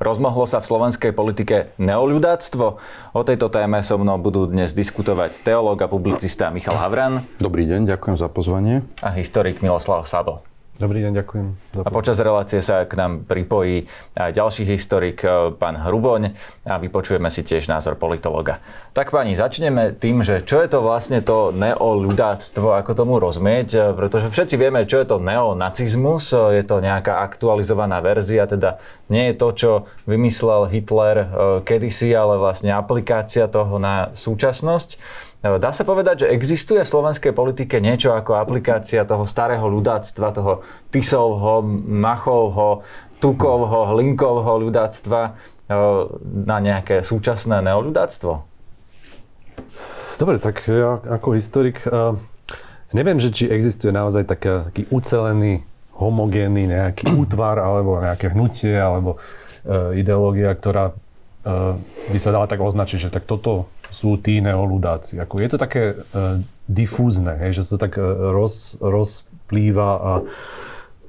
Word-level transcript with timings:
Rozmohlo 0.00 0.48
sa 0.48 0.64
v 0.64 0.68
slovenskej 0.72 1.12
politike 1.12 1.76
neoľudáctvo? 1.76 2.66
O 3.12 3.20
tejto 3.20 3.52
téme 3.52 3.84
so 3.84 4.00
mnou 4.00 4.16
budú 4.16 4.48
dnes 4.48 4.72
diskutovať 4.72 5.44
teológ 5.44 5.76
a 5.84 5.92
publicista 5.92 6.48
Michal 6.48 6.80
Havran. 6.80 7.28
Dobrý 7.36 7.68
deň, 7.68 7.84
ďakujem 7.84 8.16
za 8.16 8.32
pozvanie. 8.32 8.80
A 9.04 9.12
historik 9.12 9.60
Miloslav 9.60 10.08
Sabo. 10.08 10.49
Dobrý 10.80 11.04
deň, 11.04 11.12
ďakujem. 11.12 11.46
Za 11.76 11.80
a 11.84 11.90
počas 11.92 12.16
relácie 12.24 12.64
sa 12.64 12.88
k 12.88 12.96
nám 12.96 13.28
pripojí 13.28 13.84
aj 14.16 14.32
ďalší 14.32 14.64
historik, 14.64 15.20
e, 15.20 15.52
pán 15.52 15.76
Hruboň, 15.76 16.32
a 16.64 16.80
vypočujeme 16.80 17.28
si 17.28 17.44
tiež 17.44 17.68
názor 17.68 18.00
politologa. 18.00 18.64
Tak 18.96 19.12
pani, 19.12 19.36
začneme 19.36 19.92
tým, 19.92 20.24
že 20.24 20.40
čo 20.40 20.64
je 20.64 20.72
to 20.72 20.80
vlastne 20.80 21.20
to 21.20 21.52
neoludáctvo, 21.52 22.80
ako 22.80 22.96
tomu 22.96 23.20
rozumieť, 23.20 23.68
e, 23.76 23.78
pretože 23.92 24.32
všetci 24.32 24.56
vieme, 24.56 24.88
čo 24.88 25.04
je 25.04 25.12
to 25.12 25.20
neonacizmus, 25.20 26.32
e, 26.32 26.56
je 26.56 26.64
to 26.64 26.80
nejaká 26.80 27.28
aktualizovaná 27.28 28.00
verzia, 28.00 28.48
teda 28.48 28.80
nie 29.12 29.28
je 29.28 29.34
to, 29.36 29.48
čo 29.52 29.70
vymyslel 30.08 30.64
Hitler 30.72 31.28
kedysi, 31.60 32.08
ale 32.16 32.40
vlastne 32.40 32.72
aplikácia 32.72 33.52
toho 33.52 33.76
na 33.76 34.16
súčasnosť. 34.16 34.96
Dá 35.40 35.72
sa 35.72 35.88
povedať, 35.88 36.28
že 36.28 36.32
existuje 36.36 36.84
v 36.84 36.92
slovenskej 36.92 37.32
politike 37.32 37.80
niečo 37.80 38.12
ako 38.12 38.36
aplikácia 38.36 39.08
toho 39.08 39.24
starého 39.24 39.64
ľudáctva, 39.72 40.36
toho 40.36 40.60
Tisovho, 40.92 41.64
Machovho, 41.88 42.84
Tukovho, 43.24 43.88
Hlinkovho 43.96 44.60
ľudáctva 44.68 45.20
e, 45.24 45.30
na 46.44 46.56
nejaké 46.60 47.00
súčasné 47.00 47.64
neoľudáctvo? 47.64 48.32
Dobre, 50.20 50.36
tak 50.36 50.68
ja 50.68 51.00
ako 51.00 51.32
historik 51.32 51.80
uh, 51.88 52.12
neviem, 52.92 53.16
že 53.16 53.32
či 53.32 53.48
existuje 53.48 53.88
naozaj 53.88 54.28
taký, 54.28 54.68
taký 54.68 54.82
ucelený, 54.92 55.64
homogénny 55.96 56.68
nejaký 56.68 57.08
útvar 57.16 57.56
alebo 57.56 57.96
nejaké 58.04 58.28
hnutie 58.28 58.76
alebo 58.76 59.16
uh, 59.16 59.96
ideológia, 59.96 60.52
ktorá 60.52 60.92
by 61.44 62.18
sa 62.20 62.30
dala 62.36 62.44
tak 62.44 62.60
označiť, 62.60 63.08
že 63.08 63.10
tak 63.12 63.24
toto 63.24 63.70
sú 63.90 64.20
tí 64.20 64.38
neoludáci. 64.44 65.18
Ako 65.18 65.40
je 65.40 65.48
to 65.50 65.58
také 65.58 65.82
uh, 65.96 66.38
difúzne, 66.68 67.34
hej, 67.40 67.58
že 67.58 67.66
sa 67.66 67.70
to 67.76 67.80
tak 67.80 67.98
uh, 67.98 68.30
roz, 68.30 68.78
rozplýva 68.78 69.90
a 69.98 70.12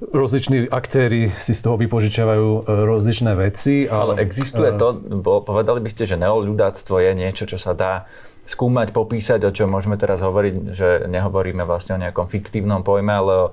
rozliční 0.02 0.66
aktéry 0.72 1.30
si 1.30 1.54
z 1.54 1.62
toho 1.62 1.78
vypožičiavajú 1.78 2.48
uh, 2.48 2.64
rozličné 2.66 3.38
veci. 3.38 3.86
A, 3.86 4.08
Ale 4.08 4.24
existuje 4.24 4.74
to, 4.80 4.98
bo 4.98 5.44
povedali 5.46 5.84
by 5.84 5.90
ste, 5.94 6.10
že 6.10 6.18
neoludáctvo 6.18 6.96
je 7.04 7.12
niečo, 7.14 7.44
čo 7.46 7.62
sa 7.62 7.78
dá 7.78 8.10
skúmať, 8.48 8.96
popísať, 8.96 9.46
o 9.46 9.52
čom 9.54 9.70
môžeme 9.70 10.00
teraz 10.02 10.24
hovoriť, 10.24 10.54
že 10.74 11.06
nehovoríme 11.06 11.62
vlastne 11.68 12.00
o 12.00 12.02
nejakom 12.02 12.26
fiktívnom 12.26 12.82
pojme, 12.82 13.14
ale 13.14 13.34
o 13.38 13.52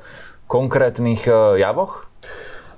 konkrétnych 0.48 1.28
javoch? 1.60 2.08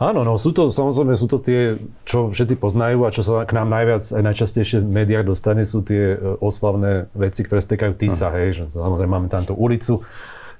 Áno, 0.01 0.25
no 0.25 0.41
sú 0.41 0.57
to, 0.57 0.73
samozrejme 0.73 1.13
sú 1.13 1.29
to 1.29 1.37
tie, 1.37 1.77
čo 2.09 2.33
všetci 2.33 2.57
poznajú 2.57 3.05
a 3.05 3.13
čo 3.13 3.21
sa 3.21 3.45
k 3.45 3.53
nám 3.53 3.69
najviac 3.69 4.01
aj 4.01 4.23
najčastejšie 4.33 4.81
v 4.81 4.89
médiách 4.89 5.29
dostane, 5.29 5.61
sú 5.61 5.85
tie 5.85 6.17
e, 6.17 6.41
oslavné 6.41 7.13
veci, 7.13 7.45
ktoré 7.45 7.61
stekajú 7.61 7.93
TISA, 8.01 8.33
hm. 8.33 8.35
hej, 8.41 8.49
že 8.57 8.63
samozrejme 8.73 9.13
máme 9.13 9.29
tam 9.29 9.45
tú 9.45 9.53
ulicu, 9.53 10.01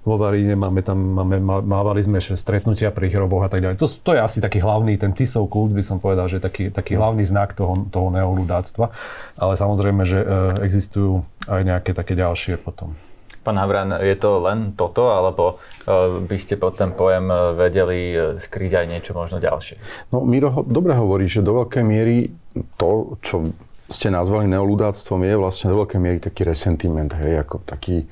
vo 0.01 0.17
Varíne, 0.17 0.57
máme 0.57 0.81
tam, 0.81 0.97
máme, 0.97 1.37
mávali 1.45 2.01
sme 2.01 2.25
stretnutia 2.25 2.89
pri 2.89 3.13
hroboch 3.13 3.45
a 3.45 3.53
tak 3.53 3.61
ďalej. 3.61 3.77
To, 3.77 3.85
to 3.85 4.17
je 4.17 4.21
asi 4.21 4.41
taký 4.41 4.65
hlavný, 4.65 4.97
ten 4.97 5.13
Tisov 5.13 5.53
kult 5.53 5.77
by 5.77 5.85
som 5.85 6.01
povedal, 6.01 6.25
že 6.25 6.41
je 6.41 6.45
taký, 6.49 6.65
taký 6.73 6.97
hlavný 6.97 7.21
znak 7.21 7.53
toho, 7.53 7.85
toho 7.93 8.09
neoludáctva. 8.09 8.97
Ale 9.37 9.61
samozrejme, 9.61 10.03
že 10.09 10.25
e, 10.25 10.27
existujú 10.65 11.21
aj 11.45 11.61
nejaké 11.69 11.93
také 11.93 12.17
ďalšie 12.17 12.57
potom. 12.57 12.97
Pán 13.41 13.57
Havran, 13.57 13.97
je 14.05 14.17
to 14.21 14.45
len 14.45 14.77
toto, 14.77 15.17
alebo 15.17 15.57
e, 15.89 16.21
by 16.25 16.37
ste 16.37 16.61
pod 16.61 16.77
ten 16.77 16.93
pojem 16.93 17.33
e, 17.33 17.37
vedeli 17.57 18.01
e, 18.13 18.17
skryť 18.37 18.73
aj 18.77 18.87
niečo 18.87 19.13
možno 19.17 19.41
ďalšie? 19.41 19.81
No, 20.13 20.21
Miro 20.25 20.61
dobre 20.69 20.93
hovorí, 20.93 21.25
že 21.25 21.41
do 21.41 21.65
veľkej 21.65 21.81
miery 21.81 22.29
to, 22.77 23.17
čo 23.25 23.49
ste 23.91 24.13
nazvali 24.13 24.47
neoludáctvom, 24.47 25.25
je 25.27 25.35
vlastne 25.41 25.67
do 25.73 25.83
veľkej 25.83 26.01
miery 26.01 26.19
taký 26.23 26.47
resentiment, 26.47 27.11
hej, 27.17 27.43
ako 27.43 27.65
taký 27.67 28.07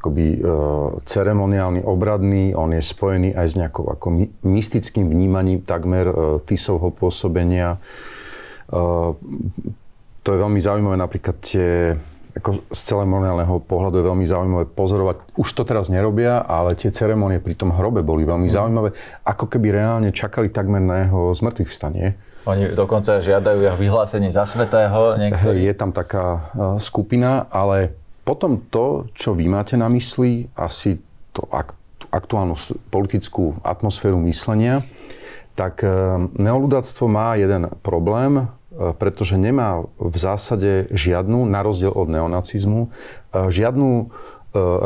akoby 0.00 0.26
e, 0.32 0.48
ceremoniálny, 1.04 1.84
obradný, 1.84 2.56
on 2.56 2.72
je 2.72 2.80
spojený 2.80 3.36
aj 3.36 3.46
s 3.52 3.54
nejakou 3.60 3.84
ako 3.92 4.32
mystickým 4.48 5.12
vnímaním 5.12 5.60
takmer 5.60 6.08
e, 6.08 6.14
Tisovho 6.48 6.88
pôsobenia. 6.88 7.76
E, 7.76 7.78
to 10.24 10.28
je 10.32 10.38
veľmi 10.40 10.56
zaujímavé, 10.56 10.96
napríklad 10.96 11.36
tie 11.44 12.00
ako 12.36 12.62
z 12.70 12.80
ceremoniálneho 12.94 13.62
pohľadu 13.66 14.00
je 14.00 14.04
veľmi 14.06 14.26
zaujímavé 14.26 14.64
pozorovať. 14.70 15.34
Už 15.34 15.48
to 15.52 15.62
teraz 15.66 15.90
nerobia, 15.90 16.42
ale 16.42 16.78
tie 16.78 16.94
ceremonie 16.94 17.42
pri 17.42 17.58
tom 17.58 17.74
hrobe 17.74 18.04
boli 18.06 18.22
veľmi 18.22 18.46
mm. 18.46 18.54
zaujímavé. 18.54 18.88
Ako 19.26 19.50
keby 19.50 19.74
reálne 19.74 20.10
čakali 20.14 20.50
takmer 20.50 20.78
na 20.78 21.06
jeho 21.06 21.34
zmrtvých 21.34 21.70
vstanie. 21.70 22.14
Oni 22.48 22.72
dokonca 22.72 23.20
žiadajú 23.20 23.58
jeho 23.60 23.76
vyhlásenie 23.76 24.32
za 24.32 24.48
svetého. 24.48 25.18
Niektorí. 25.20 25.60
Je 25.60 25.74
tam 25.76 25.92
taká 25.92 26.50
skupina, 26.80 27.44
ale 27.52 27.92
potom 28.24 28.62
to, 28.72 29.10
čo 29.12 29.36
vy 29.36 29.44
máte 29.50 29.76
na 29.76 29.92
mysli, 29.92 30.48
asi 30.56 30.96
to 31.36 31.44
aktuálnu 32.10 32.56
politickú 32.88 33.60
atmosféru 33.60 34.18
myslenia, 34.26 34.82
tak 35.54 35.84
e, 35.84 35.90
neoludáctvo 36.40 37.04
má 37.06 37.36
jeden 37.36 37.68
problém, 37.84 38.48
E, 38.48 38.59
pretože 38.70 39.34
nemá 39.34 39.82
v 39.98 40.16
zásade 40.16 40.86
žiadnu, 40.94 41.42
na 41.50 41.60
rozdiel 41.66 41.90
od 41.90 42.06
neonacizmu, 42.06 42.86
e, 42.86 42.88
žiadnu 43.50 43.88
e, 43.90 44.04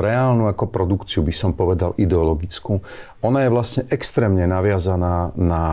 reálnu 0.00 0.49
ako 0.49 0.72
produkciu, 0.72 1.21
by 1.21 1.34
som 1.37 1.53
povedal, 1.53 1.93
ideologickú. 2.00 2.81
Ona 3.21 3.45
je 3.45 3.53
vlastne 3.53 3.83
extrémne 3.93 4.49
naviazaná 4.49 5.37
na 5.37 5.65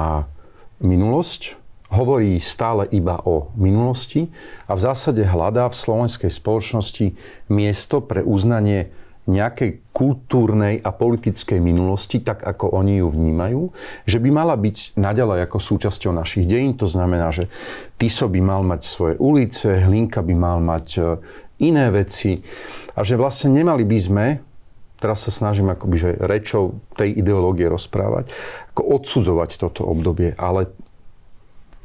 minulosť, 0.83 1.55
hovorí 1.91 2.39
stále 2.39 2.87
iba 2.91 3.19
o 3.23 3.51
minulosti 3.55 4.31
a 4.67 4.75
v 4.75 4.83
zásade 4.83 5.23
hľadá 5.27 5.67
v 5.67 5.75
slovenskej 5.75 6.31
spoločnosti 6.31 7.15
miesto 7.51 7.99
pre 7.99 8.23
uznanie 8.23 8.91
nejakej 9.29 9.93
kultúrnej 9.93 10.81
a 10.81 10.89
politickej 10.89 11.61
minulosti, 11.61 12.25
tak 12.25 12.41
ako 12.41 12.73
oni 12.73 13.05
ju 13.05 13.07
vnímajú, 13.13 13.61
že 14.09 14.17
by 14.17 14.29
mala 14.33 14.57
byť 14.57 14.97
naďalej 14.97 15.45
ako 15.45 15.57
súčasťou 15.61 16.09
našich 16.09 16.49
dejín. 16.49 16.73
To 16.81 16.89
znamená, 16.89 17.29
že 17.29 17.45
Tiso 18.01 18.25
by 18.25 18.41
mal 18.41 18.65
mať 18.65 18.81
svoje 18.81 19.15
ulice, 19.21 19.85
Hlinka 19.85 20.25
by 20.25 20.33
mal 20.33 20.57
mať 20.57 20.87
e, 20.97 21.01
iné 21.61 21.93
veci 21.93 22.41
a 22.97 23.05
že 23.05 23.13
vlastne 23.13 23.53
nemali 23.53 23.85
by 23.85 23.99
sme 24.01 24.25
teraz 25.01 25.25
sa 25.25 25.33
snažím 25.33 25.73
akoby, 25.73 25.97
že 25.97 26.11
rečou 26.21 26.77
tej 26.93 27.17
ideológie 27.17 27.65
rozprávať, 27.65 28.29
ako 28.77 29.01
odsudzovať 29.01 29.57
toto 29.57 29.81
obdobie, 29.81 30.37
ale 30.37 30.69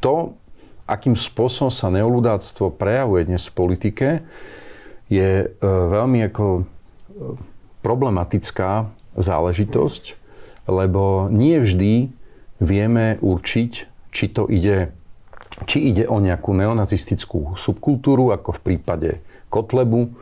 to, 0.05 0.37
akým 0.85 1.17
spôsobom 1.17 1.73
sa 1.73 1.89
neoludáctvo 1.89 2.77
prejavuje 2.77 3.25
dnes 3.25 3.49
v 3.49 3.57
politike, 3.57 4.09
je 5.09 5.49
e, 5.49 5.65
veľmi 5.65 6.29
ako 6.29 6.69
problematická 7.81 8.91
záležitosť, 9.17 10.19
lebo 10.67 11.31
nie 11.33 11.63
vždy 11.63 11.93
vieme 12.59 13.17
určiť, 13.23 13.71
či 14.13 14.25
to 14.33 14.49
ide, 14.49 14.91
či 15.69 15.93
ide 15.93 16.09
o 16.09 16.19
nejakú 16.21 16.53
neonacistickú 16.57 17.55
subkultúru, 17.55 18.33
ako 18.33 18.57
v 18.57 18.65
prípade 18.65 19.11
Kotlebu, 19.49 20.13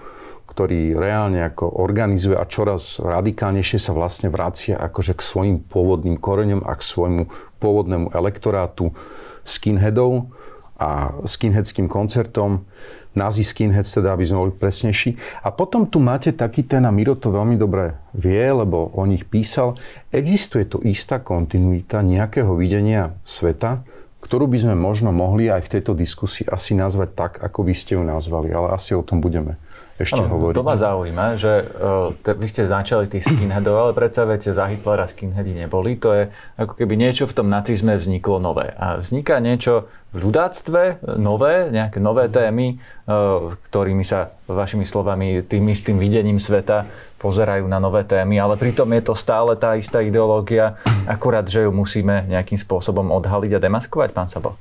ktorý 0.44 0.94
reálne 0.94 1.42
ako 1.50 1.66
organizuje 1.82 2.38
a 2.38 2.46
čoraz 2.46 3.02
radikálnejšie 3.02 3.78
sa 3.82 3.90
vlastne 3.90 4.30
vracia 4.30 4.78
akože 4.78 5.18
k 5.18 5.22
svojim 5.26 5.56
pôvodným 5.66 6.14
koreňom 6.14 6.62
a 6.62 6.78
k 6.78 6.82
svojmu 6.86 7.22
pôvodnému 7.58 8.14
elektorátu 8.14 8.94
skinheadov 9.42 10.30
a 10.78 11.18
skinheadským 11.26 11.90
koncertom 11.90 12.66
nazi 13.14 13.46
skinheads, 13.46 13.94
teda 13.94 14.14
aby 14.14 14.26
sme 14.26 14.46
boli 14.46 14.54
presnejší. 14.54 15.42
A 15.46 15.54
potom 15.54 15.86
tu 15.86 16.02
máte 16.02 16.34
taký 16.34 16.66
ten, 16.66 16.86
a 16.86 16.90
Miro 16.90 17.14
to 17.14 17.30
veľmi 17.30 17.54
dobre 17.54 17.94
vie, 18.14 18.42
lebo 18.50 18.90
o 18.94 19.02
nich 19.06 19.26
písal, 19.26 19.78
existuje 20.10 20.66
tu 20.66 20.82
istá 20.82 21.22
kontinuita 21.22 22.02
nejakého 22.02 22.52
videnia 22.58 23.14
sveta, 23.22 23.86
ktorú 24.24 24.48
by 24.48 24.58
sme 24.66 24.74
možno 24.74 25.12
mohli 25.12 25.52
aj 25.52 25.68
v 25.68 25.72
tejto 25.78 25.92
diskusii 25.92 26.48
asi 26.48 26.72
nazvať 26.72 27.10
tak, 27.12 27.32
ako 27.44 27.60
vy 27.68 27.74
ste 27.76 28.00
ju 28.00 28.02
nazvali, 28.02 28.50
ale 28.56 28.72
asi 28.72 28.96
o 28.96 29.04
tom 29.04 29.20
budeme 29.20 29.60
ešte 29.94 30.18
ano, 30.18 30.34
hovoriť. 30.34 30.58
To 30.58 30.66
ma 30.66 30.74
zaujíma, 30.74 31.26
že 31.38 31.52
uh, 31.62 32.10
te, 32.18 32.34
vy 32.34 32.46
ste 32.50 32.66
začali 32.66 33.06
tých 33.06 33.30
skinheadov, 33.30 33.78
ale 33.78 33.92
predsa 33.94 34.26
viete, 34.26 34.50
za 34.50 34.66
Hitlera 34.66 35.06
skinheady 35.06 35.54
neboli. 35.54 35.94
To 36.02 36.10
je 36.10 36.22
ako 36.58 36.74
keby 36.74 36.98
niečo 36.98 37.30
v 37.30 37.36
tom 37.36 37.46
nacizme 37.46 37.94
vzniklo 37.94 38.42
nové. 38.42 38.74
A 38.74 38.98
vzniká 38.98 39.38
niečo 39.38 39.86
ľudáctve, 40.14 41.02
nové, 41.18 41.68
nejaké 41.74 41.98
nové 41.98 42.30
témy, 42.30 42.78
uh, 42.78 43.52
ktorými 43.68 44.06
sa 44.06 44.32
vašimi 44.46 44.86
slovami 44.86 45.42
tým 45.42 45.66
istým 45.68 45.98
videním 45.98 46.38
sveta 46.38 46.86
pozerajú 47.18 47.66
na 47.66 47.82
nové 47.82 48.06
témy, 48.06 48.38
ale 48.38 48.54
pritom 48.54 48.86
je 48.94 49.02
to 49.10 49.14
stále 49.18 49.58
tá 49.58 49.74
istá 49.74 50.00
ideológia, 50.04 50.78
akurát, 51.10 51.44
že 51.44 51.66
ju 51.66 51.70
musíme 51.74 52.30
nejakým 52.30 52.60
spôsobom 52.60 53.10
odhaliť 53.10 53.58
a 53.58 53.62
demaskovať, 53.62 54.10
pán 54.14 54.30
Sabo. 54.30 54.54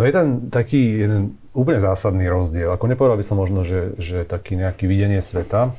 No 0.00 0.08
je 0.08 0.16
tam 0.16 0.48
taký 0.48 1.04
jeden 1.04 1.36
úplne 1.52 1.82
zásadný 1.82 2.24
rozdiel. 2.30 2.72
Ako 2.72 2.88
nepovedal 2.88 3.20
by 3.20 3.26
som 3.26 3.36
možno, 3.36 3.66
že, 3.66 3.92
že 4.00 4.24
taký 4.24 4.56
nejaký 4.56 4.88
videnie 4.88 5.20
sveta, 5.20 5.76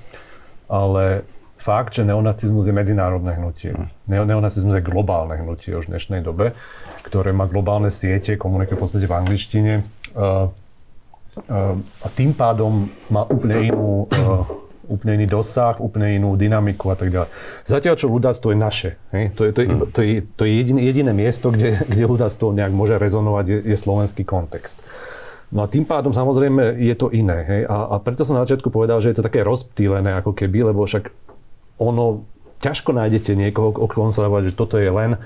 ale 0.70 1.26
fakt, 1.62 1.94
že 1.94 2.02
neonacizmus 2.02 2.66
je 2.66 2.74
medzinárodné 2.74 3.38
hnutie. 3.38 3.78
Neo, 4.10 4.26
neonacizmus 4.26 4.82
je 4.82 4.84
globálne 4.84 5.38
hnutie 5.38 5.78
už 5.78 5.86
v 5.86 5.94
dnešnej 5.94 6.26
dobe, 6.26 6.58
ktoré 7.06 7.30
má 7.30 7.46
globálne 7.46 7.94
siete, 7.94 8.34
komunikuje 8.42 8.74
v 8.74 8.82
podstate 8.82 9.06
v 9.06 9.14
angličtine. 9.14 9.74
Uh, 10.18 10.50
uh, 11.46 11.78
a 12.02 12.08
tým 12.10 12.34
pádom 12.34 12.90
má 13.14 13.30
úplne 13.30 13.70
inú 13.70 14.10
uh, 14.10 14.50
úplne 14.92 15.24
iný 15.24 15.28
dosah, 15.32 15.80
úplne 15.80 16.20
inú 16.20 16.36
dynamiku 16.36 16.92
a 16.92 17.00
tak 17.00 17.16
ďalej. 17.16 17.32
Zatiaľ, 17.64 17.96
čo 17.96 18.12
ľudáctvo 18.12 18.52
je 18.52 18.58
naše. 18.60 18.90
Hej? 19.16 19.24
To 19.40 19.42
je, 19.48 19.52
to 19.56 19.60
je, 19.64 19.68
to 19.88 20.00
je, 20.04 20.12
to 20.36 20.42
je 20.44 20.52
jediné, 20.52 20.80
jediné 20.84 21.12
miesto, 21.16 21.48
kde, 21.48 21.80
kde 21.88 22.04
ľudáctvo 22.04 22.52
nejak 22.52 22.76
môže 22.76 23.00
rezonovať, 23.00 23.46
je, 23.48 23.58
je 23.72 23.78
slovenský 23.80 24.28
kontext. 24.28 24.84
No 25.52 25.64
a 25.64 25.72
tým 25.72 25.88
pádom 25.88 26.12
samozrejme 26.12 26.76
je 26.76 26.96
to 27.00 27.08
iné. 27.12 27.40
Hej? 27.48 27.62
A, 27.72 27.96
a 27.96 27.96
preto 28.04 28.28
som 28.28 28.36
na 28.36 28.44
začiatku 28.44 28.68
povedal, 28.68 29.00
že 29.00 29.16
je 29.16 29.24
to 29.24 29.28
také 29.28 29.48
rozptýlené 29.48 30.20
ako 30.20 30.36
keby, 30.36 30.76
lebo 30.76 30.84
však 30.84 31.08
ono, 31.82 32.30
ťažko 32.62 32.94
nájdete 32.94 33.34
niekoho, 33.34 33.74
o 33.74 33.88
ktorom 33.90 34.14
sa 34.14 34.30
dá 34.30 34.30
že 34.46 34.54
toto 34.54 34.78
je 34.78 34.94
len 34.94 35.18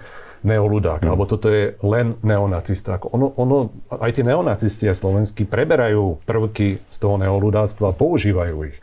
neoludák, 0.45 1.01
mm. 1.01 1.09
alebo 1.09 1.25
toto 1.25 1.49
je 1.49 1.73
len 1.81 2.15
neonacista. 2.21 3.01
Ako 3.01 3.11
ono, 3.17 3.27
ono, 3.35 3.57
aj 3.89 4.11
tí 4.13 4.21
neonacisti 4.21 4.85
aj 4.85 5.01
slovenskí 5.01 5.43
preberajú 5.49 6.21
prvky 6.23 6.85
z 6.85 6.97
toho 7.01 7.17
neoludáctva 7.17 7.91
a 7.91 7.97
používajú 7.97 8.55
ich. 8.69 8.77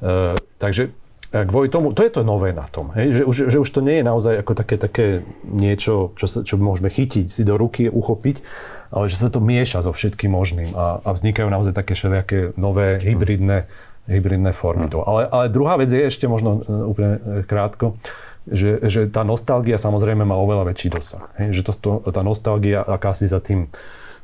E, 0.00 0.34
takže 0.56 0.88
e, 0.88 1.44
kvôli 1.44 1.68
tomu, 1.68 1.92
to 1.92 2.00
je 2.00 2.12
to 2.16 2.24
nové 2.24 2.56
na 2.56 2.64
tom, 2.64 2.96
hej? 2.96 3.20
Že, 3.20 3.22
už, 3.28 3.36
že 3.52 3.58
už 3.60 3.68
to 3.68 3.84
nie 3.84 4.00
je 4.00 4.08
naozaj 4.08 4.34
ako 4.40 4.52
také, 4.56 4.74
také 4.80 5.06
niečo, 5.44 6.16
čo, 6.16 6.26
sa, 6.26 6.40
čo 6.40 6.56
môžeme 6.56 6.88
chytiť 6.88 7.28
si 7.28 7.44
do 7.44 7.60
ruky, 7.60 7.92
uchopiť, 7.92 8.40
ale 8.88 9.12
že 9.12 9.20
sa 9.20 9.28
to 9.28 9.44
mieša 9.44 9.84
so 9.84 9.92
všetkým 9.92 10.32
možným 10.32 10.72
a, 10.72 11.04
a 11.04 11.10
vznikajú 11.12 11.48
naozaj 11.52 11.76
také 11.76 11.92
všelijaké 11.92 12.56
nové 12.56 12.96
hybridné, 13.04 13.68
hybridné 14.10 14.50
formy 14.50 14.90
toho. 14.90 15.06
Ale, 15.06 15.30
ale 15.30 15.44
druhá 15.52 15.78
vec 15.78 15.90
je 15.90 16.02
ešte 16.02 16.26
možno 16.26 16.62
e, 16.62 16.72
úplne 16.72 17.12
krátko, 17.46 17.94
že, 18.46 18.82
že 18.90 19.06
tá 19.06 19.22
nostalgia 19.22 19.78
samozrejme 19.78 20.26
má 20.26 20.34
oveľa 20.34 20.74
väčší 20.74 20.88
dosah. 20.90 21.30
Hej? 21.38 21.60
Že 21.60 21.62
to, 21.62 21.72
to, 21.78 21.90
tá 22.10 22.22
nostalgia 22.26 22.82
akási 22.82 23.30
za 23.30 23.38
tým 23.38 23.70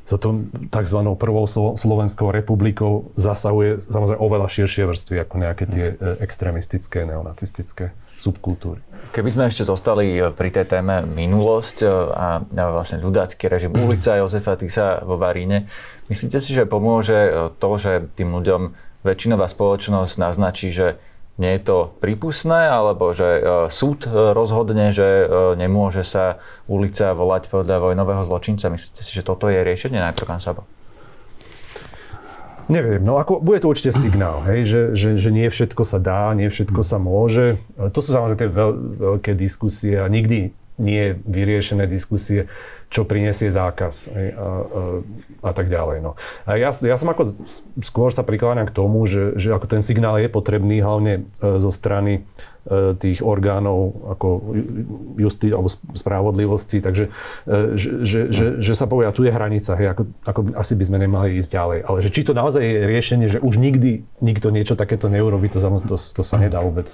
za 0.09 0.17
to 0.17 0.49
tzv. 0.73 0.99
prvou 1.21 1.45
Slovenskou 1.77 2.33
republikou 2.33 3.13
zasahuje 3.13 3.85
samozrejme 3.85 4.17
oveľa 4.17 4.47
širšie 4.49 4.89
vrstvy 4.89 5.15
ako 5.21 5.35
nejaké 5.37 5.63
tie 5.69 5.85
e, 5.93 5.95
extrémistické, 6.25 7.05
neonacistické 7.05 7.93
subkultúry. 8.17 8.81
Keby 9.13 9.29
sme 9.29 9.43
ešte 9.45 9.69
zostali 9.69 10.17
e, 10.17 10.33
pri 10.33 10.49
tej 10.49 10.65
téme 10.65 11.05
minulosť 11.05 11.85
e, 11.85 11.87
a 12.09 12.41
vlastne 12.73 12.97
ľudácky 13.05 13.45
režim 13.45 13.69
ulica 13.85 14.17
Jozefa 14.17 14.57
Tisa 14.57 15.05
vo 15.05 15.21
Varíne, 15.21 15.69
myslíte 16.09 16.41
si, 16.41 16.57
že 16.57 16.65
pomôže 16.65 17.53
to, 17.61 17.69
že 17.77 18.09
tým 18.17 18.33
ľuďom 18.33 18.88
väčšinová 19.03 19.47
spoločnosť 19.47 20.15
naznačí, 20.19 20.71
že 20.71 20.99
nie 21.39 21.55
je 21.55 21.61
to 21.63 21.77
prípustné, 22.03 22.67
alebo 22.67 23.15
že 23.15 23.23
e, 23.23 23.41
súd 23.71 24.03
e, 24.03 24.11
rozhodne, 24.35 24.91
že 24.91 25.07
e, 25.07 25.25
nemôže 25.55 26.03
sa 26.03 26.43
ulica 26.67 27.15
volať 27.15 27.47
podľa 27.47 27.79
vojnového 27.79 28.27
zločinca. 28.27 28.67
Myslíte 28.67 29.01
si, 29.07 29.15
že 29.15 29.23
toto 29.23 29.47
je 29.47 29.63
riešenie 29.63 30.03
najprv, 30.03 30.27
pán 30.27 30.43
Sabo? 30.43 30.67
Neviem, 32.69 33.01
no 33.01 33.17
ako, 33.17 33.41
bude 33.41 33.63
to 33.63 33.71
určite 33.71 33.95
signál, 33.97 34.45
hej, 34.45 34.61
že, 34.67 34.81
že, 34.93 35.09
že 35.17 35.33
nie 35.33 35.49
všetko 35.49 35.81
sa 35.81 35.97
dá, 35.97 36.29
nie 36.37 36.53
všetko 36.53 36.85
sa 36.85 37.01
môže. 37.01 37.57
To 37.79 37.97
sú 37.97 38.13
samozrejme 38.13 38.37
tie 38.37 38.51
veľ, 38.51 38.71
veľké 38.99 39.31
diskusie 39.33 39.97
a 39.97 40.05
nikdy 40.05 40.53
nie 40.79 41.13
vyriešené 41.27 41.85
diskusie 41.85 42.47
čo 42.89 43.05
prinesie 43.05 43.53
zákaz 43.53 44.09
a, 44.09 44.09
a, 44.09 44.21
a 45.45 45.51
tak 45.53 45.69
ďalej. 45.69 46.01
No. 46.01 46.17
A 46.49 46.57
ja, 46.57 46.73
ja 46.73 46.97
som 46.97 47.13
ako 47.13 47.37
skôr 47.85 48.09
sa 48.09 48.25
prikláňam 48.25 48.65
k 48.65 48.73
tomu, 48.73 49.05
že, 49.05 49.37
že 49.37 49.53
ako 49.53 49.69
ten 49.69 49.85
signál 49.85 50.17
je 50.17 50.25
potrebný 50.25 50.81
hlavne 50.81 51.29
e, 51.37 51.61
zo 51.61 51.69
strany 51.69 52.25
e, 52.65 52.97
tých 52.97 53.21
orgánov 53.21 53.93
ako 54.17 54.57
justy 55.21 55.53
alebo 55.53 55.69
spravodlivosti, 55.69 56.81
takže 56.81 57.13
e, 57.45 57.77
že, 57.77 57.89
že, 58.01 58.19
že, 58.33 58.45
že 58.57 58.73
sa 58.73 58.89
povie, 58.89 59.05
a 59.05 59.13
tu 59.13 59.21
je 59.21 59.29
hranica, 59.29 59.77
hej, 59.77 59.93
ako, 59.93 60.03
ako 60.25 60.39
asi 60.57 60.73
by 60.73 60.83
sme 60.89 60.97
nemali 60.97 61.37
ísť 61.37 61.49
ďalej. 61.53 61.79
Ale 61.85 61.97
že 62.01 62.09
či 62.09 62.25
to 62.25 62.33
naozaj 62.33 62.65
je 62.65 62.89
riešenie, 62.89 63.27
že 63.29 63.37
už 63.37 63.61
nikdy 63.61 64.01
nikto 64.17 64.49
niečo 64.49 64.73
takéto 64.73 65.13
neurobi, 65.13 65.45
to, 65.53 65.61
to, 65.61 65.93
to 65.93 66.21
sa 66.25 66.41
nedá 66.41 66.57
vôbec 66.57 66.89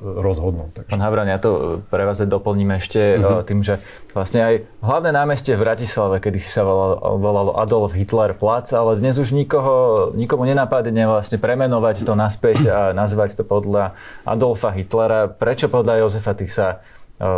rozhodnúť. 0.00 0.70
Takže. 0.82 0.90
Pán 0.90 1.02
Havran, 1.04 1.28
ja 1.28 1.36
to 1.36 1.50
e, 1.52 1.60
pre 1.84 2.08
vás 2.08 2.18
doplním 2.20 2.80
ešte 2.80 3.20
mm-hmm. 3.20 3.44
tým, 3.44 3.60
že 3.60 3.78
vlastne 4.16 4.40
aj 4.40 4.54
hlavné 4.80 5.10
námestie 5.12 5.54
v 5.54 5.62
Bratislave, 5.62 6.18
kedy 6.18 6.40
si 6.40 6.48
sa 6.48 6.64
volalo, 6.64 7.20
volalo 7.20 7.50
Adolf 7.60 7.92
Hitler 7.92 8.32
Plac, 8.32 8.72
ale 8.72 8.96
dnes 8.96 9.20
už 9.20 9.36
nikoho, 9.36 10.10
nikomu 10.16 10.48
nenapadne 10.48 11.04
vlastne 11.04 11.36
premenovať 11.36 12.02
to 12.08 12.16
naspäť 12.16 12.58
a 12.72 12.80
nazvať 12.96 13.36
to 13.36 13.44
podľa 13.44 13.92
Adolfa 14.24 14.72
Hitlera. 14.72 15.28
Prečo 15.28 15.68
podľa 15.68 16.02
Jozefa 16.02 16.32
Tisa 16.32 16.80
e, 17.20 17.28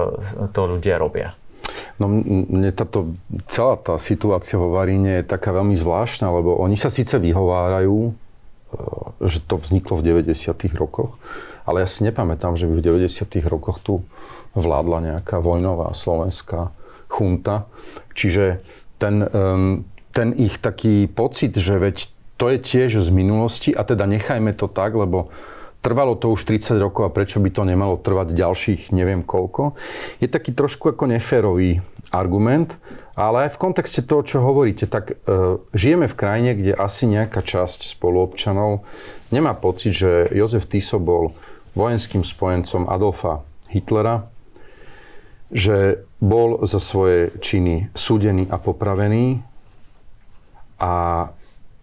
to 0.54 0.60
ľudia 0.64 0.96
robia? 1.02 1.34
No 1.98 2.10
mne 2.10 2.74
táto, 2.74 3.14
celá 3.46 3.78
tá 3.78 3.94
situácia 3.98 4.58
vo 4.58 4.74
Varíne 4.74 5.22
je 5.22 5.28
taká 5.28 5.54
veľmi 5.54 5.78
zvláštna, 5.78 6.30
lebo 6.30 6.58
oni 6.58 6.74
sa 6.74 6.90
síce 6.90 7.14
vyhovárajú, 7.22 8.10
že 9.22 9.38
to 9.44 9.60
vzniklo 9.60 10.00
v 10.00 10.24
90. 10.24 10.34
rokoch, 10.74 11.20
ale 11.72 11.82
ja 11.82 11.88
si 11.88 12.04
nepamätám, 12.04 12.60
že 12.60 12.68
by 12.68 12.84
v 12.84 13.08
90. 13.08 13.32
rokoch 13.48 13.80
tu 13.80 14.04
vládla 14.52 15.16
nejaká 15.16 15.40
vojnová 15.40 15.96
slovenská 15.96 16.68
chunta. 17.08 17.64
Čiže 18.12 18.60
ten, 19.00 19.24
ten 20.12 20.28
ich 20.36 20.60
taký 20.60 21.08
pocit, 21.08 21.56
že 21.56 21.80
veď 21.80 22.12
to 22.36 22.52
je 22.52 22.58
tiež 22.60 23.00
z 23.00 23.08
minulosti 23.08 23.72
a 23.72 23.80
teda 23.88 24.04
nechajme 24.04 24.52
to 24.52 24.68
tak, 24.68 24.92
lebo 24.92 25.32
trvalo 25.82 26.14
to 26.14 26.30
už 26.30 26.46
30 26.46 26.78
rokov 26.78 27.08
a 27.08 27.14
prečo 27.14 27.42
by 27.42 27.50
to 27.50 27.66
nemalo 27.66 27.98
trvať 27.98 28.36
ďalších 28.36 28.94
neviem 28.94 29.26
koľko, 29.26 29.74
je 30.22 30.30
taký 30.30 30.54
trošku 30.54 30.94
ako 30.94 31.10
neférový 31.10 31.82
argument, 32.14 32.78
ale 33.18 33.48
aj 33.48 33.58
v 33.58 33.60
kontexte 33.60 34.00
toho, 34.06 34.22
čo 34.22 34.44
hovoríte, 34.44 34.86
tak 34.86 35.12
e, 35.12 35.14
žijeme 35.74 36.06
v 36.06 36.18
krajine, 36.18 36.50
kde 36.54 36.72
asi 36.78 37.10
nejaká 37.10 37.42
časť 37.42 37.82
spoluobčanov 37.98 38.86
nemá 39.34 39.58
pocit, 39.58 39.96
že 39.96 40.30
Jozef 40.30 40.70
Tiso 40.70 41.02
bol 41.02 41.34
vojenským 41.72 42.22
spojencom 42.24 42.88
Adolfa 42.88 43.44
Hitlera, 43.72 44.28
že 45.52 46.04
bol 46.22 46.64
za 46.64 46.80
svoje 46.80 47.34
činy 47.40 47.92
súdený 47.92 48.48
a 48.48 48.56
popravený 48.56 49.44
a 50.80 50.92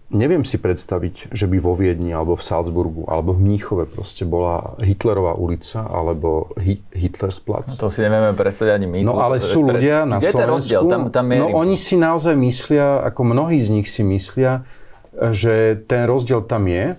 neviem 0.09 0.41
si 0.41 0.57
predstaviť, 0.57 1.29
že 1.29 1.45
by 1.45 1.57
vo 1.61 1.77
Viedni 1.77 2.09
alebo 2.09 2.33
v 2.33 2.43
Salzburgu 2.43 3.05
alebo 3.05 3.37
v 3.37 3.45
Mníchove 3.45 3.85
proste 3.85 4.25
bola 4.25 4.73
Hitlerová 4.81 5.37
ulica 5.37 5.85
alebo 5.85 6.49
Hi- 6.57 6.81
Hitlersplatz. 6.93 7.77
No 7.77 7.87
to 7.87 7.87
si 7.93 8.01
nevieme 8.01 8.33
predstaviť 8.33 8.71
ani 8.73 8.87
my. 8.89 8.99
No 9.05 9.21
ale 9.21 9.37
sú 9.37 9.61
ľudia 9.61 10.09
na 10.09 10.17
Kde 10.17 10.33
Slovensku, 10.33 10.53
rozdiel? 10.57 10.81
Tam, 10.89 11.01
tam 11.13 11.25
no 11.29 11.53
oni 11.53 11.77
si 11.77 11.95
naozaj 11.95 12.33
myslia, 12.41 13.05
ako 13.05 13.21
mnohí 13.21 13.61
z 13.61 13.69
nich 13.69 13.87
si 13.87 14.01
myslia, 14.01 14.65
že 15.13 15.77
ten 15.85 16.09
rozdiel 16.09 16.41
tam 16.41 16.65
je 16.65 16.97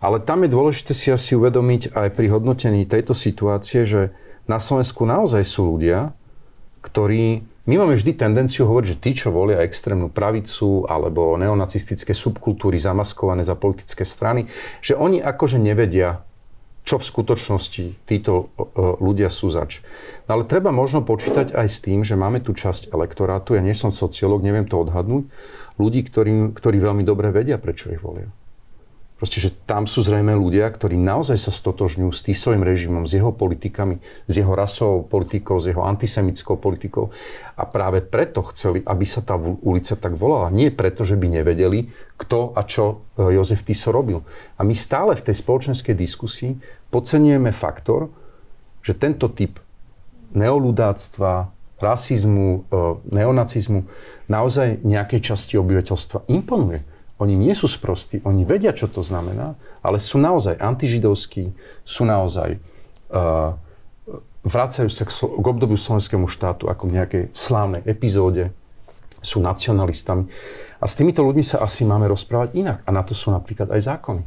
ale 0.00 0.20
tam 0.20 0.44
je 0.44 0.52
dôležité 0.52 0.92
si 0.92 1.08
asi 1.08 1.34
uvedomiť 1.34 1.96
aj 1.96 2.08
pri 2.12 2.26
hodnotení 2.30 2.84
tejto 2.84 3.16
situácie, 3.16 3.88
že 3.88 4.12
na 4.46 4.60
Slovensku 4.62 5.02
naozaj 5.02 5.42
sú 5.42 5.76
ľudia, 5.76 6.14
ktorí... 6.84 7.42
My 7.66 7.82
máme 7.82 7.98
vždy 7.98 8.14
tendenciu 8.14 8.62
hovoriť, 8.70 8.86
že 8.94 9.00
tí, 9.02 9.10
čo 9.18 9.34
volia 9.34 9.58
extrémnu 9.66 10.06
pravicu 10.06 10.86
alebo 10.86 11.34
neonacistické 11.34 12.14
subkultúry 12.14 12.78
zamaskované 12.78 13.42
za 13.42 13.58
politické 13.58 14.06
strany, 14.06 14.46
že 14.78 14.94
oni 14.94 15.18
akože 15.18 15.58
nevedia, 15.58 16.22
čo 16.86 17.02
v 17.02 17.08
skutočnosti 17.10 18.06
títo 18.06 18.54
ľudia 19.02 19.34
sú 19.34 19.50
zač. 19.50 19.82
No 20.30 20.38
ale 20.38 20.46
treba 20.46 20.70
možno 20.70 21.02
počítať 21.02 21.58
aj 21.58 21.66
s 21.66 21.82
tým, 21.82 22.06
že 22.06 22.14
máme 22.14 22.38
tu 22.38 22.54
časť 22.54 22.94
elektorátu, 22.94 23.58
ja 23.58 23.62
nie 23.66 23.74
som 23.74 23.90
sociológ, 23.90 24.46
neviem 24.46 24.70
to 24.70 24.78
odhadnúť, 24.78 25.26
ľudí, 25.82 26.06
ktorým, 26.06 26.54
ktorí 26.54 26.78
veľmi 26.78 27.02
dobre 27.02 27.34
vedia, 27.34 27.58
prečo 27.58 27.90
ich 27.90 27.98
volia. 27.98 28.30
Proste, 29.16 29.40
že 29.40 29.48
tam 29.64 29.88
sú 29.88 30.04
zrejme 30.04 30.36
ľudia, 30.36 30.68
ktorí 30.68 31.00
naozaj 31.00 31.40
sa 31.40 31.48
stotožňujú 31.48 32.10
s 32.12 32.20
Tisovým 32.20 32.60
režimom, 32.60 33.08
s 33.08 33.16
jeho 33.16 33.32
politikami, 33.32 33.96
s 34.28 34.32
jeho 34.36 34.52
rasovou 34.52 35.08
politikou, 35.08 35.56
s 35.56 35.72
jeho 35.72 35.80
antisemickou 35.80 36.60
politikou. 36.60 37.08
A 37.56 37.64
práve 37.64 38.04
preto 38.04 38.44
chceli, 38.52 38.84
aby 38.84 39.08
sa 39.08 39.24
tá 39.24 39.40
ulica 39.40 39.96
tak 39.96 40.12
volala. 40.20 40.52
Nie 40.52 40.68
preto, 40.68 41.00
že 41.08 41.16
by 41.16 41.32
nevedeli, 41.32 41.88
kto 42.20 42.52
a 42.52 42.60
čo 42.68 43.08
e, 43.16 43.32
Jozef 43.32 43.64
Tiso 43.64 43.88
robil. 43.88 44.20
A 44.60 44.68
my 44.68 44.76
stále 44.76 45.16
v 45.16 45.24
tej 45.32 45.40
spoločenskej 45.40 45.96
diskusii 45.96 46.52
podceňujeme 46.92 47.56
faktor, 47.56 48.12
že 48.84 48.92
tento 49.00 49.32
typ 49.32 49.56
neoludáctva, 50.36 51.48
rasizmu, 51.80 52.68
e, 52.68 52.80
neonacizmu 53.16 53.80
naozaj 54.28 54.84
nejakej 54.84 55.20
časti 55.24 55.56
obyvateľstva 55.56 56.28
imponuje. 56.28 56.95
Oni 57.16 57.32
nie 57.32 57.56
sú 57.56 57.64
sprostí, 57.64 58.20
oni 58.28 58.44
vedia, 58.44 58.76
čo 58.76 58.92
to 58.92 59.00
znamená, 59.00 59.56
ale 59.80 59.96
sú 59.96 60.20
naozaj 60.20 60.60
antižidovskí, 60.60 61.48
sú 61.80 62.04
naozaj 62.04 62.60
uh, 63.08 63.56
vracajú 64.46 64.86
sa 64.92 65.08
k, 65.08 65.10
k 65.10 65.46
obdobiu 65.46 65.74
slovenskému 65.74 66.30
štátu 66.30 66.70
ako 66.70 66.86
k 66.86 66.94
nejakej 67.02 67.22
slávnej 67.34 67.82
epizóde, 67.88 68.54
sú 69.24 69.42
nacionalistami. 69.42 70.30
A 70.78 70.84
s 70.86 70.94
týmito 70.94 71.26
ľuďmi 71.26 71.42
sa 71.42 71.58
asi 71.64 71.82
máme 71.82 72.06
rozprávať 72.06 72.54
inak. 72.54 72.78
A 72.86 72.94
na 72.94 73.02
to 73.02 73.10
sú 73.10 73.34
napríklad 73.34 73.66
aj 73.74 73.90
zákony. 73.90 74.22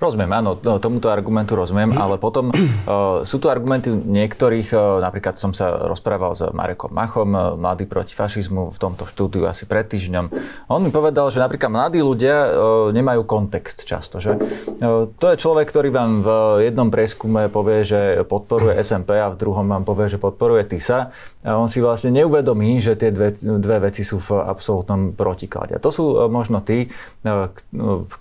Rozumiem, 0.00 0.32
áno, 0.32 0.56
no, 0.56 0.80
tomuto 0.80 1.12
argumentu 1.12 1.52
rozumiem, 1.52 1.92
ale 1.92 2.16
potom 2.16 2.48
uh, 2.48 3.20
sú 3.28 3.36
tu 3.36 3.52
argumenty 3.52 3.92
niektorých, 3.92 4.72
uh, 4.72 5.04
napríklad 5.04 5.36
som 5.36 5.52
sa 5.52 5.76
rozprával 5.84 6.32
s 6.32 6.40
Marekom 6.48 6.88
Machom, 6.88 7.36
uh, 7.36 7.52
Mladý 7.52 7.84
proti 7.84 8.16
fašizmu, 8.16 8.72
v 8.72 8.78
tomto 8.80 9.04
štúdiu 9.04 9.44
asi 9.44 9.68
pred 9.68 9.84
týždňom. 9.84 10.32
On 10.72 10.80
mi 10.80 10.88
povedal, 10.88 11.28
že 11.28 11.36
napríklad 11.36 11.68
mladí 11.68 12.00
ľudia 12.00 12.48
uh, 12.48 12.48
nemajú 12.96 13.28
kontext 13.28 13.84
často. 13.84 14.24
Že? 14.24 14.40
Uh, 14.80 15.12
to 15.20 15.36
je 15.36 15.36
človek, 15.36 15.68
ktorý 15.68 15.92
vám 15.92 16.24
v 16.24 16.28
jednom 16.64 16.88
prieskume 16.88 17.52
povie, 17.52 17.84
že 17.84 18.24
podporuje 18.24 18.80
SMP 18.80 19.20
a 19.20 19.28
v 19.28 19.36
druhom 19.36 19.68
vám 19.68 19.84
povie, 19.84 20.08
že 20.08 20.16
podporuje 20.16 20.64
TISA. 20.64 21.12
A 21.40 21.56
on 21.56 21.72
si 21.72 21.80
vlastne 21.80 22.12
neuvedomí, 22.12 22.84
že 22.84 23.00
tie 23.00 23.08
dve, 23.08 23.32
dve 23.32 23.88
veci 23.88 24.04
sú 24.04 24.20
v 24.20 24.44
absolútnom 24.44 25.16
protiklade. 25.16 25.80
To 25.80 25.88
sú 25.88 26.04
uh, 26.12 26.28
možno 26.28 26.60
tí, 26.60 26.92
uh, 27.24 27.48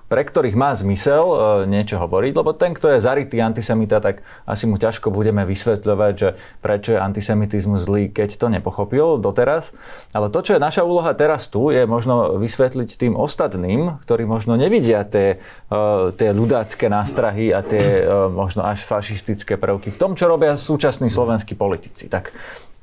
pre 0.08 0.22
ktorých 0.24 0.56
má 0.56 0.72
zmysel 0.72 1.68
niečo 1.68 2.00
hovoriť, 2.00 2.32
lebo 2.34 2.56
ten, 2.56 2.72
kto 2.72 2.96
je 2.96 3.04
zarytý 3.04 3.44
antisemita, 3.44 4.00
tak 4.00 4.24
asi 4.48 4.66
mu 4.66 4.80
ťažko 4.80 5.12
budeme 5.12 5.44
vysvetľovať, 5.46 6.14
že 6.16 6.30
prečo 6.64 6.96
je 6.96 7.00
antisemitizmus 7.00 7.86
zlý, 7.86 8.10
keď 8.10 8.40
to 8.40 8.48
nepochopil 8.48 9.20
doteraz. 9.20 9.76
Ale 10.16 10.32
to, 10.32 10.40
čo 10.42 10.56
je 10.56 10.64
naša 10.64 10.88
úloha 10.88 11.12
teraz 11.14 11.52
tu, 11.52 11.70
je 11.70 11.86
možno 11.86 12.40
vysvetliť 12.40 12.90
tým 12.96 13.14
ostatným, 13.20 14.02
ktorí 14.04 14.26
možno 14.26 14.56
nevidia 14.58 15.06
tie, 15.06 15.44
tie 16.16 16.30
ľudácké 16.32 16.90
nástrahy 16.90 17.54
a 17.54 17.62
tie 17.62 18.06
možno 18.32 18.66
až 18.66 18.82
fašistické 18.86 19.60
prvky 19.60 19.94
v 19.94 20.00
tom, 20.00 20.18
čo 20.18 20.26
robia 20.30 20.58
súčasní 20.58 21.12
slovenskí 21.12 21.54
politici. 21.54 22.10
Tak 22.10 22.34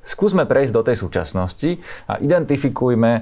Skúsme 0.07 0.47
prejsť 0.47 0.73
do 0.73 0.83
tej 0.87 0.97
súčasnosti 1.03 1.83
a 2.07 2.23
identifikujme, 2.23 3.13
e, 3.19 3.21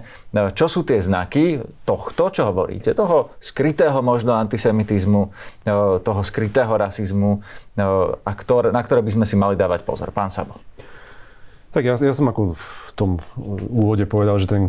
čo 0.53 0.69
sú 0.69 0.85
tie 0.85 1.01
znaky 1.01 1.65
tohto, 1.89 2.29
čo 2.29 2.53
hovoríte, 2.53 2.93
toho 2.93 3.33
skrytého 3.41 4.05
možno 4.05 4.37
antisemitizmu, 4.37 5.33
e, 5.65 5.99
toho 6.05 6.21
skrytého 6.21 6.77
rasizmu, 6.77 7.41
e, 7.41 7.89
na 8.69 8.83
ktoré 8.85 9.01
by 9.01 9.11
sme 9.17 9.25
si 9.25 9.41
mali 9.41 9.57
dávať 9.57 9.89
pozor. 9.89 10.13
Pán 10.13 10.29
Sabo. 10.29 10.61
Tak 11.73 11.83
ja, 11.83 11.97
ja 11.97 12.15
som 12.15 12.29
ako 12.29 12.55
v 12.55 12.91
tom 12.95 13.11
úvode 13.73 14.05
povedal, 14.05 14.37
že 14.37 14.47
ten 14.47 14.69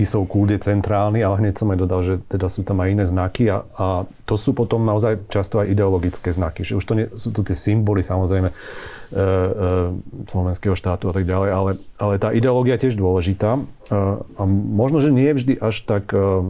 Tisov 0.00 0.24
kult 0.32 0.48
centrálny, 0.56 1.20
ale 1.20 1.44
hneď 1.44 1.60
som 1.60 1.68
aj 1.68 1.78
dodal, 1.84 2.00
že 2.00 2.14
teda 2.24 2.48
sú 2.48 2.64
tam 2.64 2.80
aj 2.80 2.88
iné 2.88 3.04
znaky 3.04 3.52
a, 3.52 3.68
a 3.76 3.86
to 4.24 4.40
sú 4.40 4.56
potom 4.56 4.80
naozaj 4.88 5.28
často 5.28 5.60
aj 5.60 5.68
ideologické 5.68 6.32
znaky. 6.32 6.64
Že 6.64 6.74
už 6.80 6.84
to 6.88 6.94
nie, 6.96 7.06
sú 7.20 7.28
to 7.36 7.44
tie 7.44 7.52
symboly 7.52 8.00
samozrejme 8.00 8.48
e, 8.48 8.54
e, 8.56 9.20
slovenského 10.24 10.72
štátu 10.72 11.12
a 11.12 11.14
tak 11.14 11.28
ďalej, 11.28 11.50
ale, 11.52 11.70
ale 12.00 12.14
tá 12.16 12.32
ideológia 12.32 12.80
je 12.80 12.88
tiež 12.88 12.96
dôležitá 12.96 13.60
e, 13.60 13.62
a 14.40 14.42
možno, 14.48 15.04
že 15.04 15.12
nie 15.12 15.28
je 15.28 15.36
vždy 15.36 15.54
až 15.60 15.84
tak 15.84 16.08
e, 16.16 16.48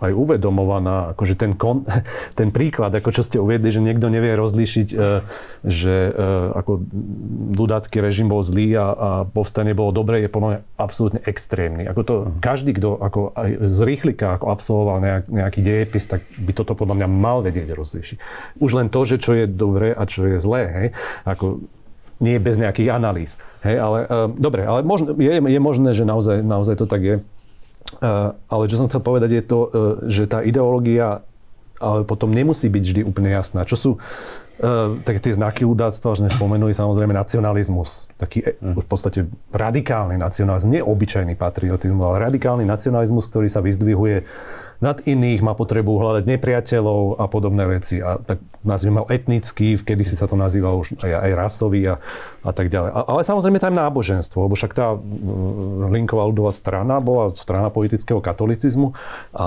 aj 0.00 0.12
uvedomovaná, 0.12 1.16
akože 1.16 1.34
ten, 1.40 1.56
kon, 1.56 1.84
ten 2.38 2.52
príklad, 2.52 2.92
ako 2.92 3.10
čo 3.12 3.22
ste 3.24 3.40
uviedli, 3.40 3.72
že 3.72 3.80
niekto 3.80 4.12
nevie 4.12 4.36
rozlíšiť, 4.36 4.88
e, 4.92 4.96
že 5.64 5.94
e, 6.08 6.20
ako 6.52 6.84
ľudácky 7.56 8.00
režim 8.04 8.28
bol 8.28 8.44
zlý 8.44 8.76
a, 8.76 8.86
a 8.92 9.10
povstanie 9.24 9.72
bolo 9.72 9.94
dobré, 9.94 10.24
je 10.24 10.32
podľa 10.32 10.48
mňa 10.48 10.60
absolútne 10.76 11.20
extrémny. 11.24 11.88
Ako 11.88 12.00
to, 12.04 12.14
mhm. 12.28 12.44
každý, 12.44 12.70
kto 12.76 13.00
ako 13.00 13.20
aj 13.32 13.50
z 13.68 13.78
rýchlika 13.84 14.36
ako 14.36 14.46
absolvoval 14.52 14.98
nejak, 15.00 15.24
nejaký 15.32 15.60
dejepis, 15.64 16.04
tak 16.04 16.20
by 16.36 16.52
toto 16.52 16.76
podľa 16.76 17.04
mňa 17.04 17.08
mal 17.08 17.40
vedieť 17.40 17.72
rozlíšiť. 17.72 18.18
Už 18.60 18.70
len 18.76 18.92
to, 18.92 19.00
že 19.08 19.16
čo 19.16 19.32
je 19.32 19.48
dobré 19.48 19.96
a 19.96 20.04
čo 20.04 20.28
je 20.28 20.36
zlé, 20.36 20.62
hej, 20.68 20.88
ako 21.24 21.64
nie 22.20 22.40
bez 22.40 22.56
nejakých 22.56 22.96
analýz. 22.96 23.36
Hej, 23.60 23.76
ale, 23.76 23.98
uh, 24.08 24.28
dobre, 24.32 24.64
ale 24.64 24.80
možno, 24.80 25.12
je, 25.12 25.36
je 25.36 25.60
možné, 25.60 25.92
že 25.92 26.08
naozaj, 26.08 26.40
naozaj 26.40 26.80
to 26.80 26.86
tak 26.88 27.02
je. 27.04 27.16
Eh, 27.86 28.30
ale 28.34 28.62
čo 28.66 28.76
som 28.76 28.90
chcel 28.90 29.02
povedať 29.02 29.30
je 29.30 29.42
to, 29.46 29.58
eh, 29.60 29.70
že 30.10 30.22
tá 30.26 30.42
ideológia 30.42 31.22
ale 31.76 32.08
potom 32.08 32.32
nemusí 32.32 32.72
byť 32.72 32.82
vždy 32.82 33.02
úplne 33.04 33.28
jasná. 33.32 33.68
Čo 33.68 33.76
sú 33.76 33.90
uh, 33.96 34.96
také 35.04 35.20
tie 35.20 35.36
znaky 35.36 35.68
ľudáctva, 35.68 36.16
že 36.16 36.32
spomenuli 36.32 36.72
samozrejme 36.72 37.12
nacionalizmus. 37.12 38.08
Taký 38.16 38.56
mm. 38.56 38.80
v 38.80 38.86
podstate 38.88 39.18
radikálny 39.52 40.16
nacionalizmus, 40.16 40.72
nie 40.72 40.80
obyčajný 40.80 41.36
patriotizmus, 41.36 42.00
ale 42.00 42.32
radikálny 42.32 42.64
nacionalizmus, 42.64 43.28
ktorý 43.28 43.52
sa 43.52 43.60
vyzdvihuje 43.60 44.24
nad 44.80 45.00
iných, 45.04 45.40
má 45.40 45.56
potrebu 45.56 45.96
hľadať 45.96 46.24
nepriateľov 46.28 47.20
a 47.20 47.24
podobné 47.26 47.64
veci. 47.64 48.00
A 48.00 48.20
tak 48.20 48.42
nazvime 48.60 49.02
ho 49.02 49.06
etnický, 49.08 49.80
kedy 49.80 50.02
si 50.04 50.14
sa 50.18 50.28
to 50.28 50.36
nazývalo 50.36 50.84
už 50.84 51.00
aj, 51.00 51.12
aj 51.12 51.32
rasový 51.32 51.80
a, 51.90 51.94
a 52.44 52.50
tak 52.52 52.68
ďalej. 52.68 52.90
A, 52.92 53.00
ale 53.08 53.20
samozrejme 53.24 53.58
tam 53.62 53.74
náboženstvo, 53.74 54.46
lebo 54.46 54.54
však 54.54 54.72
tá 54.76 54.96
linková 55.88 56.28
ľudová 56.28 56.52
strana 56.52 57.00
bola 57.00 57.32
strana 57.32 57.72
politického 57.72 58.20
katolicizmu 58.20 58.92
a, 59.32 59.46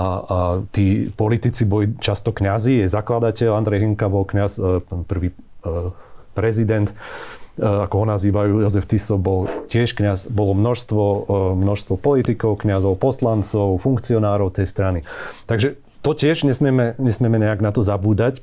tí 0.74 1.08
politici 1.14 1.62
boli 1.68 1.94
často 2.02 2.34
kňazi, 2.34 2.82
je 2.82 2.86
zakladateľ, 2.90 3.54
Andrej 3.54 3.86
Hinka 3.86 4.10
bol 4.10 4.26
kňaz, 4.26 4.52
e, 4.58 4.82
prvý 5.06 5.30
e, 5.30 5.92
prezident 6.34 6.90
ako 7.58 7.94
ho 8.04 8.06
nazývajú, 8.06 8.62
Jozef 8.62 8.86
Tiso 8.86 9.18
bol 9.18 9.50
tiež 9.66 9.96
kňaz, 9.96 10.30
bolo 10.30 10.54
množstvo, 10.54 11.02
e, 11.02 11.18
množstvo 11.58 11.94
politikov, 11.98 12.62
kňazov, 12.62 13.00
poslancov, 13.00 13.80
funkcionárov 13.82 14.54
tej 14.54 14.66
strany. 14.68 14.98
Takže 15.50 15.80
to 16.00 16.10
tiež 16.16 16.48
nesmieme, 16.48 16.96
nesmieme 16.96 17.36
nejak 17.36 17.60
na 17.60 17.74
to 17.74 17.84
zabúdať. 17.84 18.40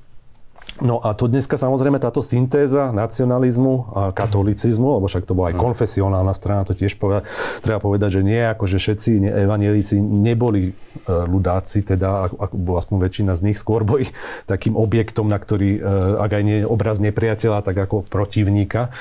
No 0.78 1.02
a 1.02 1.18
to 1.18 1.26
dneska 1.26 1.58
samozrejme 1.58 1.98
táto 1.98 2.22
syntéza 2.22 2.94
nacionalizmu 2.94 3.98
a 3.98 4.02
katolicizmu, 4.14 5.02
lebo 5.02 5.10
však 5.10 5.26
to 5.26 5.34
bola 5.34 5.50
aj 5.50 5.58
hm. 5.58 5.64
konfesionálna 5.66 6.34
strana, 6.38 6.70
to 6.70 6.78
tiež 6.78 7.02
povedať, 7.02 7.26
treba 7.66 7.82
povedať, 7.82 8.22
že 8.22 8.22
nie 8.22 8.38
ako, 8.38 8.70
že 8.70 8.78
všetci 8.78 9.26
evanielíci 9.26 9.98
neboli 9.98 10.70
e, 10.70 10.74
ľudáci, 11.10 11.82
teda 11.82 12.30
ako 12.30 12.78
aspoň 12.78 12.98
väčšina 13.10 13.34
z 13.34 13.42
nich, 13.50 13.58
skôr 13.58 13.82
boli 13.82 14.06
takým 14.52 14.78
objektom, 14.78 15.26
na 15.26 15.42
ktorý, 15.42 15.82
e, 15.82 15.90
ak 16.22 16.32
aj 16.38 16.44
nie 16.46 16.58
obraz 16.62 17.02
nepriateľa, 17.02 17.66
tak 17.66 17.78
ako 17.82 18.06
protivníka. 18.06 18.94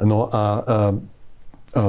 No 0.00 0.32
a, 0.32 0.32
a, 0.32 0.44
a 1.76 1.82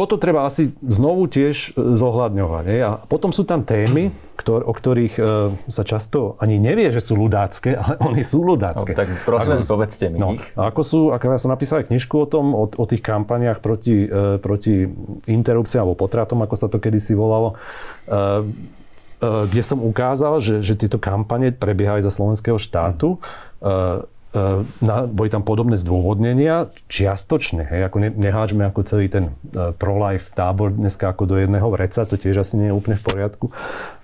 toto 0.00 0.16
treba 0.16 0.48
asi 0.48 0.72
znovu 0.80 1.28
tiež 1.28 1.76
e, 1.76 1.92
zohľadňovať. 1.92 2.64
Je? 2.72 2.78
A 2.80 2.92
potom 3.04 3.36
sú 3.36 3.44
tam 3.44 3.68
témy, 3.68 4.08
ktor- 4.32 4.64
o 4.64 4.72
ktorých 4.72 5.14
e, 5.20 5.22
sa 5.68 5.84
často 5.84 6.40
ani 6.40 6.56
nevie, 6.56 6.88
že 6.88 7.04
sú 7.04 7.20
ľudácké, 7.20 7.76
ale 7.84 8.00
oni 8.00 8.24
sú 8.24 8.40
ľudácké. 8.40 8.96
No, 8.96 9.00
tak 9.04 9.08
prosím, 9.28 9.60
ako, 9.60 9.76
povedzte 9.76 10.08
mi 10.08 10.16
no, 10.16 10.40
ich. 10.40 10.44
Ako 10.56 10.80
sú, 10.80 11.00
ako 11.12 11.36
ja 11.36 11.36
som 11.36 11.52
napísal 11.52 11.84
aj 11.84 11.92
knižku 11.92 12.16
o 12.16 12.24
tom, 12.24 12.56
o, 12.56 12.64
o 12.64 12.84
tých 12.88 13.04
kampaniách 13.04 13.60
proti, 13.60 14.08
e, 14.08 14.40
proti 14.40 14.88
interrupciám 15.28 15.84
alebo 15.84 16.00
potratom, 16.00 16.40
ako 16.40 16.56
sa 16.56 16.72
to 16.72 16.80
kedysi 16.80 17.12
volalo. 17.12 17.52
E, 17.52 18.16
e, 19.20 19.28
kde 19.52 19.62
som 19.62 19.84
ukázal, 19.84 20.40
že, 20.40 20.64
že 20.64 20.80
tieto 20.80 20.96
kampane 20.96 21.52
prebiehali 21.52 22.00
za 22.00 22.08
slovenského 22.08 22.56
štátu. 22.56 23.20
E, 23.60 24.08
na, 24.78 25.10
boli 25.10 25.26
tam 25.26 25.42
podobné 25.42 25.74
zdôvodnenia, 25.74 26.70
čiastočne, 26.86 27.66
hej, 27.66 27.90
ako 27.90 27.96
ne, 27.98 28.10
neháčme 28.14 28.62
ako 28.62 28.86
celý 28.86 29.10
ten 29.10 29.34
uh, 29.34 29.74
pro-life 29.74 30.30
tábor 30.30 30.70
dneska 30.70 31.10
ako 31.10 31.26
do 31.26 31.36
jedného 31.38 31.66
vreca, 31.66 32.06
to 32.06 32.14
tiež 32.14 32.46
asi 32.46 32.54
nie 32.54 32.70
je 32.70 32.78
úplne 32.78 32.94
v 32.94 33.06
poriadku, 33.10 33.50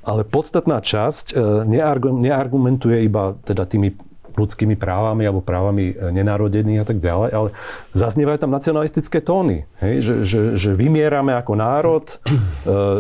ale 0.03 0.27
podstatná 0.27 0.83
časť 0.83 1.27
uh, 1.31 1.63
neargumentuje 2.11 3.07
iba 3.07 3.39
teda 3.47 3.71
tými 3.71 3.95
ľudskými 4.37 4.77
právami 4.77 5.25
alebo 5.25 5.41
právami 5.41 5.97
e, 5.97 6.13
nenarodených 6.13 6.85
a 6.85 6.87
tak 6.87 7.01
ďalej, 7.01 7.31
ale 7.33 7.49
zaznievajú 7.97 8.39
tam 8.45 8.53
nacionalistické 8.53 9.25
tóny, 9.25 9.65
hej? 9.81 10.05
Že, 10.05 10.15
že, 10.23 10.41
že 10.55 10.71
vymierame 10.77 11.33
ako 11.33 11.53
národ, 11.57 12.05
e, 12.07 12.17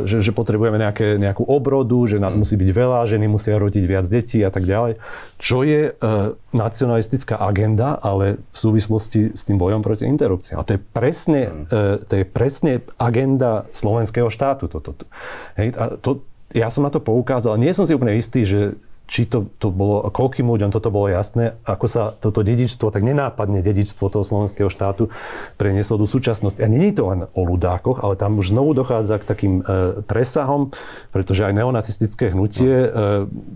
že, 0.08 0.24
že 0.24 0.32
potrebujeme 0.32 0.80
nejaké, 0.80 1.20
nejakú 1.20 1.44
obrodu, 1.44 2.08
že 2.08 2.16
nás 2.16 2.34
musí 2.34 2.56
byť 2.56 2.70
veľa, 2.72 3.06
ženy 3.06 3.28
musia 3.28 3.60
rodiť 3.60 3.84
viac 3.84 4.06
detí 4.08 4.40
a 4.40 4.50
tak 4.50 4.64
ďalej. 4.64 4.96
Čo 5.36 5.62
je 5.62 5.92
e, 5.92 6.02
nacionalistická 6.56 7.36
agenda, 7.36 8.00
ale 8.00 8.40
v 8.40 8.56
súvislosti 8.56 9.36
s 9.36 9.44
tým 9.44 9.60
bojom 9.60 9.84
proti 9.84 10.08
interrupciám. 10.08 10.56
A 10.56 10.64
to 10.64 10.74
je 10.74 10.80
presne, 10.80 11.68
to 12.08 12.14
je 12.16 12.24
presne 12.24 12.80
agenda 12.96 13.68
slovenského 13.76 14.32
štátu. 14.32 14.72
Toto. 14.72 14.96
Hej? 15.60 15.76
A 15.76 16.00
to, 16.00 16.24
ja 16.56 16.72
som 16.72 16.88
na 16.88 16.90
to 16.90 17.04
poukázal. 17.04 17.60
Nie 17.60 17.76
som 17.76 17.84
si 17.84 17.92
úplne 17.92 18.16
istý, 18.16 18.48
že 18.48 18.80
či 19.06 19.22
to, 19.26 19.46
to 19.62 19.70
bolo, 19.70 20.02
koľkým 20.10 20.50
ľuďom 20.50 20.74
toto 20.74 20.90
bolo 20.90 21.06
jasné, 21.06 21.54
ako 21.62 21.86
sa 21.86 22.02
toto 22.18 22.42
dedičstvo, 22.42 22.90
tak 22.90 23.06
nenápadne 23.06 23.62
dedičstvo 23.62 24.10
toho 24.10 24.26
slovenského 24.26 24.66
štátu 24.66 25.14
prenieslo 25.54 25.94
do 25.94 26.10
súčasnosti. 26.10 26.58
A 26.58 26.66
je 26.66 26.90
to 26.90 27.14
len 27.14 27.20
o 27.30 27.42
ľudákoch, 27.46 28.02
ale 28.02 28.18
tam 28.18 28.42
už 28.42 28.50
znovu 28.50 28.74
dochádza 28.74 29.22
k 29.22 29.24
takým 29.24 29.54
e, 29.62 29.62
presahom, 30.02 30.74
pretože 31.14 31.46
aj 31.46 31.54
neonacistické 31.54 32.34
hnutie 32.34 32.74
e, 32.74 32.88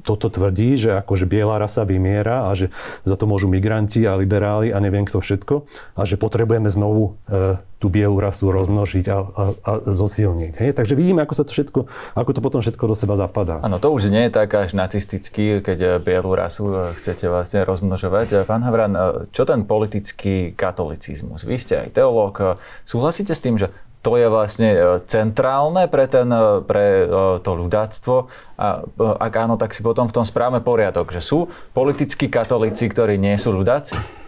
toto 0.06 0.30
tvrdí, 0.30 0.78
že 0.78 1.02
akože 1.02 1.26
biela 1.26 1.58
rasa 1.58 1.82
vymiera 1.82 2.46
a 2.46 2.54
že 2.54 2.70
za 3.02 3.18
to 3.18 3.26
môžu 3.26 3.50
migranti 3.50 4.06
a 4.06 4.14
liberáli 4.14 4.70
a 4.70 4.78
neviem 4.78 5.02
kto 5.02 5.18
všetko 5.18 5.66
a 5.98 6.02
že 6.06 6.14
potrebujeme 6.14 6.70
znovu 6.70 7.18
e, 7.26 7.58
tú 7.80 7.88
bielu 7.88 8.12
rasu 8.20 8.52
rozmnožiť 8.52 9.04
a, 9.08 9.18
a, 9.18 9.44
a 9.56 9.72
zosilniť. 9.88 10.52
Hej? 10.60 10.70
Takže 10.76 10.92
vidíme, 10.92 11.24
ako 11.24 11.34
sa 11.34 11.48
to 11.48 11.56
všetko, 11.56 11.88
ako 12.12 12.30
to 12.36 12.40
potom 12.44 12.60
všetko 12.60 12.84
do 12.84 12.94
seba 12.94 13.16
zapadá. 13.16 13.64
Áno, 13.64 13.80
to 13.80 13.88
už 13.88 14.12
nie 14.12 14.28
je 14.28 14.36
tak 14.36 14.52
až 14.52 14.76
nacistický, 14.76 15.64
keď 15.64 15.78
eh, 15.80 15.90
bielu 15.96 16.28
rasu 16.36 16.68
eh, 16.68 16.78
chcete 17.00 17.32
vlastne 17.32 17.64
rozmnožovať. 17.64 18.26
Eh, 18.30 18.38
pán 18.44 18.60
Havran, 18.60 19.24
čo 19.32 19.48
ten 19.48 19.64
politický 19.64 20.52
katolicizmus? 20.52 21.48
Vy 21.48 21.56
ste 21.56 21.88
aj 21.88 21.96
teológ. 21.96 22.60
Súhlasíte 22.84 23.32
s 23.32 23.40
tým, 23.40 23.56
že 23.56 23.72
to 24.00 24.16
je 24.16 24.32
vlastne 24.32 24.70
e, 24.72 24.80
centrálne 25.12 25.84
pre, 25.84 26.08
ten, 26.08 26.24
e, 26.32 26.64
pre 26.64 27.04
to 27.44 27.50
ľudáctvo? 27.52 28.32
A 28.56 28.80
ak 28.96 29.32
áno, 29.36 29.60
tak 29.60 29.76
si 29.76 29.84
potom 29.84 30.08
v 30.08 30.16
tom 30.16 30.24
správame 30.24 30.64
poriadok, 30.64 31.12
že 31.12 31.20
sú 31.20 31.52
politickí 31.76 32.32
katolíci, 32.32 32.88
ktorí 32.88 33.20
nie 33.20 33.36
sú 33.36 33.52
ľudáci? 33.52 34.19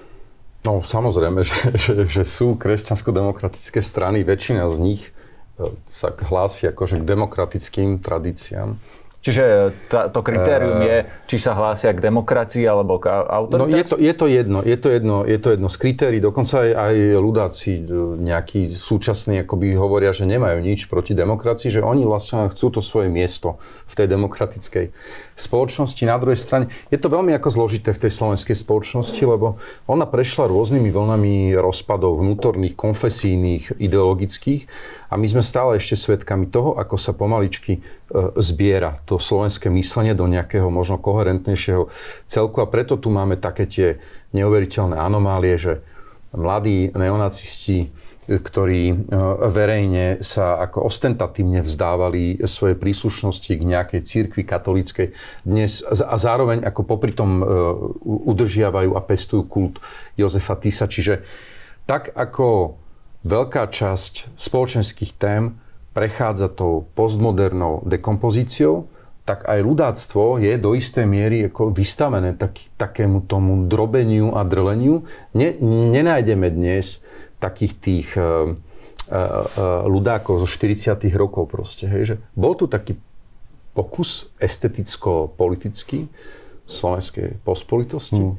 No 0.62 0.82
samozrejme, 0.82 1.42
že, 1.50 1.60
že, 1.74 1.94
že 2.06 2.22
sú 2.22 2.54
kresťansko-demokratické 2.54 3.82
strany, 3.82 4.22
väčšina 4.22 4.66
z 4.70 4.78
nich 4.78 5.02
sa 5.92 6.10
hlási 6.10 6.72
akože 6.72 7.02
k 7.02 7.04
demokratickým 7.04 8.00
tradíciám. 8.00 8.80
Čiže 9.22 9.70
tá, 9.86 10.10
to 10.10 10.18
kritérium 10.18 10.82
je, 10.82 11.06
či 11.30 11.38
sa 11.38 11.54
hlásia 11.54 11.94
k 11.94 12.02
demokracii 12.02 12.66
alebo 12.66 12.98
k 12.98 13.06
autoritárstvu? 13.06 13.70
No 13.70 13.78
je 13.78 13.84
to, 13.86 13.96
je 14.02 14.14
to 14.18 14.26
jedno, 14.26 14.58
je 14.66 14.74
to 14.74 14.88
jedno, 14.90 15.16
je 15.22 15.38
to 15.38 15.48
jedno 15.54 15.68
z 15.70 15.76
kritérií. 15.78 16.18
Dokonca 16.18 16.66
aj, 16.66 16.70
aj 16.74 16.94
ľudáci 17.22 17.70
e, 17.78 17.82
nejakí 18.18 18.74
súčasní 18.74 19.46
akoby 19.46 19.78
hovoria, 19.78 20.10
že 20.10 20.26
nemajú 20.26 20.58
nič 20.66 20.90
proti 20.90 21.14
demokracii, 21.14 21.70
že 21.70 21.86
oni 21.86 22.02
vlastne 22.02 22.50
chcú 22.50 22.74
to 22.74 22.80
svoje 22.82 23.14
miesto 23.14 23.62
v 23.86 23.94
tej 23.94 24.10
demokratickej 24.10 24.90
spoločnosti. 25.36 26.02
Na 26.04 26.20
druhej 26.20 26.38
strane 26.38 26.68
je 26.92 26.98
to 27.00 27.08
veľmi 27.08 27.32
ako 27.36 27.48
zložité 27.48 27.96
v 27.96 28.02
tej 28.08 28.12
slovenskej 28.12 28.56
spoločnosti, 28.56 29.22
lebo 29.24 29.56
ona 29.88 30.04
prešla 30.04 30.50
rôznymi 30.50 30.88
vlnami 30.92 31.34
rozpadov 31.56 32.20
vnútorných, 32.20 32.76
konfesijných, 32.76 33.80
ideologických 33.80 34.62
a 35.12 35.16
my 35.16 35.26
sme 35.28 35.44
stále 35.44 35.76
ešte 35.76 35.96
svedkami 35.96 36.48
toho, 36.48 36.76
ako 36.80 36.96
sa 36.96 37.12
pomaličky 37.12 37.72
e, 37.76 37.80
zbiera 38.40 39.00
to 39.04 39.20
slovenské 39.20 39.68
myslenie 39.68 40.16
do 40.16 40.24
nejakého 40.24 40.68
možno 40.72 40.96
koherentnejšieho 41.00 41.88
celku. 42.24 42.64
A 42.64 42.70
preto 42.70 42.96
tu 42.96 43.12
máme 43.12 43.36
také 43.36 43.68
tie 43.68 43.88
neuveriteľné 44.32 44.96
anomálie, 44.96 45.56
že 45.60 45.84
mladí 46.32 46.92
neonacisti, 46.96 47.92
ktorí 48.40 48.82
e, 48.88 48.96
verejne 49.50 50.24
sa 50.24 50.60
ako 50.62 50.88
ostentatívne 50.88 51.60
vzdávali 51.60 52.40
svoje 52.48 52.78
príslušnosti 52.78 53.52
k 53.52 53.62
nejakej 53.62 54.00
církvi 54.06 54.46
katolíckej 54.46 55.12
dnes 55.44 55.84
a 55.84 56.16
zároveň 56.16 56.64
ako 56.64 56.80
popri 56.86 57.12
tom 57.12 57.44
udržiavajú 58.04 58.96
a 58.96 59.00
pestujú 59.02 59.44
kult 59.44 59.82
Jozefa 60.16 60.56
Tisa. 60.56 60.88
Čiže 60.88 61.24
tak 61.84 62.14
ako 62.14 62.78
veľká 63.26 63.70
časť 63.70 64.34
spoločenských 64.38 65.12
tém 65.18 65.58
prechádza 65.92 66.48
tou 66.48 66.88
postmodernou 66.96 67.84
dekompozíciou, 67.84 68.88
tak 69.22 69.46
aj 69.46 69.62
ľudáctvo 69.62 70.42
je 70.42 70.58
do 70.58 70.74
istej 70.74 71.06
miery 71.06 71.46
ako 71.46 71.70
vystavené 71.70 72.34
tak, 72.34 72.58
takému 72.74 73.22
tomu 73.30 73.70
drobeniu 73.70 74.34
a 74.34 74.42
drleniu. 74.42 75.06
Ne, 75.38 75.54
nenájdeme 75.94 76.50
dnes 76.50 76.98
takých 77.42 77.72
tých 77.82 78.08
uh, 78.14 78.54
uh, 78.54 79.84
ľudákov 79.90 80.46
zo 80.46 80.48
40 80.48 80.94
rokov 81.18 81.50
proste. 81.50 81.90
Hej, 81.90 82.02
že 82.06 82.16
bol 82.38 82.54
tu 82.54 82.70
taký 82.70 82.94
pokus 83.74 84.30
esteticko-politický 84.38 86.06
slovenskej 86.70 87.42
pospolitosti. 87.42 88.22
Mm 88.22 88.38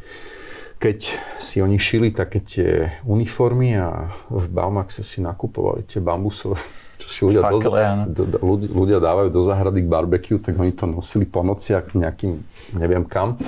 keď 0.84 1.00
si 1.40 1.64
oni 1.64 1.80
šili 1.80 2.12
také 2.12 2.44
tie 2.44 3.00
uniformy 3.08 3.80
a 3.80 4.12
v 4.28 4.46
Baumaxe 4.52 5.00
si 5.00 5.24
nakupovali 5.24 5.88
tie 5.88 6.04
bambusové, 6.04 6.60
čo 7.02 7.08
si 7.08 7.20
ľudia, 7.24 7.40
Fakle, 7.40 8.12
do, 8.12 8.28
do, 8.28 8.38
ľudia 8.60 9.00
dávajú 9.00 9.32
do 9.32 9.42
záhrady 9.48 9.88
k 9.88 9.88
barbecue, 9.88 10.40
tak 10.44 10.60
oni 10.60 10.76
to 10.76 10.84
nosili 10.84 11.24
po 11.24 11.40
nociach 11.40 11.96
nejakým, 11.96 12.36
neviem 12.76 13.08
kam. 13.08 13.40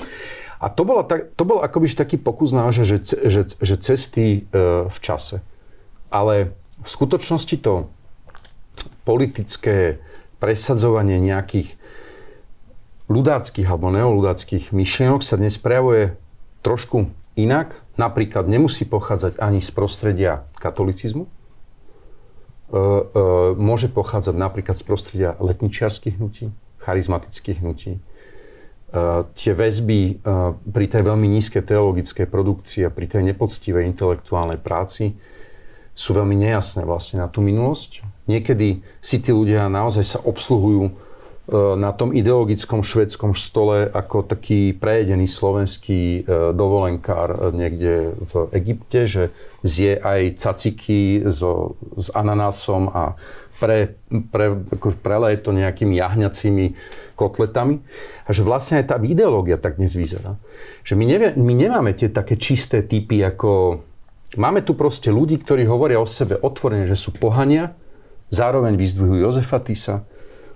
A 0.66 0.74
to, 0.74 0.82
bola 0.82 1.06
tak, 1.06 1.38
to 1.38 1.46
bol 1.46 1.62
akoby 1.62 1.86
taký 1.94 2.18
pokus 2.18 2.50
náš, 2.50 2.90
že, 2.90 2.98
že, 3.30 3.46
že 3.54 3.76
cesty 3.78 4.50
e, 4.50 4.90
v 4.90 4.98
čase. 4.98 5.46
Ale 6.10 6.58
v 6.82 6.90
skutočnosti 6.90 7.62
to 7.62 7.94
politické 9.06 10.02
presadzovanie 10.42 11.22
nejakých 11.22 11.78
ľudáckých 13.14 13.70
alebo 13.70 13.94
neoludáckých 13.94 14.74
myšlienok 14.74 15.22
sa 15.22 15.38
dnes 15.38 15.62
prejavuje 15.62 16.18
trošku 16.66 17.14
inak, 17.38 17.78
napríklad 18.02 18.50
nemusí 18.50 18.90
pochádzať 18.90 19.38
ani 19.38 19.62
z 19.62 19.70
prostredia 19.70 20.50
katolicizmu, 20.58 21.30
e, 21.30 21.30
e, 21.30 22.80
môže 23.54 23.94
pochádzať 23.94 24.34
napríklad 24.34 24.74
z 24.74 24.84
prostredia 24.90 25.30
letničiarských 25.38 26.18
hnutí, 26.18 26.50
charizmatických 26.82 27.62
hnutí. 27.62 28.02
E, 28.92 29.26
tie 29.34 29.52
väzby 29.56 30.22
pri 30.70 30.86
tej 30.86 31.02
veľmi 31.06 31.28
nízkej 31.40 31.64
teologickej 31.66 32.28
produkcii 32.30 32.82
a 32.86 32.94
pri 32.94 33.06
tej 33.10 33.22
nepoctivej 33.34 33.88
intelektuálnej 33.90 34.62
práci 34.62 35.18
sú 35.96 36.12
veľmi 36.12 36.36
nejasné 36.36 36.84
vlastne 36.84 37.24
na 37.24 37.32
tú 37.32 37.40
minulosť. 37.40 38.04
Niekedy 38.28 38.84
si 39.00 39.18
tí 39.22 39.32
ľudia 39.32 39.72
naozaj 39.72 40.04
sa 40.04 40.20
obsluhujú 40.22 41.06
E, 41.46 41.78
na 41.78 41.94
tom 41.94 42.10
ideologickom 42.10 42.82
švedskom 42.82 43.38
stole 43.38 43.86
ako 43.86 44.26
taký 44.26 44.74
prejedený 44.74 45.30
slovenský 45.30 46.26
e, 46.26 46.50
dovolenkár 46.58 47.54
niekde 47.54 48.18
v 48.18 48.34
Egypte, 48.50 49.06
že 49.06 49.24
zje 49.62 50.02
aj 50.02 50.42
caciky 50.42 51.22
so, 51.30 51.78
s 52.02 52.10
ananásom 52.18 52.90
a 52.90 53.14
pre, 53.60 53.96
pre, 54.32 54.62
akože 54.76 54.98
preleje 55.00 55.38
to 55.42 55.56
nejakými 55.56 55.96
jahňacími 55.96 56.66
kotletami. 57.16 57.80
A 58.28 58.30
že 58.36 58.44
vlastne 58.44 58.84
aj 58.84 58.86
tá 58.92 58.96
ideológia 59.00 59.56
tak 59.56 59.80
dnes 59.80 59.96
vyzerá. 59.96 60.36
Že 60.84 60.94
my, 61.00 61.06
nevie, 61.08 61.30
my 61.40 61.54
nemáme 61.56 61.92
tie 61.96 62.12
také 62.12 62.36
čisté 62.36 62.84
typy 62.84 63.24
ako... 63.24 63.82
Máme 64.36 64.68
tu 64.68 64.76
proste 64.76 65.16
ľudí, 65.16 65.40
ktorí 65.40 65.64
hovoria 65.64 66.02
o 66.02 66.10
sebe 66.10 66.36
otvorene, 66.36 66.92
že 66.92 67.00
sú 67.00 67.16
pohania, 67.16 67.72
zároveň 68.34 68.76
vyzdvihujú 68.76 69.32
Jozefa 69.32 69.64
Tisa, 69.64 70.04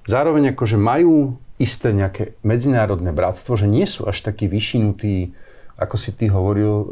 zároveň 0.03 0.51
akože 0.51 0.75
majú 0.75 1.39
isté 1.59 1.95
nejaké 1.95 2.39
medzinárodné 2.43 3.15
bratstvo, 3.15 3.55
že 3.55 3.71
nie 3.71 3.88
sú 3.88 4.07
až 4.07 4.23
takí 4.23 4.51
vyšinutí, 4.51 5.31
ako 5.79 5.95
si 5.95 6.12
ty 6.12 6.27
hovoril, 6.27 6.73
e, 6.75 6.85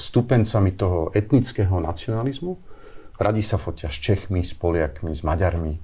stupencami 0.00 0.72
toho 0.76 1.12
etnického 1.12 1.76
nacionalizmu. 1.80 2.56
Radi 3.20 3.44
sa 3.44 3.60
fotia 3.60 3.92
s 3.92 4.00
Čechmi, 4.00 4.40
s 4.40 4.56
Poliakmi, 4.56 5.12
s 5.12 5.20
Maďarmi. 5.20 5.76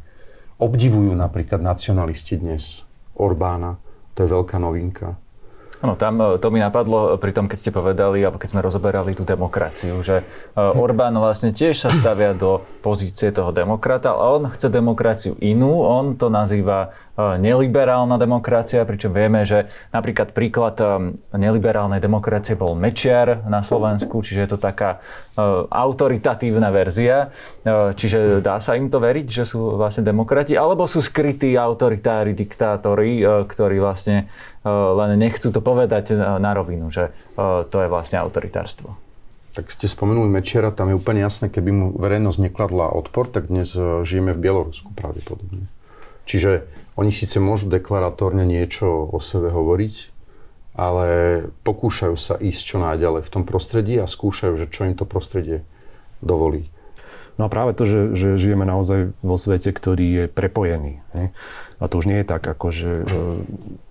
Obdivujú 0.57 1.13
napríklad 1.13 1.61
nacionalisti 1.61 2.41
dnes 2.41 2.89
Orbána, 3.13 3.77
to 4.17 4.25
je 4.25 4.33
veľká 4.33 4.57
novinka. 4.57 5.21
Áno, 5.85 6.01
tam 6.01 6.17
e, 6.17 6.41
to 6.41 6.49
mi 6.49 6.65
napadlo 6.65 7.21
pri 7.21 7.37
tom, 7.37 7.45
keď 7.45 7.59
ste 7.61 7.77
povedali, 7.77 8.25
alebo 8.25 8.41
keď 8.41 8.57
sme 8.57 8.65
rozoberali 8.65 9.13
tú 9.13 9.29
demokraciu, 9.29 10.01
že 10.01 10.25
e, 10.25 10.25
Orbán 10.57 11.13
vlastne 11.21 11.53
tiež 11.53 11.77
sa 11.77 11.93
stavia 11.93 12.33
do 12.33 12.65
pozície 12.81 13.29
toho 13.29 13.53
demokrata, 13.53 14.17
ale 14.17 14.41
on 14.41 14.45
chce 14.49 14.73
demokraciu 14.73 15.37
inú, 15.37 15.85
on 15.85 16.17
to 16.17 16.33
nazýva 16.33 16.97
neliberálna 17.17 18.21
demokracia, 18.21 18.85
pričom 18.85 19.17
vieme, 19.17 19.49
že 19.49 19.73
napríklad 19.89 20.37
príklad 20.37 20.77
e, 20.77 21.17
neliberálnej 21.33 21.97
demokracie 21.97 22.61
bol 22.61 22.77
Mečiar 22.77 23.41
na 23.49 23.65
Slovensku, 23.65 24.21
čiže 24.21 24.45
je 24.45 24.51
to 24.53 24.59
taká 24.61 25.01
e, 25.01 25.41
autoritatívna 25.73 26.69
verzia. 26.69 27.33
Čiže 27.67 28.45
dá 28.45 28.61
sa 28.61 28.77
im 28.77 28.93
to 28.93 29.01
veriť, 29.03 29.27
že 29.27 29.45
sú 29.49 29.75
vlastne 29.81 30.05
demokrati, 30.05 30.55
alebo 30.55 30.85
sú 30.85 31.03
skrytí 31.03 31.57
autoritári, 31.57 32.37
diktátori, 32.37 33.19
ktorí 33.49 33.83
vlastne 33.83 34.31
len 34.67 35.11
nechcú 35.19 35.51
to 35.51 35.59
povedať 35.59 36.15
na 36.15 36.51
rovinu, 36.55 36.91
že 36.95 37.11
to 37.71 37.77
je 37.83 37.89
vlastne 37.91 38.23
autoritárstvo. 38.23 38.95
Tak 39.59 39.73
ste 39.73 39.91
spomenuli 39.91 40.31
Mečiara, 40.31 40.71
tam 40.71 40.95
je 40.95 40.99
úplne 41.01 41.27
jasné, 41.27 41.51
keby 41.51 41.71
mu 41.75 41.87
verejnosť 41.97 42.39
nekladla 42.51 42.93
odpor, 42.93 43.27
tak 43.27 43.51
dnes 43.51 43.73
žijeme 44.07 44.31
v 44.31 44.43
Bielorusku 44.43 44.95
pravdepodobne. 44.95 45.67
Čiže 46.27 46.67
oni 46.97 47.13
síce 47.13 47.37
môžu 47.37 47.69
deklaratórne 47.69 48.49
niečo 48.49 48.89
o 49.13 49.21
sebe 49.21 49.53
hovoriť, 49.53 49.95
ale 50.77 51.09
pokúšajú 51.65 52.17
sa 52.17 52.37
ísť 52.37 52.63
čo 52.65 52.77
najďalej 52.81 53.25
v 53.25 53.33
tom 53.33 53.45
prostredí 53.45 53.97
a 54.01 54.09
skúšajú, 54.09 54.57
že 54.57 54.67
čo 54.69 54.89
im 54.89 54.97
to 54.97 55.09
prostredie 55.09 55.65
dovolí. 56.25 56.73
No 57.37 57.49
a 57.49 57.53
práve 57.53 57.77
to, 57.77 57.85
že, 57.85 58.17
že 58.17 58.41
žijeme 58.41 58.65
naozaj 58.65 59.13
vo 59.21 59.37
svete, 59.37 59.69
ktorý 59.69 60.07
je 60.09 60.25
prepojený. 60.25 61.05
Ne? 61.13 61.37
A 61.77 61.85
to 61.85 62.01
už 62.01 62.09
nie 62.09 62.25
je 62.25 62.27
tak, 62.33 62.41
ako 62.41 62.73
že 62.73 63.05
e, 63.05 63.07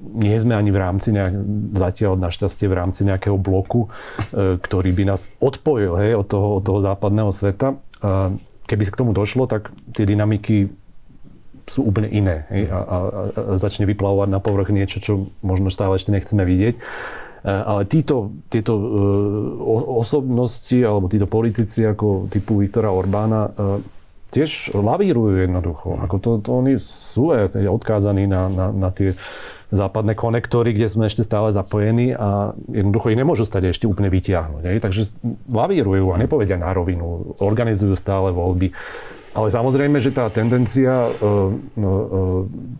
nie 0.01 0.33
sme 0.41 0.57
ani 0.57 0.73
v 0.73 0.81
rámci, 0.81 1.13
nejak, 1.13 1.33
zatiaľ 1.77 2.17
našťastie 2.17 2.65
v 2.65 2.73
rámci 2.73 3.05
nejakého 3.05 3.37
bloku, 3.37 3.85
e, 4.33 4.57
ktorý 4.57 4.89
by 4.97 5.03
nás 5.13 5.29
odpojil 5.37 5.93
hej, 5.93 6.17
od, 6.17 6.25
toho, 6.25 6.57
od 6.57 6.63
toho 6.65 6.79
západného 6.81 7.29
sveta. 7.29 7.77
A 8.01 8.33
keby 8.65 8.89
k 8.89 8.97
tomu 8.97 9.13
došlo, 9.13 9.45
tak 9.45 9.69
tie 9.93 10.09
dynamiky 10.09 10.73
sú 11.65 11.85
úplne 11.85 12.09
iné 12.13 12.45
a, 12.69 12.77
a, 12.77 12.77
a 12.77 12.97
začne 13.57 13.89
vyplavovať 13.89 14.29
na 14.29 14.39
povrch 14.39 14.69
niečo, 14.69 15.01
čo 15.01 15.13
možno 15.41 15.73
stále 15.73 15.97
ešte 15.97 16.13
nechceme 16.13 16.45
vidieť. 16.45 16.75
E, 16.77 16.81
ale 17.45 17.85
títo, 17.85 18.33
tieto 18.49 18.73
e, 18.73 18.85
osobnosti 19.97 20.77
alebo 20.81 21.09
títo 21.09 21.29
politici 21.29 21.85
ako 21.85 22.29
typu 22.29 22.61
Viktora 22.61 22.89
Orbána 22.89 23.49
e, 23.49 23.51
tiež 24.33 24.73
lavírujú 24.73 25.45
jednoducho. 25.45 26.01
Ako 26.01 26.15
to, 26.17 26.29
to 26.41 26.49
oni 26.53 26.73
sú 26.81 27.31
odkázaní 27.53 28.25
na, 28.25 28.49
na, 28.49 28.65
na 28.73 28.89
tie 28.89 29.13
západné 29.73 30.13
konektory, 30.13 30.73
kde 30.73 30.89
sme 30.89 31.09
ešte 31.09 31.25
stále 31.25 31.49
zapojení 31.49 32.13
a 32.13 32.53
jednoducho 32.69 33.09
ich 33.13 33.19
nemôžu 33.19 33.47
stať 33.47 33.73
ešte 33.73 33.89
úplne 33.89 34.13
vytiahnuť. 34.13 34.81
Takže 34.81 35.01
lavírujú 35.49 36.13
a 36.13 36.21
nepovedia 36.21 36.59
na 36.59 36.69
rovinu, 36.73 37.37
organizujú 37.41 37.97
stále 37.97 38.29
voľby 38.29 38.75
Ale 39.35 39.51
samozrejme, 39.51 39.99
že 39.99 40.15
tá 40.15 40.31
tendencia 40.31 41.11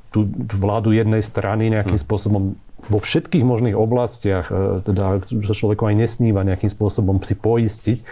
tú 0.09 0.19
vládu 0.55 0.95
jednej 0.95 1.19
strany 1.19 1.67
nejakým 1.67 1.99
hm. 1.99 2.03
spôsobom 2.07 2.43
vo 2.85 3.01
všetkých 3.01 3.41
možných 3.41 3.73
oblastiach, 3.73 4.53
teda 4.85 5.25
sa 5.41 5.53
človeku 5.57 5.89
aj 5.89 5.95
nesníva 5.97 6.45
nejakým 6.45 6.69
spôsobom 6.69 7.17
si 7.25 7.33
poistiť, 7.33 8.05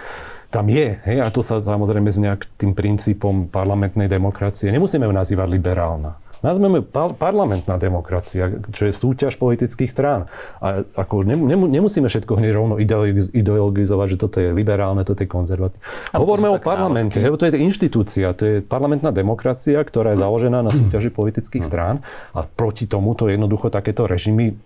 tam 0.49 0.65
je. 0.69 0.97
Hej? 1.05 1.17
A 1.21 1.29
to 1.29 1.45
sa 1.45 1.61
samozrejme 1.61 2.09
s 2.09 2.17
nejakým 2.17 2.73
princípom 2.77 3.49
parlamentnej 3.49 4.09
demokracie. 4.09 4.73
Nemusíme 4.73 5.05
ju 5.05 5.13
nazývať 5.13 5.47
liberálna. 5.49 6.17
Nazveme 6.43 6.83
par- 6.83 7.15
parlamentná 7.15 7.79
demokracia, 7.79 8.51
čo 8.75 8.85
je 8.85 8.93
súťaž 8.93 9.39
politických 9.39 9.87
strán. 9.87 10.27
A 10.59 10.83
ako 10.83 11.23
nemusíme 11.47 12.11
všetko 12.11 12.35
hneď 12.35 12.51
rovno 12.51 12.75
ideologizovať, 13.31 14.07
že 14.11 14.17
toto 14.19 14.37
je 14.43 14.51
liberálne, 14.51 15.07
toto 15.07 15.23
je 15.23 15.29
konzervatívne. 15.31 15.81
Hovoríme 16.11 16.51
o 16.51 16.59
parlamente, 16.59 17.17
lebo 17.23 17.39
to 17.39 17.47
je 17.47 17.55
inštitúcia, 17.55 18.35
to 18.35 18.43
je 18.43 18.55
parlamentná 18.59 19.15
demokracia, 19.15 19.79
ktorá 19.79 20.11
je 20.13 20.19
založená 20.19 20.59
na 20.59 20.75
súťaži 20.83 21.09
politických 21.09 21.63
strán 21.63 22.03
a 22.35 22.43
proti 22.43 22.85
tomuto 22.85 23.31
jednoducho 23.31 23.71
takéto 23.71 24.03
režimy 24.03 24.59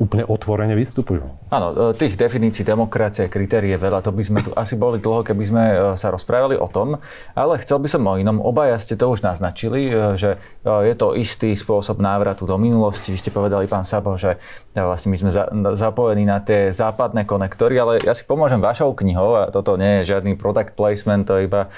úplne 0.00 0.24
otvorene 0.24 0.72
vystupujú. 0.72 1.20
Áno, 1.52 1.92
e, 1.92 1.92
tých 1.92 2.16
definícií 2.16 2.64
demokracie, 2.64 3.28
kritérií 3.28 3.76
je 3.76 3.80
veľa, 3.84 4.00
to 4.00 4.16
by 4.16 4.22
sme 4.24 4.40
tu 4.40 4.50
asi 4.56 4.80
boli 4.80 4.96
dlho, 4.96 5.20
keby 5.20 5.44
sme 5.44 5.64
e, 5.68 5.74
sa 6.00 6.08
rozprávali 6.08 6.56
o 6.56 6.64
tom, 6.72 6.96
ale 7.36 7.60
chcel 7.60 7.84
by 7.84 7.88
som 7.92 8.08
o 8.08 8.16
inom. 8.16 8.40
Obaja 8.40 8.80
ste 8.80 8.96
to 8.96 9.12
už 9.12 9.20
naznačili, 9.20 9.92
e, 9.92 10.16
že 10.16 10.40
je 10.64 10.94
to 10.96 11.12
istý 11.12 11.52
spôsob 11.52 12.00
návratu 12.00 12.48
do 12.48 12.56
minulosti. 12.56 13.12
Vy 13.12 13.20
ste 13.20 13.30
povedali, 13.30 13.68
pán 13.68 13.84
Sabo, 13.84 14.16
že 14.16 14.40
vlastne 14.72 15.12
my 15.12 15.16
sme 15.20 15.30
zapojení 15.76 16.24
na 16.24 16.40
tie 16.40 16.72
západné 16.72 17.28
konektory, 17.28 17.76
ale 17.76 18.00
ja 18.00 18.16
si 18.16 18.24
pomôžem 18.24 18.62
vašou 18.62 18.96
knihou 18.96 19.36
a 19.36 19.52
toto 19.52 19.76
nie 19.76 20.00
je 20.00 20.16
žiadny 20.16 20.40
product 20.40 20.72
placement, 20.78 21.28
to 21.28 21.42
iba 21.42 21.68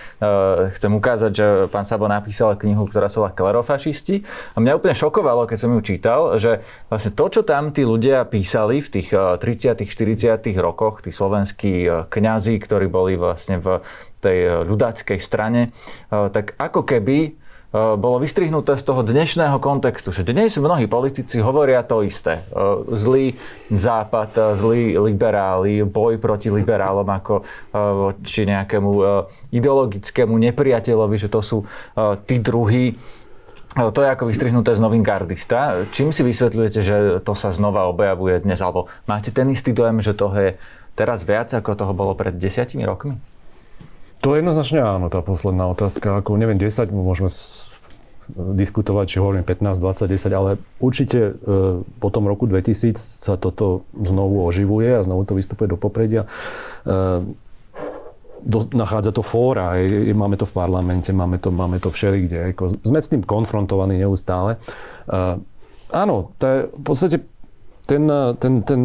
chcem 0.76 0.92
ukázať, 0.92 1.32
že 1.32 1.46
pán 1.72 1.88
Sabo 1.88 2.06
napísal 2.06 2.54
knihu, 2.60 2.86
ktorá 2.86 3.08
sa 3.08 3.24
volá 3.24 3.32
Klerofašisti 3.32 4.22
a 4.54 4.60
mňa 4.60 4.78
úplne 4.78 4.94
šokovalo, 4.94 5.48
keď 5.48 5.58
som 5.58 5.72
ju 5.72 5.80
čítal, 5.80 6.20
že 6.36 6.60
vlastne 6.92 7.10
to, 7.16 7.24
čo 7.32 7.40
tam 7.42 7.72
tí 7.72 7.82
ľudia 7.82 8.11
ľudia 8.12 8.28
písali 8.28 8.84
v 8.84 8.88
tých 8.92 9.08
30 9.08 9.72
eh, 9.72 9.88
40 9.88 10.52
rokoch, 10.60 11.00
tí 11.00 11.08
slovenskí 11.08 11.88
eh, 11.88 12.04
kňazi, 12.12 12.60
ktorí 12.60 12.92
boli 12.92 13.16
vlastne 13.16 13.56
v 13.56 13.80
tej 14.20 14.38
eh, 14.44 14.52
ľudáckej 14.68 15.16
strane, 15.16 15.72
tak 16.12 16.52
ako 16.60 16.84
keby 16.84 17.40
bolo 17.72 18.20
vystrihnuté 18.20 18.76
z 18.76 18.84
toho 18.84 19.00
dnešného 19.00 19.56
kontextu, 19.56 20.12
že 20.12 20.28
dnes 20.28 20.60
mnohí 20.60 20.84
politici 20.84 21.40
hovoria 21.40 21.80
to 21.80 22.04
isté. 22.04 22.44
Zlý 22.92 23.32
západ, 23.72 24.60
zlí 24.60 24.92
liberáli, 25.00 25.80
boj 25.80 26.20
proti 26.20 26.52
liberálom 26.52 27.08
ako 27.08 27.40
či 28.20 28.44
nejakému 28.44 28.90
ideologickému 29.56 30.36
nepriateľovi, 30.52 31.16
že 31.16 31.32
to 31.32 31.40
sú 31.40 31.64
tí 32.28 32.44
druhí 32.44 32.92
to 33.72 34.00
je 34.04 34.08
ako 34.12 34.28
vystrihnuté 34.28 34.76
z 34.76 34.80
novín 34.84 35.00
gardista. 35.00 35.88
Čím 35.96 36.12
si 36.12 36.20
vysvetľujete, 36.20 36.80
že 36.84 36.96
to 37.24 37.32
sa 37.32 37.52
znova 37.54 37.88
objavuje 37.88 38.44
dnes? 38.44 38.60
Alebo 38.60 38.92
máte 39.08 39.32
ten 39.32 39.48
istý 39.48 39.72
dojem, 39.72 40.04
že 40.04 40.12
toho 40.12 40.34
je 40.36 40.50
teraz 40.92 41.24
viac, 41.24 41.48
ako 41.56 41.72
toho 41.72 41.92
bolo 41.96 42.12
pred 42.12 42.36
desiatimi 42.36 42.84
rokmi? 42.84 43.16
To 44.22 44.36
je 44.36 44.44
jednoznačne 44.44 44.84
áno, 44.84 45.10
tá 45.10 45.18
posledná 45.24 45.66
otázka. 45.72 46.22
Ako 46.22 46.38
neviem, 46.38 46.54
10, 46.54 46.94
môžeme 46.94 47.32
diskutovať, 48.32 49.06
či 49.10 49.16
hovoríme 49.18 49.42
15, 49.42 49.82
20, 49.82 50.14
10, 50.14 50.30
ale 50.30 50.50
určite 50.78 51.18
e, 51.18 51.32
po 51.82 52.08
tom 52.14 52.30
roku 52.30 52.46
2000 52.46 52.94
sa 52.96 53.34
toto 53.34 53.82
znovu 53.98 54.46
oživuje 54.46 54.94
a 54.94 55.02
znovu 55.02 55.26
to 55.26 55.34
vystupuje 55.34 55.66
do 55.66 55.74
popredia. 55.74 56.30
Do, 58.42 58.66
nachádza 58.74 59.14
to 59.14 59.22
fóra, 59.22 59.78
je, 59.78 60.10
máme 60.10 60.34
to 60.34 60.46
v 60.46 60.54
parlamente, 60.58 61.14
máme 61.14 61.38
to, 61.38 61.54
máme 61.54 61.78
to 61.78 61.94
všelikde. 61.94 62.54
Ako, 62.54 62.74
sme 62.82 62.98
s 62.98 63.10
tým 63.10 63.22
konfrontovaní 63.22 64.02
neustále. 64.02 64.58
Uh, 65.06 65.38
áno, 65.94 66.34
to 66.36 66.44
je 66.46 66.58
v 66.74 66.82
podstate 66.82 67.16
ten, 67.86 68.06
ten, 68.38 68.62
ten, 68.62 68.82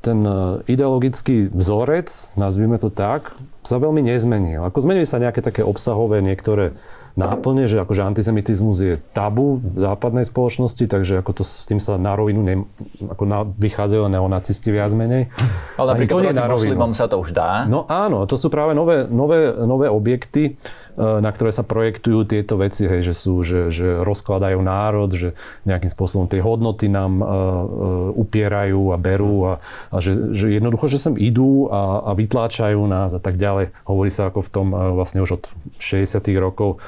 ten 0.00 0.18
ideologický 0.64 1.52
vzorec, 1.52 2.08
nazvime 2.40 2.80
to 2.80 2.88
tak, 2.88 3.36
sa 3.60 3.76
veľmi 3.76 4.00
nezmenil. 4.00 4.64
Ako 4.64 4.88
zmenili 4.88 5.04
sa 5.04 5.20
nejaké 5.20 5.44
také 5.44 5.60
obsahové 5.60 6.24
niektoré 6.24 6.72
náplne, 7.18 7.66
že 7.66 7.82
akože 7.82 8.06
antisemitizmus 8.06 8.76
je 8.78 8.94
tabu 9.10 9.58
v 9.58 9.82
západnej 9.82 10.22
spoločnosti, 10.22 10.86
takže 10.86 11.18
ako 11.18 11.30
to 11.34 11.42
s 11.42 11.66
tým 11.66 11.82
sa 11.82 11.98
na 11.98 12.14
rovinu 12.14 12.40
ne, 12.46 12.62
ako 13.10 13.24
na, 13.26 13.42
vychádzajú 13.42 14.06
neonacisti 14.06 14.70
viac 14.70 14.94
menej. 14.94 15.26
Ale 15.74 15.98
napríklad 15.98 16.30
proti 16.30 16.70
moslimom 16.70 16.94
sa 16.94 17.10
to 17.10 17.18
už 17.18 17.34
dá. 17.34 17.66
No 17.66 17.90
áno, 17.90 18.22
to 18.30 18.38
sú 18.38 18.46
práve 18.46 18.78
nové, 18.78 19.10
nové, 19.10 19.50
nové 19.66 19.90
objekty, 19.90 20.54
na 20.98 21.30
ktoré 21.30 21.54
sa 21.54 21.62
projektujú 21.62 22.26
tieto 22.26 22.58
veci, 22.58 22.90
hej, 22.90 23.06
že, 23.06 23.14
sú, 23.14 23.46
že, 23.46 23.70
že 23.70 24.02
rozkladajú 24.02 24.58
národ, 24.58 25.14
že 25.14 25.38
nejakým 25.62 25.88
spôsobom 25.88 26.26
tie 26.26 26.42
hodnoty 26.42 26.90
nám 26.90 27.22
uh, 27.22 27.26
uh, 27.26 28.10
upierajú 28.18 28.90
a 28.90 28.96
berú 28.98 29.36
a, 29.46 29.52
a 29.94 29.96
že, 30.02 30.34
že 30.34 30.50
jednoducho, 30.58 30.90
že 30.90 30.98
sem 30.98 31.14
idú 31.14 31.70
a, 31.70 32.10
a 32.10 32.18
vytláčajú 32.18 32.82
nás 32.90 33.14
a 33.14 33.22
tak 33.22 33.38
ďalej. 33.38 33.70
Hovorí 33.86 34.10
sa 34.10 34.28
ako 34.28 34.42
v 34.42 34.50
tom 34.50 34.66
vlastne 34.74 35.22
už 35.22 35.38
od 35.38 35.42
60 35.78 36.18
rokov 36.42 36.82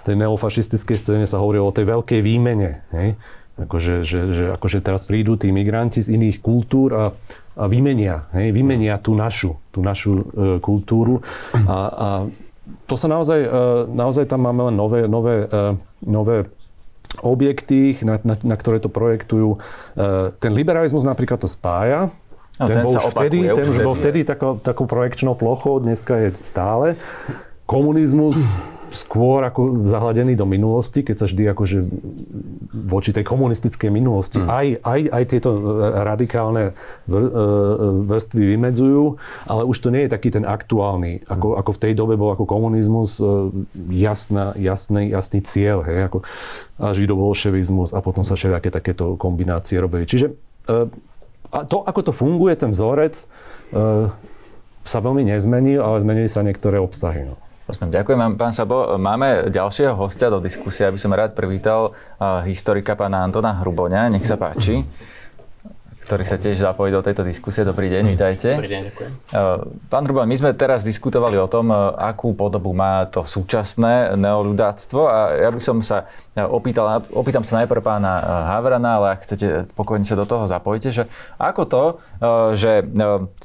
v 0.00 0.02
tej 0.02 0.16
neofašistickej 0.16 0.96
scéne 0.96 1.26
sa 1.28 1.44
hovorilo 1.44 1.68
o 1.68 1.76
tej 1.76 1.84
veľkej 1.84 2.20
výmene. 2.24 2.88
Hej? 2.96 3.20
Akože, 3.60 4.00
že, 4.00 4.32
že, 4.32 4.44
akože 4.56 4.80
teraz 4.80 5.04
prídu 5.04 5.36
tí 5.36 5.52
migranti 5.52 6.00
z 6.00 6.16
iných 6.16 6.40
kultúr 6.40 6.88
a, 6.96 7.04
a 7.60 7.64
vymenia, 7.68 8.24
hej? 8.32 8.56
vymenia 8.56 8.96
tú 8.96 9.12
našu, 9.12 9.60
tú 9.68 9.84
našu 9.84 10.12
e, 10.16 10.22
kultúru. 10.64 11.20
A, 11.52 11.76
a 11.76 12.08
to 12.90 12.98
sa 12.98 13.06
naozaj, 13.06 13.40
e, 13.46 13.48
naozaj 13.94 14.26
tam 14.26 14.42
máme 14.42 14.66
len 14.68 14.74
nové, 14.74 15.06
nové, 15.06 15.46
e, 15.46 15.78
nové 16.10 16.50
objekty, 17.22 17.94
na, 18.02 18.18
na, 18.26 18.34
na 18.34 18.56
ktoré 18.58 18.82
to 18.82 18.90
projektujú. 18.90 19.54
E, 19.54 19.58
ten 20.42 20.50
liberalizmus 20.50 21.06
napríklad 21.06 21.38
to 21.38 21.46
spája, 21.46 22.10
No, 22.60 22.68
ten, 22.68 22.76
ten, 22.76 22.84
bol 22.84 22.92
už 22.92 23.06
vtedy, 23.16 23.38
ten 23.56 23.66
už 23.72 23.78
bol 23.80 23.96
vtedy 23.96 24.20
takou, 24.20 24.60
takou 24.60 24.84
projekčnou 24.84 25.32
plochou, 25.32 25.80
dneska 25.80 26.12
je 26.20 26.28
stále. 26.44 26.92
Komunizmus 27.64 28.60
skôr 28.90 29.46
ako 29.46 29.86
zahladený 29.86 30.34
do 30.34 30.42
minulosti, 30.44 31.06
keď 31.06 31.16
sa 31.22 31.26
vždy 31.30 31.54
akože 31.54 31.78
voči 32.90 33.14
tej 33.14 33.22
komunistickej 33.22 33.90
minulosti 33.90 34.42
mm. 34.42 34.46
aj, 34.50 34.66
aj, 34.82 35.00
aj 35.14 35.24
tieto 35.30 35.50
radikálne 35.94 36.74
vr, 37.06 37.22
e, 37.22 37.30
vrstvy 38.10 38.42
vymedzujú, 38.58 39.04
ale 39.46 39.62
už 39.62 39.76
to 39.78 39.88
nie 39.94 40.06
je 40.06 40.10
taký 40.10 40.34
ten 40.34 40.42
aktuálny, 40.42 41.22
ako, 41.30 41.54
ako 41.58 41.70
v 41.74 41.82
tej 41.86 41.92
dobe 41.94 42.18
bol 42.18 42.34
ako 42.34 42.44
komunizmus 42.50 43.22
e, 43.22 43.24
jasná, 43.94 44.58
jasný, 44.58 45.14
jasný 45.14 45.40
cieľ, 45.46 45.86
hej, 45.86 46.10
ako 46.10 46.18
židobolševizmus 46.80 47.94
a 47.94 48.02
potom 48.02 48.26
sa 48.26 48.34
všelijaké 48.34 48.74
takéto 48.74 49.14
kombinácie 49.14 49.78
robili. 49.78 50.04
Čiže 50.04 50.34
e, 50.66 50.90
a 51.50 51.58
to, 51.66 51.82
ako 51.82 52.00
to 52.06 52.12
funguje, 52.14 52.54
ten 52.54 52.70
vzorec, 52.70 53.26
sa 54.86 54.98
veľmi 55.02 55.26
nezmenil, 55.26 55.82
ale 55.82 55.98
zmenili 55.98 56.30
sa 56.30 56.46
niektoré 56.46 56.78
obsahy. 56.78 57.26
No. 57.26 57.34
Ďakujem 57.78 58.18
vám, 58.18 58.34
pán 58.34 58.50
Sabo. 58.50 58.98
Máme 58.98 59.46
ďalšieho 59.52 59.94
hostia 59.94 60.26
do 60.26 60.42
diskusie, 60.42 60.88
aby 60.88 60.98
som 60.98 61.14
rád 61.14 61.38
privítal 61.38 61.94
historika 62.42 62.98
pána 62.98 63.22
Antona 63.22 63.54
Hruboňa. 63.62 64.10
Nech 64.10 64.26
sa 64.26 64.34
páči 64.34 64.82
ktorý 66.00 66.24
sa 66.26 66.40
tiež 66.40 66.58
zapojí 66.58 66.90
do 66.90 67.04
tejto 67.04 67.22
diskusie. 67.22 67.62
Dobrý 67.62 67.86
deň, 67.92 68.02
vítajte. 68.10 68.48
Dobrý 68.56 68.72
deň, 68.72 68.82
ďakujem. 68.90 69.10
Pán 69.86 70.02
Hruboň, 70.08 70.26
my 70.26 70.36
sme 70.40 70.50
teraz 70.56 70.82
diskutovali 70.82 71.38
o 71.38 71.46
tom, 71.46 71.70
akú 71.94 72.34
podobu 72.34 72.74
má 72.74 73.06
to 73.06 73.22
súčasné 73.22 74.16
neoludáctvo 74.18 75.00
a 75.06 75.16
ja 75.36 75.52
by 75.52 75.60
som 75.60 75.84
sa 75.84 76.10
opýtal, 76.50 77.04
opýtam 77.12 77.44
sa 77.44 77.62
najprv 77.62 77.82
pána 77.84 78.12
Havrana, 78.48 78.90
ale 78.96 79.06
ak 79.14 79.28
chcete, 79.28 79.70
spokojne 79.70 80.02
sa 80.02 80.16
do 80.16 80.24
toho 80.24 80.48
zapojite, 80.48 80.90
že 80.90 81.04
ako 81.36 81.62
to, 81.68 81.84
že 82.56 82.82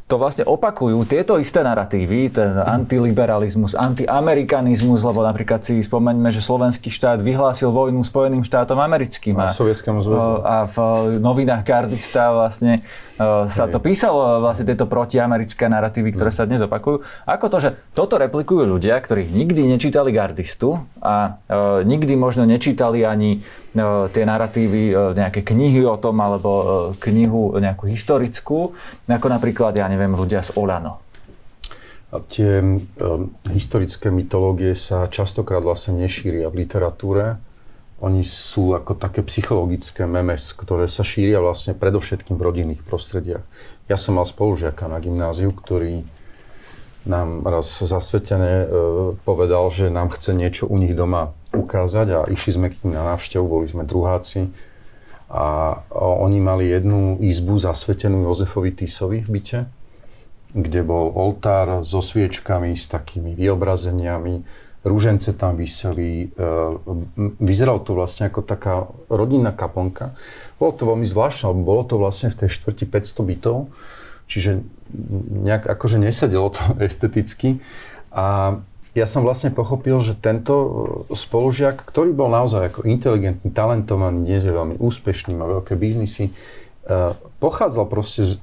to 0.07 0.15
vlastne 0.15 0.47
opakujú 0.47 1.03
tieto 1.05 1.37
isté 1.37 1.59
narratívy, 1.59 2.31
ten 2.31 2.55
antiliberalizmus, 2.55 3.75
antiamerikanizmus, 3.75 5.03
lebo 5.03 5.21
napríklad 5.21 5.61
si 5.61 5.83
spomeňme, 5.83 6.31
že 6.31 6.39
slovenský 6.39 6.87
štát 6.89 7.19
vyhlásil 7.19 7.69
vojnu 7.69 8.01
Spojeným 8.01 8.47
štátom 8.47 8.79
americkým. 8.79 9.35
A, 9.37 9.51
a. 9.51 10.45
A 10.45 10.57
v 10.71 10.77
novinách 11.19 11.67
Gardista 11.67 12.31
vlastne 12.31 12.54
vlastne 12.55 12.87
uh, 13.19 13.43
sa 13.51 13.67
to 13.67 13.83
písalo, 13.83 14.39
vlastne 14.39 14.63
tieto 14.63 14.87
protiamerické 14.87 15.67
narratívy, 15.67 16.15
ktoré 16.15 16.31
sa 16.31 16.47
dnes 16.47 16.63
opakujú. 16.63 17.03
Ako 17.27 17.51
to, 17.51 17.59
že 17.59 17.75
toto 17.91 18.15
replikujú 18.15 18.63
ľudia, 18.63 18.95
ktorí 19.03 19.27
nikdy 19.27 19.67
nečítali 19.67 20.15
Gardistu 20.15 20.79
a 21.03 21.35
uh, 21.35 21.83
nikdy 21.83 22.15
možno 22.15 22.47
nečítali 22.47 23.03
ani 23.03 23.43
uh, 23.43 24.07
tie 24.07 24.23
narratívy, 24.23 24.95
uh, 24.95 25.11
nejaké 25.11 25.43
knihy 25.43 25.83
o 25.83 25.99
tom, 25.99 26.15
alebo 26.23 26.49
uh, 26.55 26.67
knihu 27.03 27.59
nejakú 27.59 27.91
historickú, 27.91 28.71
ako 29.11 29.27
napríklad, 29.27 29.75
ja 29.75 29.91
neviem, 29.91 30.15
ľudia 30.15 30.39
z 30.39 30.55
Olano. 30.55 31.03
A 32.15 32.23
tie 32.23 32.63
um, 32.63 32.87
historické 33.51 34.07
mytológie 34.07 34.71
sa 34.79 35.11
častokrát 35.11 35.59
vlastne 35.59 35.99
nešíria 35.99 36.47
v 36.47 36.63
literatúre 36.63 37.35
oni 38.03 38.27
sú 38.27 38.75
ako 38.75 38.99
také 38.99 39.23
psychologické 39.23 40.03
memes, 40.03 40.51
ktoré 40.51 40.91
sa 40.91 41.07
šíria 41.07 41.39
vlastne 41.39 41.71
predovšetkým 41.71 42.35
v 42.35 42.45
rodinných 42.45 42.83
prostrediach. 42.83 43.43
Ja 43.87 43.95
som 43.95 44.19
mal 44.19 44.27
spolužiaka 44.27 44.91
na 44.91 44.99
gymnáziu, 44.99 45.55
ktorý 45.55 46.03
nám 47.05 47.45
raz 47.45 47.69
zasvetené 47.69 48.65
povedal, 49.23 49.69
že 49.69 49.93
nám 49.93 50.09
chce 50.11 50.33
niečo 50.33 50.65
u 50.65 50.75
nich 50.81 50.97
doma 50.97 51.37
ukázať 51.53 52.07
a 52.11 52.19
išli 52.27 52.51
sme 52.57 52.67
k 52.73 52.81
ním 52.83 52.97
na 52.97 53.05
návštevu, 53.15 53.45
boli 53.45 53.69
sme 53.69 53.85
druháci 53.85 54.49
a 55.29 55.79
oni 55.95 56.41
mali 56.41 56.69
jednu 56.69 57.21
izbu 57.21 57.61
zasvetenú 57.61 58.25
Jozefovi 58.25 58.73
Tisovi 58.73 59.21
v 59.21 59.29
byte, 59.39 59.59
kde 60.57 60.81
bol 60.81 61.13
oltár 61.13 61.85
so 61.85 62.01
sviečkami, 62.01 62.73
s 62.73 62.89
takými 62.89 63.37
vyobrazeniami, 63.37 64.64
rúžence 64.85 65.33
tam 65.33 65.57
vyseli. 65.57 66.29
Vyzeralo 67.41 67.81
to 67.81 67.97
vlastne 67.97 68.29
ako 68.29 68.45
taká 68.45 68.85
rodinná 69.09 69.49
kaplnka. 69.49 70.13
Bolo 70.61 70.71
to 70.77 70.85
veľmi 70.85 71.03
zvláštne, 71.03 71.51
lebo 71.51 71.61
bolo 71.65 71.83
to 71.83 71.97
vlastne 71.97 72.29
v 72.29 72.45
tej 72.45 72.49
štvrti 72.53 72.85
500 72.87 73.31
bytov, 73.33 73.57
čiže 74.29 74.61
nejak 75.41 75.65
akože 75.65 75.97
nesedelo 75.97 76.53
to 76.53 76.61
esteticky. 76.87 77.59
A 78.13 78.57
ja 78.95 79.03
som 79.03 79.27
vlastne 79.27 79.51
pochopil, 79.51 79.99
že 79.99 80.15
tento 80.15 80.55
e, 80.55 80.67
spolužiak, 81.11 81.83
ktorý 81.83 82.15
bol 82.15 82.31
naozaj 82.31 82.71
ako 82.71 82.87
inteligentný, 82.87 83.51
talentovaný, 83.51 84.23
dnes 84.23 84.47
je 84.47 84.55
veľmi 84.55 84.79
úspešný, 84.79 85.35
má 85.35 85.43
veľké 85.59 85.75
biznisy, 85.75 86.31
e, 86.31 86.33
pochádzal 87.43 87.91
proste 87.91 88.23
z, 88.23 88.33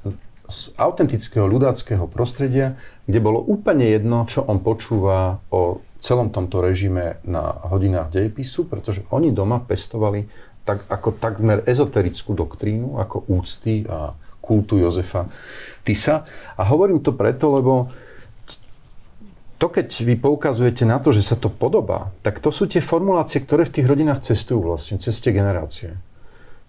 z 0.52 0.61
autentického 0.76 1.48
ľudáckého 1.48 2.05
prostredia, 2.05 2.76
kde 3.09 3.24
bolo 3.24 3.40
úplne 3.40 3.88
jedno, 3.88 4.28
čo 4.28 4.44
on 4.44 4.61
počúva 4.61 5.40
o 5.48 5.81
celom 6.02 6.34
tomto 6.34 6.58
režime 6.58 7.22
na 7.22 7.62
hodinách 7.70 8.10
dejepisu, 8.10 8.66
pretože 8.66 9.06
oni 9.14 9.30
doma 9.30 9.62
pestovali 9.62 10.26
tak, 10.66 10.82
ako 10.90 11.14
takmer 11.14 11.62
ezoterickú 11.62 12.34
doktrínu, 12.34 12.98
ako 12.98 13.30
úcty 13.30 13.86
a 13.86 14.18
kultu 14.42 14.82
Jozefa 14.82 15.30
Tisa. 15.86 16.26
A 16.58 16.62
hovorím 16.66 16.98
to 16.98 17.14
preto, 17.14 17.54
lebo 17.54 17.94
to, 19.62 19.70
keď 19.70 19.94
vy 20.02 20.18
poukazujete 20.18 20.82
na 20.82 20.98
to, 20.98 21.14
že 21.14 21.22
sa 21.22 21.38
to 21.38 21.46
podobá, 21.46 22.10
tak 22.26 22.42
to 22.42 22.50
sú 22.50 22.66
tie 22.66 22.82
formulácie, 22.82 23.38
ktoré 23.38 23.62
v 23.62 23.78
tých 23.78 23.86
rodinách 23.86 24.26
cestujú 24.26 24.58
vlastne, 24.58 24.98
cez 24.98 25.14
tie 25.22 25.30
generácie. 25.30 25.94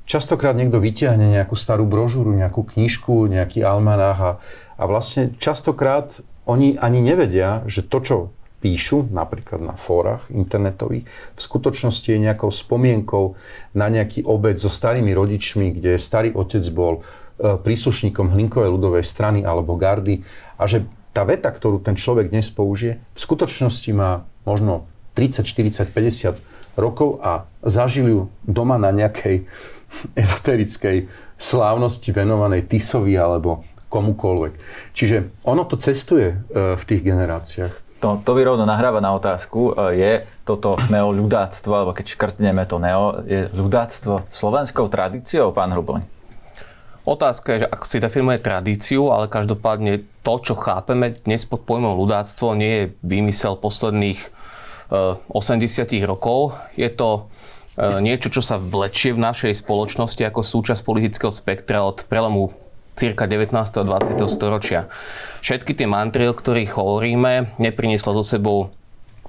Častokrát 0.05 0.53
niekto 0.53 0.77
vyťahne 0.77 1.33
nejakú 1.33 1.57
starú 1.57 1.89
brožúru, 1.89 2.37
nejakú 2.37 2.61
knižku, 2.61 3.25
nejaký 3.33 3.65
almanách 3.65 4.19
a, 4.21 4.31
a 4.77 4.83
vlastne 4.85 5.33
častokrát 5.41 6.21
oni 6.45 6.77
ani 6.77 7.01
nevedia, 7.01 7.65
že 7.65 7.81
to, 7.81 7.97
čo 8.05 8.15
píšu, 8.63 9.11
napríklad 9.11 9.59
na 9.59 9.75
fórach 9.75 10.23
internetových, 10.31 11.03
v 11.35 11.41
skutočnosti 11.43 12.07
je 12.07 12.15
nejakou 12.15 12.47
spomienkou 12.47 13.35
na 13.75 13.91
nejaký 13.91 14.23
obed 14.23 14.55
so 14.55 14.71
starými 14.71 15.11
rodičmi, 15.11 15.75
kde 15.75 15.99
starý 15.99 16.31
otec 16.31 16.63
bol 16.71 17.03
e, 17.03 17.59
príslušníkom 17.59 18.31
Hlinkovej 18.31 18.71
ľudovej 18.71 19.03
strany 19.03 19.43
alebo 19.43 19.75
gardy 19.75 20.23
a 20.55 20.63
že 20.63 20.87
tá 21.11 21.27
veta, 21.27 21.51
ktorú 21.51 21.83
ten 21.83 21.99
človek 21.99 22.31
dnes 22.31 22.47
použije, 22.47 23.03
v 23.03 23.19
skutočnosti 23.19 23.91
má 23.91 24.23
možno 24.47 24.87
30, 25.19 25.43
40, 25.43 25.91
50 25.91 26.79
rokov 26.79 27.19
a 27.21 27.45
zažil 27.61 28.07
ju 28.07 28.21
doma 28.47 28.79
na 28.79 28.95
nejakej 28.95 29.43
ezoterickej 30.23 31.11
slávnosti 31.35 32.15
venovanej 32.15 32.63
Tisovi 32.71 33.19
alebo 33.19 33.67
komukoľvek. 33.91 34.53
Čiže 34.97 35.45
ono 35.45 35.67
to 35.69 35.77
cestuje 35.77 36.33
e, 36.33 36.35
v 36.79 36.83
tých 36.87 37.05
generáciách. 37.05 37.82
To, 38.03 38.19
to 38.19 38.35
by 38.35 38.43
rovno 38.43 38.67
nahráva 38.67 38.99
na 38.99 39.15
otázku, 39.15 39.71
e, 39.71 39.95
je 39.95 40.13
toto 40.43 40.75
neoľudáctvo, 40.91 41.71
alebo 41.71 41.95
keď 41.95 42.11
škrtneme 42.11 42.67
to 42.67 42.75
neo, 42.75 43.23
je 43.23 43.47
ľudáctvo 43.55 44.27
slovenskou 44.27 44.91
tradíciou, 44.91 45.55
pán 45.55 45.71
Hruboň? 45.71 46.03
Otázka 47.07 47.55
je, 47.55 47.59
že 47.63 47.71
ako 47.71 47.85
si 47.87 48.03
definuje 48.03 48.43
tradíciu, 48.43 49.07
ale 49.07 49.31
každopádne 49.31 50.03
to, 50.19 50.33
čo 50.43 50.59
chápeme 50.59 51.15
dnes 51.15 51.47
pod 51.47 51.63
pojmom 51.63 51.95
ľudáctvo, 51.95 52.59
nie 52.59 52.73
je 52.75 52.85
vymysel 53.07 53.55
posledných 53.55 54.19
80 54.91 55.31
e, 55.31 56.03
rokov. 56.03 56.59
Je 56.75 56.91
to 56.91 57.31
e, 57.79 58.03
niečo, 58.03 58.27
čo 58.27 58.43
sa 58.43 58.59
vlečie 58.59 59.15
v 59.15 59.23
našej 59.23 59.63
spoločnosti 59.63 60.27
ako 60.27 60.43
súčasť 60.43 60.83
politického 60.83 61.31
spektra 61.31 61.87
od 61.87 62.03
prelomu 62.11 62.51
cirka 62.93 63.25
19. 63.25 63.53
a 63.53 63.83
20. 63.83 64.17
storočia. 64.29 64.89
Všetky 65.41 65.73
tie 65.73 65.87
mantry, 65.89 66.29
o 66.29 66.33
ktorých 66.33 66.77
hovoríme, 66.77 67.57
nepriniesla 67.57 68.13
so 68.13 68.23
sebou 68.25 68.73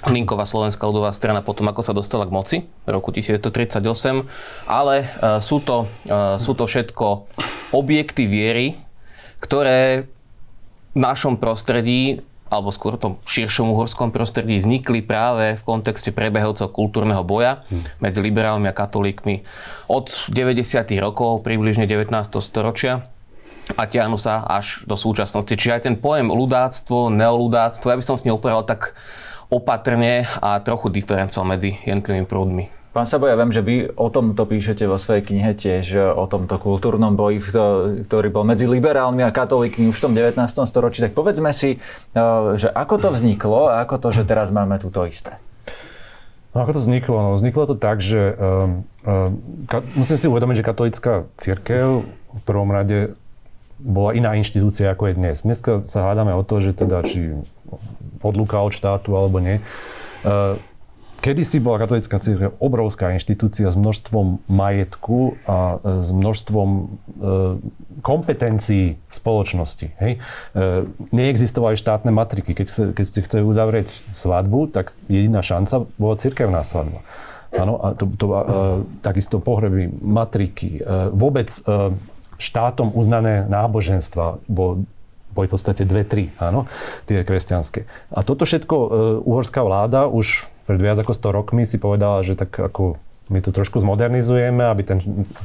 Linková 0.05 0.45
slovenská 0.45 0.85
ľudová 0.85 1.15
strana 1.15 1.41
potom, 1.41 1.71
ako 1.71 1.81
sa 1.81 1.97
dostala 1.97 2.27
k 2.29 2.35
moci 2.35 2.57
v 2.85 2.89
roku 2.91 3.15
1938, 3.15 4.27
ale 4.67 5.07
uh, 5.07 5.39
sú, 5.39 5.63
to, 5.63 5.89
uh, 6.11 6.37
sú 6.37 6.53
to 6.53 6.67
všetko 6.67 7.31
objekty 7.73 8.27
viery, 8.27 8.77
ktoré 9.39 10.11
v 10.93 10.99
našom 10.99 11.39
prostredí 11.39 12.21
alebo 12.53 12.69
skôr 12.71 12.99
v 12.99 13.03
tom 13.03 13.13
širšom 13.25 13.73
uhorskom 13.73 14.13
prostredí 14.15 14.61
vznikli 14.61 15.01
práve 15.01 15.57
v 15.57 15.63
kontexte 15.65 16.13
prebehajúceho 16.15 16.71
kultúrneho 16.71 17.25
boja 17.27 17.65
medzi 17.99 18.21
liberálmi 18.21 18.69
a 18.71 18.77
katolíkmi 18.77 19.43
od 19.91 20.11
90. 20.31 20.87
rokov, 21.01 21.43
približne 21.43 21.89
19. 21.89 22.13
storočia 22.39 23.14
a 23.73 23.89
tiahnu 23.89 24.21
sa 24.21 24.45
až 24.45 24.85
do 24.85 24.93
súčasnosti. 24.93 25.57
Čiže 25.57 25.75
aj 25.81 25.83
ten 25.89 25.97
pojem 25.97 26.29
ľudáctvo, 26.29 27.09
neoludáctvo, 27.09 27.89
ja 27.89 27.97
by 27.97 28.05
som 28.05 28.17
s 28.21 28.25
ním 28.29 28.37
operoval 28.37 28.69
tak 28.69 28.93
opatrne 29.49 30.29
a 30.45 30.61
trochu 30.61 30.93
diferencoval 30.93 31.57
medzi 31.57 31.81
jednotlivými 31.89 32.29
prúdmi. 32.29 32.65
Pán 32.95 33.11
Sabo, 33.11 33.27
ja 33.27 33.35
viem, 33.35 33.51
že 33.51 33.59
vy 33.59 33.91
o 33.99 34.07
tomto 34.07 34.47
píšete 34.47 34.87
vo 34.87 35.03
svojej 35.03 35.27
knihe 35.27 35.59
tiež, 35.59 36.15
o 36.15 36.31
tomto 36.31 36.63
kultúrnom 36.63 37.19
boji, 37.19 37.43
ktorý 38.07 38.31
bol 38.31 38.47
medzi 38.47 38.71
liberálmi 38.71 39.27
a 39.27 39.35
katolíkmi 39.35 39.91
už 39.91 39.99
v 39.99 40.05
tom 40.07 40.15
19. 40.15 40.39
storočí. 40.47 41.03
Tak 41.03 41.11
povedzme 41.11 41.51
si, 41.51 41.75
eh, 41.75 42.21
že 42.55 42.71
ako 42.71 42.95
to 43.03 43.09
vzniklo 43.11 43.67
a 43.67 43.83
ako 43.83 43.99
to, 43.99 44.09
že 44.15 44.23
teraz 44.23 44.55
máme 44.55 44.79
túto 44.79 45.03
isté. 45.11 45.43
No 46.55 46.63
ako 46.63 46.79
to 46.79 46.81
vzniklo? 46.87 47.19
No, 47.19 47.31
vzniklo 47.35 47.67
to 47.67 47.75
tak, 47.75 47.99
že 47.99 48.31
um, 48.39 48.87
um, 49.03 49.43
ka, 49.67 49.83
musím 49.99 50.15
si 50.15 50.31
uvedomiť, 50.31 50.63
že 50.63 50.69
katolická 50.71 51.13
církev 51.35 52.07
v 52.07 52.43
prvom 52.47 52.71
rade 52.71 53.19
bola 53.79 54.15
iná 54.15 54.35
inštitúcia, 54.39 54.91
ako 54.93 55.11
je 55.11 55.15
dnes. 55.15 55.37
Dneska 55.43 55.83
sa 55.87 56.11
hádame 56.11 56.35
o 56.35 56.43
to, 56.47 56.63
že 56.63 56.77
teda 56.77 57.03
či 57.05 57.35
odluka 58.25 58.61
od 58.63 58.73
štátu 58.73 59.13
alebo 59.13 59.43
nie. 59.43 59.61
Uh, 60.25 60.57
Kedy 61.25 61.41
si 61.41 61.57
bola 61.57 61.81
katolická 61.81 62.21
církev 62.21 62.53
obrovská 62.61 63.17
inštitúcia 63.17 63.73
s 63.73 63.81
množstvom 63.81 64.45
majetku 64.45 65.41
a 65.49 65.81
e, 65.81 66.05
s 66.05 66.13
množstvom 66.13 66.69
e, 66.69 66.83
kompetencií 68.05 69.01
v 69.01 69.15
spoločnosti. 69.17 69.89
Hej? 70.05 70.21
E, 70.21 70.85
neexistovali 71.17 71.81
štátne 71.81 72.13
matriky. 72.13 72.53
Keď, 72.53 72.67
ste, 72.69 72.83
keď 72.93 73.05
ste 73.09 73.25
chceli 73.25 73.43
uzavrieť 73.49 74.05
svadbu, 74.13 74.69
tak 74.69 74.93
jediná 75.09 75.41
šanca 75.41 75.89
bola 75.97 76.21
cirkevná 76.21 76.61
svadba. 76.61 77.01
Áno, 77.57 77.81
a 77.81 77.97
to, 77.97 78.05
to, 78.21 78.27
takisto 79.01 79.39
pohreby, 79.41 79.87
matriky, 79.87 80.83
vôbec 81.15 81.55
štátom 82.39 82.93
uznané 82.95 83.47
náboženstva 83.47 84.43
bol 84.49 84.85
boli 85.35 85.51
v 85.51 85.55
podstate 85.59 85.83
dve, 85.83 86.07
tri, 86.07 86.31
áno, 86.39 86.71
tie 87.11 87.27
kresťanské. 87.27 87.91
A 88.15 88.23
toto 88.23 88.47
všetko 88.47 88.77
e, 88.79 88.89
uhorská 89.27 89.67
vláda 89.67 90.07
už 90.07 90.47
pred 90.63 90.79
viac 90.79 91.03
ako 91.03 91.11
100 91.11 91.39
rokmi 91.43 91.63
si 91.67 91.77
povedala, 91.77 92.23
že 92.23 92.39
tak 92.39 92.55
ako 92.55 93.03
my 93.33 93.41
to 93.41 93.51
trošku 93.57 93.81
zmodernizujeme, 93.81 94.63
aby 94.63 94.85
ten, 94.85 95.01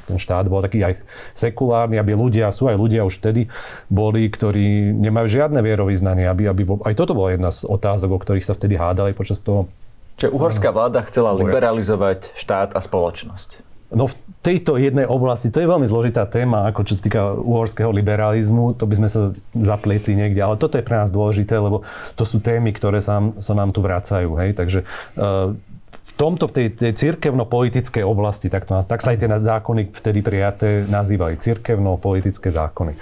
ten 0.06 0.18
štát 0.20 0.46
bol 0.52 0.60
taký 0.60 0.84
aj 0.84 1.00
sekulárny, 1.32 1.96
aby 1.96 2.12
ľudia, 2.12 2.52
sú 2.52 2.68
aj 2.68 2.76
ľudia 2.76 3.08
už 3.08 3.24
vtedy 3.24 3.48
boli, 3.88 4.28
ktorí 4.28 4.92
nemajú 4.94 5.28
žiadne 5.42 5.64
vierovýznanie, 5.64 6.28
aby, 6.28 6.52
aby, 6.52 6.68
aj 6.68 6.94
toto 6.94 7.16
bola 7.16 7.34
jedna 7.34 7.50
z 7.56 7.64
otázok, 7.66 8.14
o 8.14 8.20
ktorých 8.20 8.46
sa 8.46 8.54
vtedy 8.54 8.76
hádali 8.76 9.16
počas 9.16 9.40
toho 9.40 9.72
Čiže 10.20 10.36
uhorská 10.36 10.76
vláda 10.76 11.00
chcela 11.08 11.32
liberalizovať 11.32 12.36
štát 12.36 12.76
a 12.76 12.84
spoločnosť. 12.84 13.64
No 13.96 14.12
v 14.12 14.14
tejto 14.40 14.80
jednej 14.80 15.04
oblasti, 15.04 15.52
to 15.52 15.60
je 15.60 15.68
veľmi 15.68 15.84
zložitá 15.84 16.24
téma, 16.24 16.64
ako 16.72 16.88
čo 16.88 16.96
sa 16.96 17.02
týka 17.04 17.22
uhorského 17.36 17.92
liberalizmu, 17.92 18.72
to 18.80 18.88
by 18.88 18.96
sme 18.96 19.10
sa 19.12 19.36
zapletli 19.52 20.16
niekde, 20.16 20.40
ale 20.40 20.56
toto 20.56 20.80
je 20.80 20.88
pre 20.88 20.96
nás 20.96 21.12
dôležité, 21.12 21.60
lebo 21.60 21.84
to 22.16 22.24
sú 22.24 22.40
témy, 22.40 22.72
ktoré 22.72 23.04
sa, 23.04 23.20
sa 23.36 23.54
nám 23.54 23.76
tu 23.76 23.84
vracajú. 23.84 24.40
Hej? 24.40 24.56
Takže 24.56 24.80
uh, 25.20 25.52
v 25.84 26.12
tomto, 26.16 26.48
v 26.48 26.54
tej, 26.56 26.68
tej 26.72 26.92
cirkevno-politickej 26.96 28.04
oblasti, 28.08 28.48
tak, 28.48 28.64
to, 28.64 28.80
tak 28.88 29.04
sa 29.04 29.12
aj 29.12 29.20
tie 29.20 29.28
zákony 29.28 29.92
vtedy 29.92 30.20
prijaté 30.24 30.88
nazývali, 30.88 31.36
cirkevno-politické 31.36 32.48
zákony. 32.48 32.96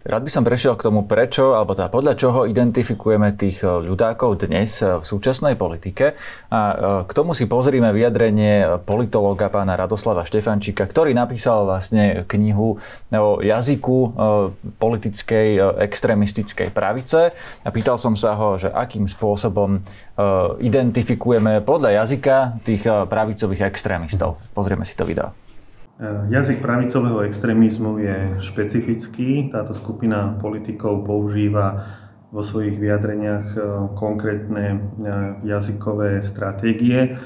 Rád 0.00 0.24
by 0.24 0.30
som 0.32 0.48
prešiel 0.48 0.80
k 0.80 0.88
tomu, 0.88 1.04
prečo, 1.04 1.52
alebo 1.52 1.76
teda 1.76 1.92
podľa 1.92 2.16
čoho 2.16 2.48
identifikujeme 2.48 3.36
tých 3.36 3.60
e, 3.60 3.84
ľudákov 3.84 4.48
dnes 4.48 4.80
e, 4.80 4.96
v 4.96 5.04
súčasnej 5.04 5.60
politike. 5.60 6.16
A 6.48 6.60
e, 6.72 6.74
k 7.04 7.12
tomu 7.12 7.36
si 7.36 7.44
pozrime 7.44 7.92
vyjadrenie 7.92 8.80
politológa 8.88 9.52
pána 9.52 9.76
Radoslava 9.76 10.24
Štefančíka, 10.24 10.88
ktorý 10.88 11.12
napísal 11.12 11.68
vlastne 11.68 12.24
knihu 12.24 12.80
o 13.12 13.30
jazyku 13.44 13.98
politickej 14.80 15.60
extrémistickej 15.84 16.72
pravice. 16.72 17.36
A 17.60 17.68
pýtal 17.68 18.00
som 18.00 18.16
sa 18.16 18.32
ho, 18.40 18.56
že 18.56 18.72
akým 18.72 19.04
spôsobom 19.04 19.84
identifikujeme 20.64 21.60
podľa 21.60 22.00
jazyka 22.00 22.64
tých 22.64 22.88
pravicových 22.88 23.68
extrémistov. 23.68 24.40
Pozrieme 24.56 24.88
si 24.88 24.96
to 24.96 25.04
video. 25.04 25.49
Eh, 26.00 26.32
jazyk 26.32 26.64
pravicového 26.64 27.20
extrémizmu 27.28 28.00
je 28.00 28.16
špecifický. 28.40 29.52
Táto 29.52 29.76
skupina 29.76 30.32
politikov 30.40 31.04
používa 31.04 31.84
vo 32.32 32.40
svojich 32.40 32.80
vyjadreniach 32.80 33.58
konkrétne 33.98 34.94
jazykové 35.42 36.22
stratégie. 36.22 37.18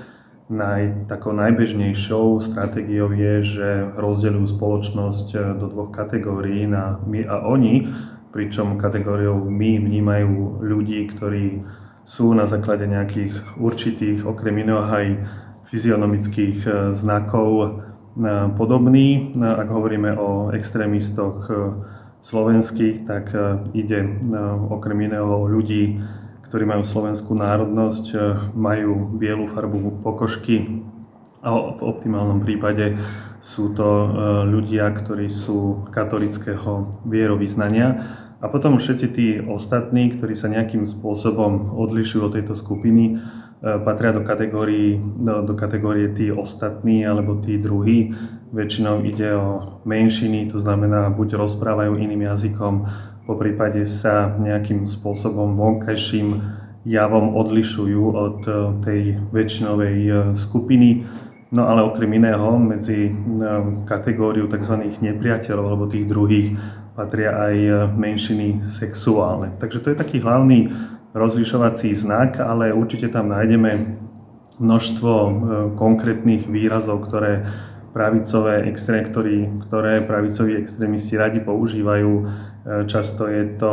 Naj, 0.49 1.07
takou 1.07 1.37
najbežnejšou 1.37 2.41
stratégiou 2.41 3.13
je, 3.13 3.35
že 3.45 3.69
rozdeľujú 3.95 4.47
spoločnosť 4.57 5.61
do 5.61 5.69
dvoch 5.71 5.93
kategórií 5.93 6.65
na 6.65 6.99
my 7.05 7.21
a 7.29 7.45
oni, 7.45 7.85
pričom 8.33 8.81
kategóriou 8.81 9.45
my 9.45 9.77
vnímajú 9.77 10.65
ľudí, 10.65 11.05
ktorí 11.13 11.63
sú 12.09 12.33
na 12.33 12.49
základe 12.49 12.89
nejakých 12.89 13.61
určitých, 13.61 14.25
okrem 14.25 14.57
iného 14.65 14.89
aj 14.89 15.21
fyzionomických 15.69 16.65
znakov 16.97 17.84
podobný. 18.57 19.35
E, 19.35 19.43
ak 19.43 19.69
hovoríme 19.69 20.15
o 20.17 20.51
extrémistoch 20.55 21.51
slovenských, 22.25 23.05
tak 23.05 23.37
ide 23.77 24.01
okrem 24.73 25.13
iného 25.13 25.29
o 25.29 25.45
ľudí, 25.45 26.01
ktorí 26.49 26.65
majú 26.65 26.81
slovenskú 26.81 27.37
národnosť, 27.37 28.05
majú 28.57 29.13
bielu 29.21 29.45
farbu 29.53 30.01
pokožky 30.01 30.81
a 31.45 31.53
v 31.53 31.81
optimálnom 31.85 32.41
prípade 32.41 32.97
sú 33.45 33.77
to 33.77 34.09
ľudia, 34.49 34.89
ktorí 34.89 35.29
sú 35.29 35.85
katolického 35.93 37.05
vierovýznania 37.05 38.09
a 38.45 38.47
potom 38.53 38.77
všetci 38.77 39.07
tí 39.17 39.27
ostatní, 39.41 40.13
ktorí 40.13 40.37
sa 40.37 40.53
nejakým 40.53 40.85
spôsobom 40.85 41.81
odlišujú 41.81 42.29
od 42.29 42.35
tejto 42.37 42.53
skupiny, 42.53 43.17
e, 43.17 43.44
patria 43.65 44.13
do 44.13 44.21
kategórie, 44.21 45.01
do, 45.01 45.41
do 45.41 45.55
kategórie 45.57 46.13
tí 46.13 46.29
ostatní 46.29 47.09
alebo 47.09 47.41
tí 47.41 47.57
druhí. 47.57 48.13
Väčšinou 48.53 49.01
ide 49.03 49.33
o 49.33 49.81
menšiny, 49.89 50.53
to 50.53 50.61
znamená 50.61 51.09
buď 51.11 51.41
rozprávajú 51.41 51.97
iným 51.97 52.29
jazykom, 52.29 52.75
po 53.25 53.41
prípade 53.41 53.89
sa 53.89 54.37
nejakým 54.37 54.85
spôsobom 54.85 55.57
vonkajším 55.57 56.45
javom 56.85 57.33
odlišujú 57.33 58.03
od 58.13 58.39
e, 58.45 58.53
tej 58.85 59.01
väčšinovej 59.33 59.99
e, 60.05 60.13
skupiny. 60.37 61.09
No 61.49 61.65
ale 61.65 61.81
okrem 61.89 62.13
iného 62.13 62.61
medzi 62.61 63.15
kategóriu 63.89 64.45
tzv. 64.51 64.91
nepriateľov 65.01 65.65
alebo 65.65 65.89
tých 65.89 66.05
druhých 66.05 66.53
patria 66.93 67.33
aj 67.49 67.57
e, 67.57 67.73
menšiny 67.97 68.61
sexuálne. 68.77 69.57
Takže 69.57 69.81
to 69.81 69.89
je 69.89 69.97
taký 69.97 70.21
hlavný 70.21 70.69
rozlišovací 71.15 71.95
znak, 71.95 72.43
ale 72.43 72.75
určite 72.75 73.09
tam 73.09 73.31
nájdeme 73.31 73.97
množstvo 74.59 75.13
e, 75.15 75.31
konkrétnych 75.79 76.51
výrazov, 76.51 77.07
ktoré 77.07 77.47
pravicové 77.95 78.67
extré, 78.67 79.07
ktorý, 79.07 79.63
ktoré 79.63 80.03
pravicoví 80.03 80.59
extrémisti 80.59 81.15
radi 81.15 81.39
používajú. 81.39 82.11
E, 82.19 82.23
často 82.91 83.31
je 83.31 83.55
to 83.55 83.73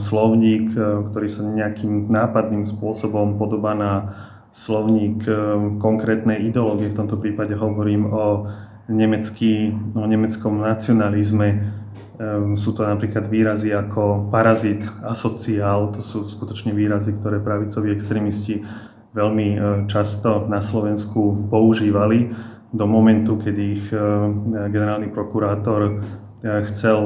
slovník, 0.00 0.72
ktorý 1.12 1.28
sa 1.28 1.44
nejakým 1.44 2.08
nápadným 2.08 2.64
spôsobom 2.64 3.36
podobá 3.36 3.76
na 3.76 3.92
slovník 4.50 5.22
konkrétnej 5.78 6.42
ideológie. 6.50 6.90
V 6.90 6.98
tomto 6.98 7.20
prípade 7.22 7.54
hovorím 7.54 8.10
o, 8.10 8.50
nemecký, 8.90 9.70
o 9.94 10.02
nemeckom 10.02 10.58
nacionalizme, 10.58 11.79
sú 12.52 12.76
to 12.76 12.84
napríklad 12.84 13.32
výrazy 13.32 13.72
ako 13.72 14.28
parazit, 14.28 14.84
asociál, 15.00 15.88
to 15.96 16.04
sú 16.04 16.28
skutočne 16.28 16.76
výrazy, 16.76 17.16
ktoré 17.16 17.40
pravicoví 17.40 17.96
extrémisti 17.96 18.60
veľmi 19.14 19.46
e, 19.54 19.58
často 19.90 20.46
na 20.46 20.62
Slovensku 20.62 21.50
používali 21.50 22.30
do 22.70 22.86
momentu, 22.86 23.34
kedy 23.34 23.62
ich 23.66 23.84
e, 23.90 23.98
generálny 24.70 25.10
prokurátor 25.10 25.80
e, 25.82 25.92
chcel 26.70 27.00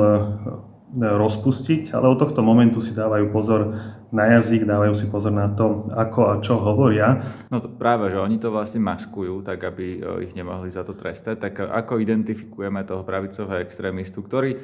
rozpustiť, 0.94 1.90
ale 1.90 2.07
od 2.07 2.22
tohto 2.22 2.38
momentu 2.38 2.79
si 2.79 2.94
dávajú 2.94 3.35
pozor 3.35 3.74
na 4.14 4.31
jazyk, 4.38 4.62
dávajú 4.62 4.94
si 4.94 5.11
pozor 5.11 5.35
na 5.35 5.50
to, 5.50 5.90
ako 5.90 6.20
a 6.31 6.35
čo 6.38 6.55
hovoria. 6.62 7.18
No 7.50 7.59
to 7.59 7.66
práve, 7.66 8.14
že 8.14 8.22
oni 8.22 8.38
to 8.38 8.55
vlastne 8.55 8.79
maskujú, 8.79 9.42
tak 9.42 9.59
aby 9.59 9.98
ich 10.22 10.38
nemohli 10.38 10.70
za 10.70 10.87
to 10.87 10.94
trestať. 10.94 11.42
Tak 11.42 11.66
ako 11.66 11.98
identifikujeme 11.98 12.87
toho 12.87 13.03
pravicového 13.03 13.66
extrémistu, 13.66 14.22
ktorý 14.22 14.55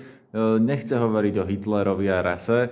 nechce 0.59 0.95
hovoriť 0.95 1.35
o 1.43 1.45
Hitlerovi 1.49 2.07
a 2.11 2.23
rase, 2.23 2.71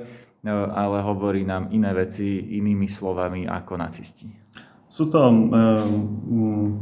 ale 0.49 1.03
hovorí 1.03 1.43
nám 1.43 1.75
iné 1.75 1.91
veci 1.91 2.57
inými 2.57 2.87
slovami 2.87 3.45
ako 3.45 3.75
nacisti? 3.75 4.31
Sú 4.89 5.13
to, 5.13 5.21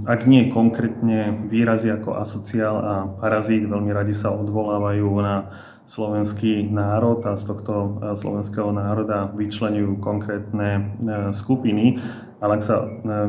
ak 0.06 0.20
nie 0.30 0.46
konkrétne 0.52 1.48
výrazy 1.50 1.90
ako 1.90 2.22
asociál 2.22 2.76
a 2.78 2.94
parazít, 3.18 3.66
veľmi 3.66 3.90
radi 3.90 4.14
sa 4.14 4.30
odvolávajú 4.30 5.10
na 5.18 5.50
slovenský 5.86 6.66
národ 6.66 7.22
a 7.22 7.38
z 7.38 7.46
tohto 7.46 7.74
e, 7.74 7.88
slovenského 8.18 8.74
národa 8.74 9.30
vyčlenujú 9.30 10.02
konkrétne 10.02 10.70
e, 10.74 10.82
skupiny. 11.30 12.02
Ale 12.42 12.58
ak 12.58 12.62
sa 12.66 12.76
e, 12.82 12.86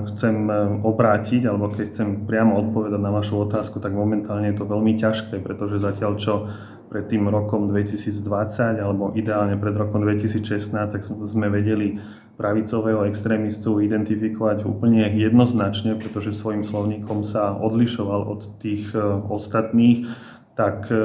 chcem 0.10 0.50
obrátiť, 0.82 1.46
alebo 1.46 1.70
keď 1.70 1.86
chcem 1.94 2.10
priamo 2.26 2.58
odpovedať 2.58 2.98
na 2.98 3.14
vašu 3.14 3.46
otázku, 3.46 3.78
tak 3.78 3.94
momentálne 3.94 4.50
je 4.50 4.58
to 4.58 4.66
veľmi 4.66 4.98
ťažké, 4.98 5.38
pretože 5.46 5.78
zatiaľ 5.78 6.18
čo 6.18 6.50
pred 6.88 7.06
tým 7.08 7.28
rokom 7.28 7.68
2020 7.68 8.80
alebo 8.80 9.12
ideálne 9.14 9.60
pred 9.60 9.76
rokom 9.76 10.04
2016, 10.04 10.72
tak 10.72 11.02
sme 11.04 11.52
vedeli 11.52 12.00
pravicového 12.38 13.10
extrémistu 13.10 13.82
identifikovať 13.82 14.64
úplne 14.64 15.10
jednoznačne, 15.18 15.98
pretože 15.98 16.38
svojim 16.38 16.62
slovníkom 16.62 17.26
sa 17.26 17.58
odlišoval 17.58 18.22
od 18.30 18.42
tých 18.62 18.94
ostatných. 19.28 20.06
Tak 20.54 20.90
eh, 20.90 20.98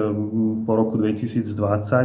po 0.64 0.72
roku 0.76 0.96
2020 1.00 1.56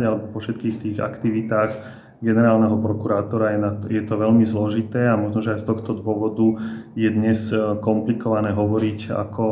alebo 0.04 0.26
po 0.32 0.40
všetkých 0.40 0.76
tých 0.84 0.98
aktivitách 1.00 1.72
generálneho 2.18 2.82
prokurátora 2.82 3.54
je, 3.54 3.60
na, 3.62 3.72
je 3.94 4.02
to 4.02 4.18
veľmi 4.18 4.42
zložité 4.42 5.06
a 5.06 5.13
možno, 5.13 5.46
že 5.46 5.54
aj 5.54 5.62
z 5.62 5.70
tohto 5.70 6.02
dôvodu 6.02 6.60
je 6.98 7.08
dnes 7.12 7.40
eh, 7.52 7.60
komplikované 7.84 8.56
hovoriť 8.56 9.12
ako 9.12 9.44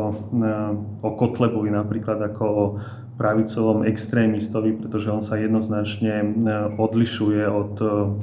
o 1.04 1.10
Kotlebovi 1.14 1.68
napríklad 1.68 2.18
ako 2.32 2.44
o 2.44 2.64
pravicovom 3.16 3.88
extrémistovi, 3.88 4.76
pretože 4.76 5.08
on 5.08 5.24
sa 5.24 5.40
jednoznačne 5.40 6.36
odlišuje 6.76 7.48
od 7.48 7.72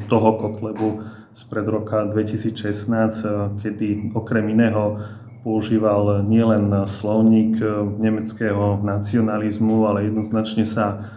toho 0.06 0.30
Kotlebu 0.38 0.90
spred 1.34 1.66
roka 1.66 2.06
2016, 2.14 3.58
kedy 3.58 4.14
okrem 4.14 4.54
iného 4.54 5.02
používal 5.42 6.22
nielen 6.24 6.86
slovník 6.86 7.58
nemeckého 7.98 8.80
nacionalizmu, 8.86 9.90
ale 9.90 10.08
jednoznačne 10.14 10.64
sa 10.64 11.10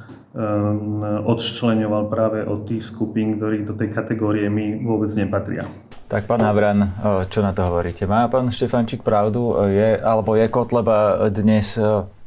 odščleňoval 1.24 2.12
práve 2.12 2.44
od 2.48 2.68
tých 2.68 2.84
skupín, 2.84 3.36
ktorí 3.36 3.68
do 3.68 3.76
tej 3.76 3.92
kategórie 3.92 4.48
my 4.48 4.84
vôbec 4.84 5.12
nepatria. 5.16 5.68
Tak 6.06 6.24
pán 6.24 6.38
Havran, 6.38 6.96
čo 7.28 7.44
na 7.44 7.50
to 7.56 7.66
hovoríte? 7.66 8.08
Má 8.08 8.30
pán 8.32 8.48
Štefančík 8.48 9.04
pravdu? 9.04 9.58
Je, 9.68 10.00
alebo 10.00 10.38
je 10.38 10.46
Kotleba 10.46 11.28
dnes 11.28 11.76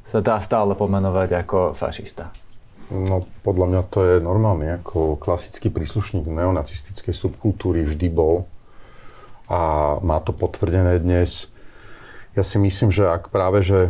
sa 0.09 0.19
dá 0.25 0.41
stále 0.41 0.73
pomenovať 0.73 1.29
ako 1.45 1.77
fašista? 1.77 2.33
No, 2.89 3.29
podľa 3.45 3.65
mňa 3.69 3.81
to 3.93 3.99
je 4.01 4.15
normálne, 4.17 4.81
ako 4.81 5.21
klasický 5.21 5.69
príslušník 5.69 6.25
neonacistickej 6.25 7.13
subkultúry 7.13 7.85
vždy 7.85 8.09
bol 8.09 8.49
a 9.45 9.95
má 10.01 10.17
to 10.25 10.33
potvrdené 10.33 10.97
dnes 10.97 11.53
ja 12.39 12.43
si 12.45 12.55
myslím, 12.61 12.87
že 12.93 13.09
ak 13.09 13.33
práve, 13.33 13.65
že 13.65 13.89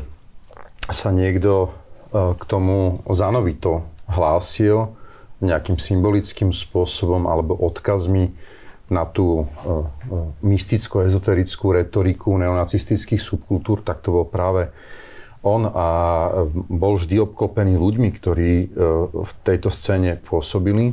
sa 0.89 1.11
niekto 1.11 1.69
e, 2.09 2.33
k 2.33 2.43
tomu 2.47 3.03
zanovito 3.11 3.85
hlásil 4.07 4.95
nejakým 5.43 5.77
symbolickým 5.77 6.49
spôsobom 6.55 7.27
alebo 7.27 7.53
odkazmi 7.53 8.33
na 8.89 9.05
tú 9.05 9.43
e, 9.43 9.45
e, 9.45 9.75
mysticko-ezoterickú 10.41 11.77
retoriku 11.77 12.33
neonacistických 12.39 13.21
subkultúr, 13.21 13.83
tak 13.83 14.01
to 14.01 14.17
bol 14.17 14.25
práve 14.25 14.71
on 15.39 15.63
a 15.71 15.87
bol 16.67 16.99
vždy 16.99 17.15
obklopený 17.23 17.79
ľuďmi, 17.79 18.09
ktorí 18.11 18.51
v 19.09 19.31
tejto 19.47 19.71
scéne 19.71 20.19
pôsobili. 20.19 20.91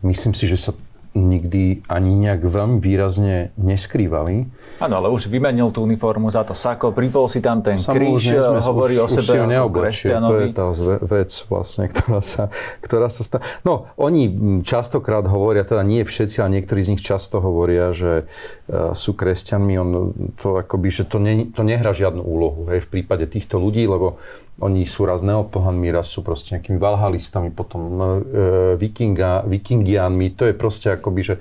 Myslím 0.00 0.32
si, 0.32 0.48
že 0.48 0.56
sa 0.56 0.72
nikdy 1.16 1.88
ani 1.88 2.12
nejak 2.28 2.44
veľmi 2.44 2.78
výrazne 2.78 3.56
neskrývali. 3.56 4.46
Áno, 4.76 4.94
ale 5.00 5.08
už 5.08 5.32
vymenil 5.32 5.72
tú 5.72 5.88
uniformu 5.88 6.28
za 6.28 6.44
to 6.44 6.52
sako, 6.52 6.92
pripol 6.92 7.32
si 7.32 7.40
tam 7.40 7.64
ten 7.64 7.80
kríž, 7.80 8.36
sme, 8.36 8.60
hovorí 8.60 9.00
už, 9.00 9.04
o 9.04 9.06
sebe 9.08 9.40
už 9.40 9.48
ako. 9.48 10.28
To 10.28 10.36
je 10.36 10.48
tá 10.52 10.66
vec 11.00 11.30
vlastne, 11.48 11.84
ktorá 11.92 12.20
sa, 12.20 12.52
ktorá 12.84 13.08
sa 13.08 13.22
stá. 13.24 13.38
No, 13.64 13.88
oni 13.96 14.28
častokrát 14.60 15.24
hovoria, 15.24 15.64
teda 15.64 15.80
nie 15.80 16.04
všetci, 16.04 16.44
ale 16.44 16.60
niektorí 16.60 16.84
z 16.84 16.90
nich 16.96 17.02
často 17.02 17.40
hovoria, 17.40 17.96
že 17.96 18.28
uh, 18.28 18.92
sú 18.92 19.16
kresťanmi. 19.16 19.74
On 19.80 19.90
to 20.36 20.60
akoby, 20.60 20.92
že 20.92 21.08
to, 21.08 21.16
ne, 21.16 21.48
to 21.48 21.64
nehrá 21.64 21.96
žiadnu 21.96 22.20
úlohu 22.20 22.68
hej, 22.68 22.84
v 22.84 22.88
prípade 23.00 23.24
týchto 23.24 23.56
ľudí, 23.56 23.88
lebo 23.88 24.20
oni 24.56 24.88
sú 24.88 25.04
raz 25.04 25.20
neopohanmi, 25.20 25.92
raz 25.92 26.08
sú 26.08 26.24
proste 26.24 26.56
nejakými 26.56 26.80
valhalistami, 26.80 27.52
potom 27.52 27.80
e, 27.92 28.04
vikinga, 28.80 29.44
vikingianmi. 29.44 30.32
To 30.40 30.48
je 30.48 30.54
proste 30.56 30.96
akoby, 30.96 31.20
že 31.20 31.34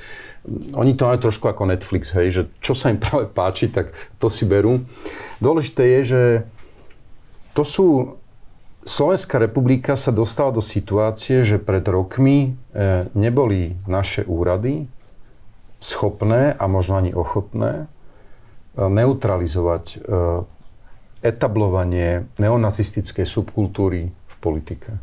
oni 0.75 0.99
to 0.99 1.07
majú 1.07 1.31
trošku 1.31 1.47
ako 1.47 1.63
Netflix, 1.71 2.11
hej, 2.11 2.27
že 2.31 2.41
čo 2.59 2.75
sa 2.75 2.91
im 2.91 2.99
práve 2.99 3.31
páči, 3.31 3.71
tak 3.71 3.95
to 4.19 4.27
si 4.27 4.43
berú. 4.43 4.83
Dôležité 5.39 5.99
je, 5.99 6.01
že 6.03 6.21
to 7.55 7.63
sú 7.63 7.87
Slovenská 8.85 9.41
republika 9.41 9.97
sa 9.97 10.13
dostala 10.13 10.53
do 10.53 10.61
situácie, 10.61 11.41
že 11.41 11.57
pred 11.57 11.81
rokmi 11.89 12.53
e, 12.53 13.09
neboli 13.17 13.73
naše 13.89 14.21
úrady 14.29 14.85
schopné 15.81 16.53
a 16.53 16.69
možno 16.69 17.01
ani 17.01 17.09
ochotné 17.09 17.71
e, 17.81 17.85
neutralizovať 18.77 19.85
e, 19.89 19.97
etablovanie 21.25 22.29
neonacistickej 22.37 23.25
subkultúry 23.25 24.13
v 24.13 24.35
politike. 24.37 25.01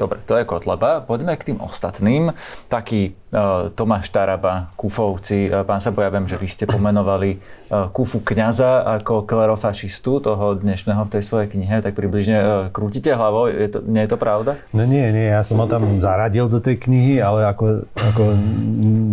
Dobre, 0.00 0.18
to 0.24 0.34
je 0.40 0.48
Kotleba. 0.48 1.04
Poďme 1.04 1.36
k 1.36 1.52
tým 1.52 1.58
ostatným. 1.60 2.32
Taký 2.66 3.12
uh, 3.12 3.70
Tomáš 3.76 4.08
Taraba, 4.08 4.72
Kufovci. 4.74 5.52
Uh, 5.52 5.62
pán 5.68 5.78
Sabo, 5.84 6.00
ja 6.00 6.08
viem, 6.08 6.24
že 6.26 6.40
vy 6.40 6.48
ste 6.48 6.64
pomenovali 6.64 7.38
uh, 7.38 7.92
Kufu 7.92 8.24
kňaza 8.24 8.82
ako 8.98 9.28
klerofašistu 9.28 10.24
toho 10.24 10.56
dnešného 10.58 11.06
v 11.06 11.12
tej 11.12 11.22
svojej 11.22 11.48
knihe, 11.52 11.84
tak 11.84 11.92
približne 11.92 12.38
uh, 12.40 12.46
krútite 12.72 13.12
hlavou. 13.12 13.52
Je 13.52 13.68
to, 13.68 13.78
nie 13.84 14.02
je 14.02 14.10
to 14.10 14.18
pravda? 14.18 14.58
No 14.72 14.88
nie, 14.88 15.06
nie, 15.12 15.28
ja 15.28 15.44
som 15.44 15.60
ho 15.60 15.68
tam 15.68 16.00
zaradil 16.00 16.48
do 16.48 16.58
tej 16.58 16.80
knihy, 16.82 17.20
ale 17.20 17.46
ako, 17.52 17.86
ako 17.92 18.22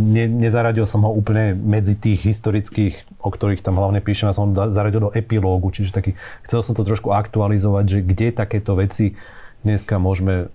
ne, 0.09 0.25
nezaradil 0.25 0.87
som 0.87 1.03
ho 1.03 1.11
úplne 1.11 1.53
medzi 1.53 1.93
tých 1.99 2.23
historických, 2.23 3.19
o 3.19 3.29
ktorých 3.29 3.61
tam 3.61 3.77
hlavne 3.77 3.99
píšem, 3.99 4.31
ja 4.31 4.33
som 4.33 4.49
ho 4.49 4.71
zaradil 4.71 5.11
do 5.11 5.13
epilógu, 5.13 5.69
čiže 5.75 5.91
taký, 5.91 6.15
chcel 6.47 6.63
som 6.63 6.73
to 6.73 6.87
trošku 6.87 7.11
aktualizovať, 7.11 7.85
že 7.85 7.99
kde 7.99 8.27
takéto 8.31 8.79
veci 8.79 9.19
dneska 9.59 9.99
môžeme 9.99 10.47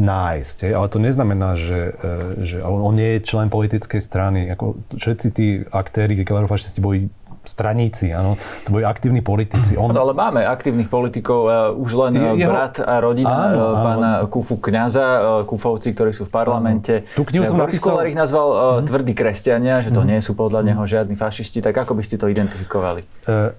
nájsť. 0.00 0.56
Hej. 0.66 0.72
Ale 0.72 0.86
to 0.88 0.98
neznamená, 0.98 1.52
že, 1.54 1.92
e, 2.00 2.48
že 2.48 2.64
on 2.64 2.96
nie 2.96 3.20
je 3.20 3.28
člen 3.28 3.52
politickej 3.52 4.00
strany. 4.00 4.48
Ako 4.48 4.80
všetci 4.96 5.28
tí 5.30 5.46
aktéri, 5.68 6.16
klerofašisti 6.24 6.80
boli 6.80 7.12
straníci, 7.40 8.12
áno. 8.12 8.36
To 8.68 8.76
boli 8.76 8.84
aktívni 8.84 9.24
politici. 9.24 9.72
On... 9.72 9.88
No, 9.88 10.04
ale 10.04 10.12
máme 10.12 10.44
aktívnych 10.44 10.92
politikov, 10.92 11.40
uh, 11.48 11.72
už 11.72 11.90
len 12.08 12.12
uh, 12.20 12.36
Jeho... 12.36 12.52
brat 12.52 12.84
a 12.84 13.00
rodina 13.00 13.48
áno, 13.48 13.72
pána 13.72 14.10
áno. 14.20 14.28
Kufu 14.28 14.60
kňaza, 14.60 15.04
Kufovci, 15.48 15.96
ktorí 15.96 16.12
sú 16.12 16.28
v 16.28 16.32
parlamente. 16.36 17.08
Tú 17.16 17.24
knihu 17.24 17.48
som 17.48 17.56
Boris 17.56 17.80
napísal... 17.80 18.12
ich 18.12 18.18
nazval 18.18 18.48
mm. 18.52 18.92
tvrdí 18.92 19.12
kresťania, 19.16 19.80
že 19.80 19.88
to 19.88 20.04
mm. 20.04 20.08
nie 20.12 20.20
sú 20.20 20.36
podľa 20.36 20.68
neho 20.68 20.82
žiadni 20.84 21.16
fašisti. 21.16 21.64
Tak 21.64 21.88
ako 21.88 21.96
by 21.96 22.02
ste 22.04 22.20
to 22.20 22.28
identifikovali? 22.28 23.08
Uh, 23.24 23.56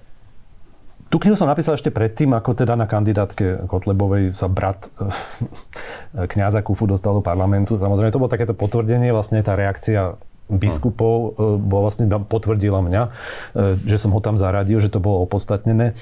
tú 1.12 1.20
knihu 1.20 1.36
som 1.36 1.44
napísal 1.44 1.76
ešte 1.76 1.92
predtým, 1.92 2.32
ako 2.32 2.56
teda 2.56 2.72
na 2.72 2.88
kandidátke 2.88 3.68
Kotlebovej 3.68 4.32
sa 4.32 4.48
brat 4.48 4.88
eh, 4.96 5.12
kňaza 6.24 6.64
Kufu 6.64 6.88
dostal 6.88 7.12
do 7.12 7.20
parlamentu. 7.20 7.76
Samozrejme, 7.76 8.08
to 8.08 8.16
bolo 8.16 8.32
takéto 8.32 8.56
potvrdenie, 8.56 9.12
vlastne 9.12 9.44
tá 9.44 9.52
reakcia 9.52 10.16
biskupov 10.48 11.14
eh, 11.16 11.60
bol 11.60 11.84
vlastne 11.84 12.08
potvrdila 12.08 12.80
mňa, 12.80 13.02
eh, 13.04 13.76
že 13.84 14.00
som 14.00 14.16
ho 14.16 14.20
tam 14.24 14.40
zaradil, 14.40 14.80
že 14.80 14.88
to 14.88 15.04
bolo 15.04 15.20
opodstatnené. 15.28 15.92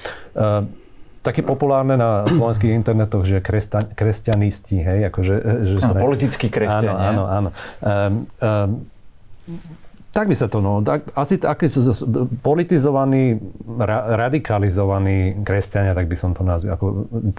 Také 1.21 1.45
populárne 1.45 1.99
na 1.99 2.23
slovenských 2.39 2.71
internetoch, 2.71 3.27
že 3.27 3.43
kresťan, 3.43 3.91
kresťanisti, 3.91 4.79
hej, 4.79 4.99
akože... 5.11 5.35
Že. 5.67 5.75
No, 5.91 5.99
politickí 5.99 6.47
kresťania. 6.47 6.95
Áno, 6.95 7.23
áno, 7.27 7.49
áno. 7.49 7.49
Um, 7.83 8.15
um, 8.39 8.69
tak 10.11 10.27
by 10.27 10.35
sa 10.35 10.51
to, 10.51 10.59
no, 10.59 10.83
tak, 10.83 11.07
asi 11.15 11.39
takí 11.39 11.71
sú 11.71 11.87
politizovaní, 12.43 13.39
ra, 13.79 14.19
radikalizovaní 14.27 15.39
kresťania, 15.47 15.95
tak 15.95 16.11
by 16.11 16.15
som 16.19 16.35
to 16.35 16.43
nazval. 16.43 16.75
Ako, 16.75 16.85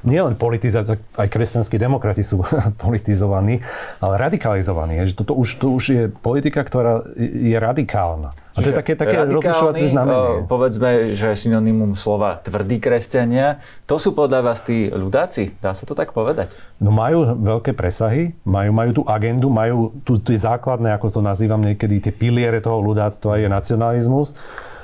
nielen 0.08 0.40
politizácia, 0.40 0.96
aj 0.96 1.28
kresťanskí 1.28 1.76
demokrati 1.76 2.24
sú 2.24 2.40
politizovaní, 2.84 3.60
ale 4.00 4.14
radikalizovaní. 4.16 5.04
Je, 5.04 5.12
že 5.12 5.20
toto 5.20 5.36
už, 5.36 5.60
to 5.60 5.68
už 5.68 5.84
je 5.84 6.02
politika, 6.08 6.64
ktorá 6.64 7.04
je 7.20 7.60
radikálna. 7.60 8.32
A 8.52 8.60
to 8.60 8.68
je 8.68 8.76
také, 8.76 8.92
také 8.92 9.16
rozlišovacie 9.24 9.88
znamenie. 9.88 10.44
Povedzme, 10.44 11.16
že 11.16 11.32
synonymum 11.32 11.96
slova 11.96 12.36
tvrdí 12.44 12.84
kresťania. 12.84 13.64
To 13.88 13.96
sú 13.96 14.12
podľa 14.12 14.44
vás 14.44 14.60
tí 14.60 14.92
ľudáci? 14.92 15.56
Dá 15.64 15.72
sa 15.72 15.88
to 15.88 15.96
tak 15.96 16.12
povedať? 16.12 16.52
No 16.76 16.92
majú 16.92 17.32
veľké 17.32 17.72
presahy, 17.72 18.36
majú, 18.44 18.70
majú 18.76 18.90
tú 19.00 19.02
agendu, 19.08 19.48
majú 19.48 19.96
tu 20.04 20.20
tie 20.20 20.36
základné, 20.36 20.92
ako 20.92 21.08
to 21.08 21.20
nazývam 21.24 21.64
niekedy, 21.64 22.04
tie 22.04 22.12
piliere 22.12 22.60
toho 22.60 22.84
ľudáctva 22.84 23.40
je 23.40 23.48
nacionalizmus 23.48 24.36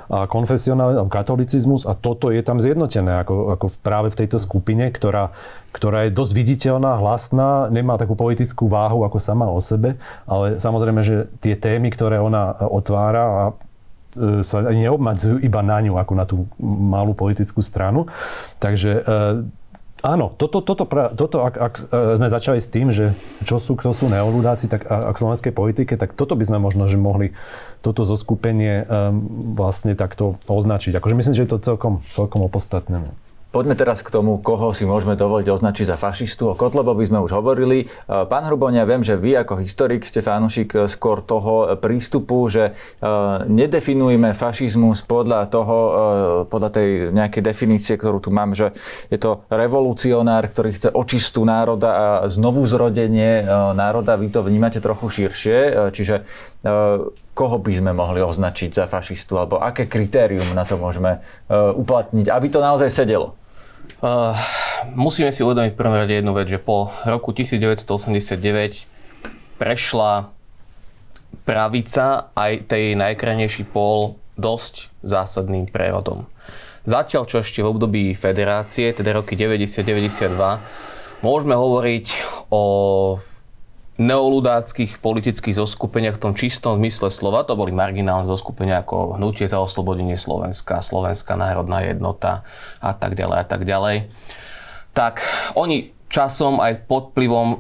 a 0.09 0.25
konfesionalizmus, 0.25 1.13
katolicizmus 1.13 1.83
a 1.85 1.93
toto 1.93 2.33
je 2.33 2.41
tam 2.41 2.57
zjednotené 2.57 3.21
ako, 3.23 3.53
ako 3.57 3.67
práve 3.85 4.09
v 4.09 4.19
tejto 4.25 4.41
skupine, 4.41 4.89
ktorá, 4.89 5.37
ktorá 5.71 6.09
je 6.09 6.17
dosť 6.17 6.33
viditeľná, 6.33 6.97
hlasná, 6.97 7.69
nemá 7.69 8.01
takú 8.01 8.17
politickú 8.17 8.73
váhu 8.73 9.05
ako 9.05 9.21
sama 9.21 9.53
o 9.53 9.61
sebe, 9.61 10.01
ale 10.25 10.57
samozrejme, 10.57 11.01
že 11.05 11.29
tie 11.45 11.55
témy, 11.55 11.93
ktoré 11.93 12.17
ona 12.17 12.57
otvára 12.57 13.23
a 13.23 13.43
e, 14.17 14.41
sa 14.41 14.65
ani 14.65 14.89
neobmadzujú 14.89 15.45
iba 15.45 15.61
na 15.61 15.79
ňu, 15.85 16.01
ako 16.01 16.13
na 16.17 16.25
tú 16.25 16.49
malú 16.65 17.13
politickú 17.13 17.61
stranu. 17.61 18.09
Takže 18.65 18.91
e, 18.97 19.03
Áno, 19.99 20.31
toto, 20.39 20.63
toto, 20.63 20.87
toto 21.19 21.37
ak, 21.43 21.55
ak 21.59 21.75
e, 21.91 22.17
sme 22.23 22.29
začali 22.31 22.59
s 22.63 22.71
tým, 22.71 22.95
že 22.95 23.19
čo 23.43 23.59
sú, 23.59 23.75
kto 23.75 23.91
sú 23.91 24.07
neoludáci, 24.07 24.71
tak 24.71 24.87
ak 24.87 25.19
v 25.19 25.23
slovenskej 25.27 25.51
politike, 25.51 25.99
tak 25.99 26.15
toto 26.15 26.39
by 26.39 26.47
sme 26.47 26.63
možno, 26.63 26.87
že 26.87 26.95
mohli 26.95 27.35
toto 27.83 28.07
zoskupenie 28.07 28.87
um, 28.87 29.55
vlastne 29.59 29.99
takto 29.99 30.39
označiť. 30.47 30.95
Akože 30.95 31.19
myslím, 31.19 31.35
že 31.35 31.43
je 31.47 31.51
to 31.51 31.59
celkom, 31.59 32.07
celkom 32.15 32.47
opodstatnené. 32.47 33.11
Poďme 33.49 33.81
teraz 33.81 34.05
k 34.05 34.13
tomu, 34.13 34.37
koho 34.45 34.77
si 34.77 34.85
môžeme 34.85 35.17
dovoliť 35.17 35.49
označiť 35.49 35.89
za 35.89 35.97
fašistu. 35.97 36.53
O 36.53 36.55
Kotlebovi 36.55 37.01
sme 37.09 37.25
už 37.25 37.33
hovorili. 37.33 37.89
E, 37.89 38.29
pán 38.29 38.45
Hruboň, 38.45 38.77
ja 38.77 38.85
viem, 38.85 39.01
že 39.01 39.17
vy 39.17 39.41
ako 39.41 39.65
historik 39.65 40.05
ste 40.05 40.21
fanúšik 40.21 40.77
e, 40.77 40.79
skôr 40.85 41.25
toho 41.25 41.73
prístupu, 41.81 42.45
že 42.53 42.77
e, 43.01 43.11
nedefinujeme 43.49 44.37
fašizmus 44.37 45.01
podľa 45.09 45.49
toho, 45.49 45.77
podľa 46.53 46.71
tej 46.77 46.89
nejakej 47.09 47.41
definície, 47.41 47.97
ktorú 47.97 48.21
tu 48.21 48.29
mám, 48.29 48.53
že 48.53 48.77
je 49.09 49.17
to 49.17 49.41
revolucionár, 49.49 50.45
ktorý 50.53 50.77
chce 50.77 50.93
očistú 50.93 51.49
národa 51.49 51.89
a 51.89 52.07
znovu 52.29 52.69
zrodenie 52.69 53.49
národa. 53.73 54.21
Vy 54.21 54.29
to 54.29 54.45
vnímate 54.45 54.85
trochu 54.85 55.09
širšie, 55.09 55.89
čiže 55.97 56.29
koho 57.35 57.57
by 57.63 57.73
sme 57.73 57.95
mohli 57.95 58.19
označiť 58.19 58.75
za 58.75 58.85
fašistu, 58.91 59.39
alebo 59.39 59.63
aké 59.63 59.87
kritérium 59.87 60.51
na 60.59 60.67
to 60.67 60.75
môžeme 60.75 61.23
uplatniť, 61.51 62.27
aby 62.27 62.47
to 62.51 62.59
naozaj 62.59 62.91
sedelo? 62.91 63.39
Uh, 63.99 64.31
musíme 64.95 65.35
si 65.35 65.43
uvedomiť 65.43 65.75
v 65.75 65.79
prvom 65.79 65.99
rade 65.99 66.15
jednu 66.15 66.31
vec, 66.31 66.47
že 66.47 66.63
po 66.63 66.95
roku 67.03 67.35
1989 67.35 68.87
prešla 69.59 70.31
pravica 71.43 72.31
aj 72.39 72.71
tej 72.71 72.95
najkrajnejší 72.95 73.67
pól 73.75 74.15
dosť 74.39 74.95
zásadným 75.03 75.67
prerodom. 75.67 76.31
Zatiaľ, 76.87 77.27
čo 77.27 77.43
ešte 77.43 77.61
v 77.61 77.75
období 77.75 78.15
federácie, 78.15 78.95
teda 78.95 79.19
roky 79.19 79.35
90-92, 79.35 80.31
môžeme 81.21 81.59
hovoriť 81.59 82.07
o 82.55 82.63
neoludáckých 83.99 85.03
politických 85.03 85.59
zoskupeniach 85.59 86.17
v 86.17 86.23
tom 86.23 86.33
čistom 86.39 86.79
zmysle 86.79 87.11
slova. 87.11 87.43
To 87.43 87.59
boli 87.59 87.75
marginálne 87.75 88.23
zoskupenia 88.23 88.87
ako 88.87 89.19
Hnutie 89.19 89.51
za 89.51 89.59
oslobodenie 89.59 90.15
Slovenska, 90.15 90.79
Slovenská 90.79 91.35
národná 91.35 91.83
jednota 91.83 92.47
a 92.79 92.95
tak 92.95 93.19
ďalej 93.19 93.39
a 93.43 93.47
tak 93.47 93.67
ďalej. 93.67 93.97
Tak 94.95 95.19
oni 95.59 95.91
časom 96.07 96.63
aj 96.63 96.87
pod 96.87 97.11
vplyvom 97.13 97.49
e, 97.51 97.57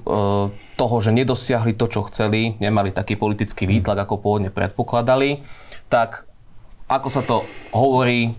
toho, 0.78 0.96
že 1.02 1.10
nedosiahli 1.10 1.74
to, 1.74 1.90
čo 1.90 2.06
chceli, 2.06 2.54
nemali 2.62 2.94
taký 2.94 3.18
politický 3.18 3.66
výtlak, 3.66 4.06
ako 4.06 4.22
pôvodne 4.22 4.54
predpokladali, 4.54 5.42
tak 5.90 6.24
ako 6.86 7.08
sa 7.10 7.20
to 7.26 7.42
hovorí, 7.74 8.32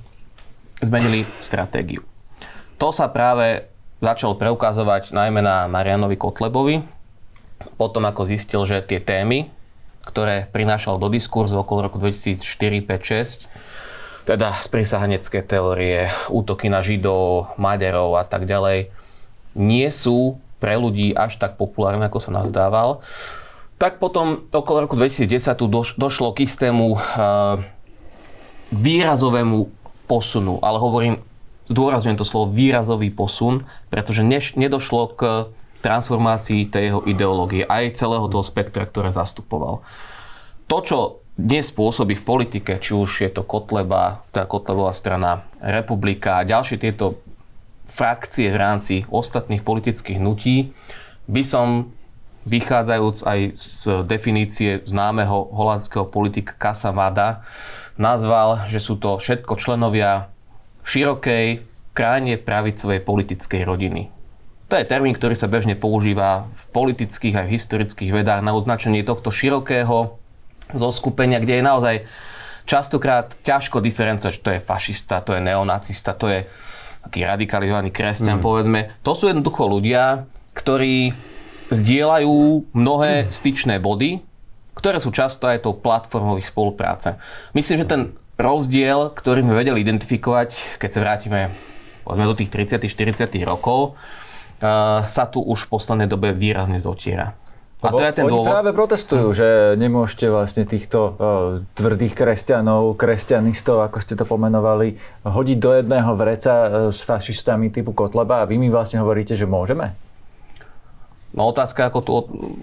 zmenili 0.79 1.27
stratégiu. 1.43 2.01
To 2.79 2.95
sa 2.95 3.11
práve 3.11 3.67
začalo 3.99 4.39
preukazovať 4.39 5.11
najmä 5.11 5.43
na 5.43 5.67
Marianovi 5.67 6.15
Kotlebovi, 6.15 6.98
potom 7.79 8.03
ako 8.03 8.27
zistil, 8.27 8.67
že 8.67 8.83
tie 8.83 8.99
témy, 8.99 9.47
ktoré 10.03 10.51
prinášal 10.51 10.99
do 10.99 11.07
diskurzu 11.07 11.55
okolo 11.55 11.87
roku 11.87 11.95
2004, 11.95 12.43
5, 12.83 13.47
6, 13.47 14.27
teda 14.27 14.51
sprísahanecké 14.59 15.39
teórie, 15.47 16.11
útoky 16.27 16.67
na 16.67 16.83
Židov, 16.83 17.55
Maďarov 17.55 18.19
a 18.19 18.27
tak 18.27 18.43
ďalej, 18.43 18.91
nie 19.55 19.87
sú 19.95 20.43
pre 20.59 20.75
ľudí 20.75 21.15
až 21.15 21.39
tak 21.39 21.55
populárne, 21.55 22.03
ako 22.03 22.19
sa 22.19 22.35
nazdával. 22.35 22.99
Tak 23.79 24.03
potom 24.03 24.43
okolo 24.51 24.83
roku 24.83 24.99
2010 24.99 25.55
tu 25.55 25.65
došlo 25.95 26.35
k 26.35 26.43
istému 26.43 26.99
uh, 26.99 26.99
výrazovému 28.75 29.71
posunu, 30.03 30.59
ale 30.59 30.77
hovorím, 30.83 31.23
zdôrazňujem 31.71 32.19
to 32.19 32.27
slovo 32.27 32.51
výrazový 32.51 33.07
posun, 33.13 33.63
pretože 33.87 34.25
než, 34.25 34.59
nedošlo 34.59 35.15
k 35.15 35.21
transformácii 35.79 36.67
tej 36.67 36.91
jeho 36.91 37.01
ideológie, 37.07 37.63
aj 37.63 37.95
celého 37.95 38.27
toho 38.27 38.43
spektra, 38.43 38.83
ktoré 38.83 39.15
zastupoval. 39.15 39.81
To, 40.69 40.77
čo 40.83 40.99
dnes 41.39 41.71
pôsobí 41.71 42.19
v 42.19 42.27
politike, 42.27 42.83
či 42.83 42.91
už 42.91 43.23
je 43.23 43.31
to 43.31 43.47
Kotleba, 43.47 44.27
tá 44.35 44.43
Kotlebová 44.43 44.91
strana, 44.91 45.47
Republika 45.63 46.43
a 46.43 46.47
ďalšie 46.47 46.77
tieto 46.83 47.23
frakcie 47.87 48.51
v 48.51 48.59
rámci 48.59 48.95
ostatných 49.07 49.63
politických 49.63 50.19
hnutí, 50.19 50.75
by 51.31 51.43
som 51.47 51.95
vychádzajúc 52.43 53.17
aj 53.23 53.39
z 53.55 53.81
definície 54.03 54.83
známeho 54.83 55.47
holandského 55.55 56.05
politika 56.11 56.53
Kasa 56.59 56.91
Vada, 56.91 57.47
nazval, 57.95 58.67
že 58.67 58.83
sú 58.83 58.99
to 58.99 59.15
všetko 59.15 59.55
členovia 59.55 60.27
širokej, 60.83 61.63
krajne 61.95 62.39
pravicovej 62.39 63.03
politickej 63.03 63.61
rodiny 63.63 64.18
To 64.69 64.77
je 64.77 64.85
termín, 64.85 65.17
ktorý 65.17 65.33
sa 65.33 65.49
bežne 65.49 65.73
používa 65.73 66.45
v 66.53 66.63
politických 66.69 67.41
aj 67.41 67.45
v 67.49 67.55
historických 67.57 68.11
vedách 68.13 68.45
na 68.45 68.53
označenie 68.53 69.01
tohto 69.01 69.33
širokého 69.33 70.21
zoskupenia, 70.77 71.41
kde 71.41 71.57
je 71.57 71.63
naozaj 71.65 71.95
častokrát 72.69 73.33
ťažko 73.41 73.81
diferencovať, 73.81 74.33
to 74.45 74.49
je 74.53 74.61
fašista, 74.61 75.25
to 75.25 75.33
je 75.33 75.41
neonacista, 75.41 76.13
to 76.13 76.29
je 76.29 76.39
taký 77.01 77.25
radikalizovaný 77.25 77.89
kresťan, 77.89 78.37
mm. 78.37 78.45
povedzme. 78.45 78.79
To 79.01 79.17
sú 79.17 79.33
jednoducho 79.33 79.65
ľudia, 79.65 80.29
ktorí 80.53 81.17
zdieľajú 81.73 82.69
mnohé 82.69 83.33
styčné 83.33 83.81
body, 83.81 84.21
ktoré 84.77 85.01
sú 85.01 85.09
často 85.09 85.49
aj 85.49 85.65
tou 85.65 85.73
platformou 85.73 86.37
ich 86.37 86.45
spolupráce. 86.45 87.17
Myslím, 87.57 87.81
že 87.81 87.89
ten 87.89 88.01
rozdiel, 88.37 89.17
ktorý 89.17 89.41
sme 89.41 89.57
vedeli 89.57 89.81
identifikovať, 89.81 90.77
keď 90.77 90.89
sa 90.93 90.99
vrátime 91.01 91.39
povedzme 92.05 92.25
do 92.25 92.37
tých 92.37 92.49
30 92.49 92.85
40 92.85 93.29
rokov, 93.45 93.97
sa 95.05 95.23
tu 95.31 95.39
už 95.39 95.65
v 95.65 95.69
poslednej 95.71 96.07
dobe 96.11 96.35
výrazne 96.35 96.77
zotiera. 96.77 97.35
A 97.79 97.95
to 97.95 98.03
je 98.03 98.11
ten 98.11 98.27
dôvod. 98.27 98.51
práve 98.51 98.75
protestujú, 98.75 99.31
že 99.31 99.79
nemôžete 99.79 100.27
vlastne 100.27 100.67
týchto 100.67 100.99
uh, 100.99 101.13
tvrdých 101.79 102.11
kresťanov, 102.11 102.99
kresťanistov, 102.99 103.79
ako 103.87 104.03
ste 104.03 104.19
to 104.19 104.27
pomenovali, 104.27 104.99
hodiť 105.23 105.57
do 105.63 105.71
jedného 105.79 106.11
vreca 106.19 106.51
uh, 106.51 106.67
s 106.91 107.07
fašistami 107.07 107.71
typu 107.71 107.95
Kotleba 107.95 108.43
a 108.43 108.47
vy 108.51 108.59
mi 108.59 108.67
vlastne 108.67 108.99
hovoríte, 108.99 109.39
že 109.39 109.47
môžeme? 109.47 109.95
No 111.31 111.47
otázka, 111.47 111.87
ako 111.87 111.99
tú, 112.03 112.13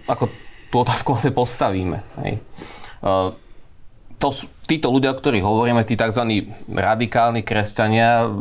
ako 0.05 0.28
tú 0.68 0.76
otázku 0.84 1.16
vlastne 1.16 1.32
postavíme. 1.32 2.05
Hej. 2.20 2.44
Uh, 3.01 3.32
to 4.20 4.28
sú, 4.36 4.53
títo 4.68 4.92
ľudia, 4.92 5.12
o 5.12 5.16
ktorých 5.16 5.44
hovoríme, 5.44 5.80
tí 5.88 5.97
tzv. 5.97 6.53
radikálni 6.68 7.40
kresťania, 7.40 8.36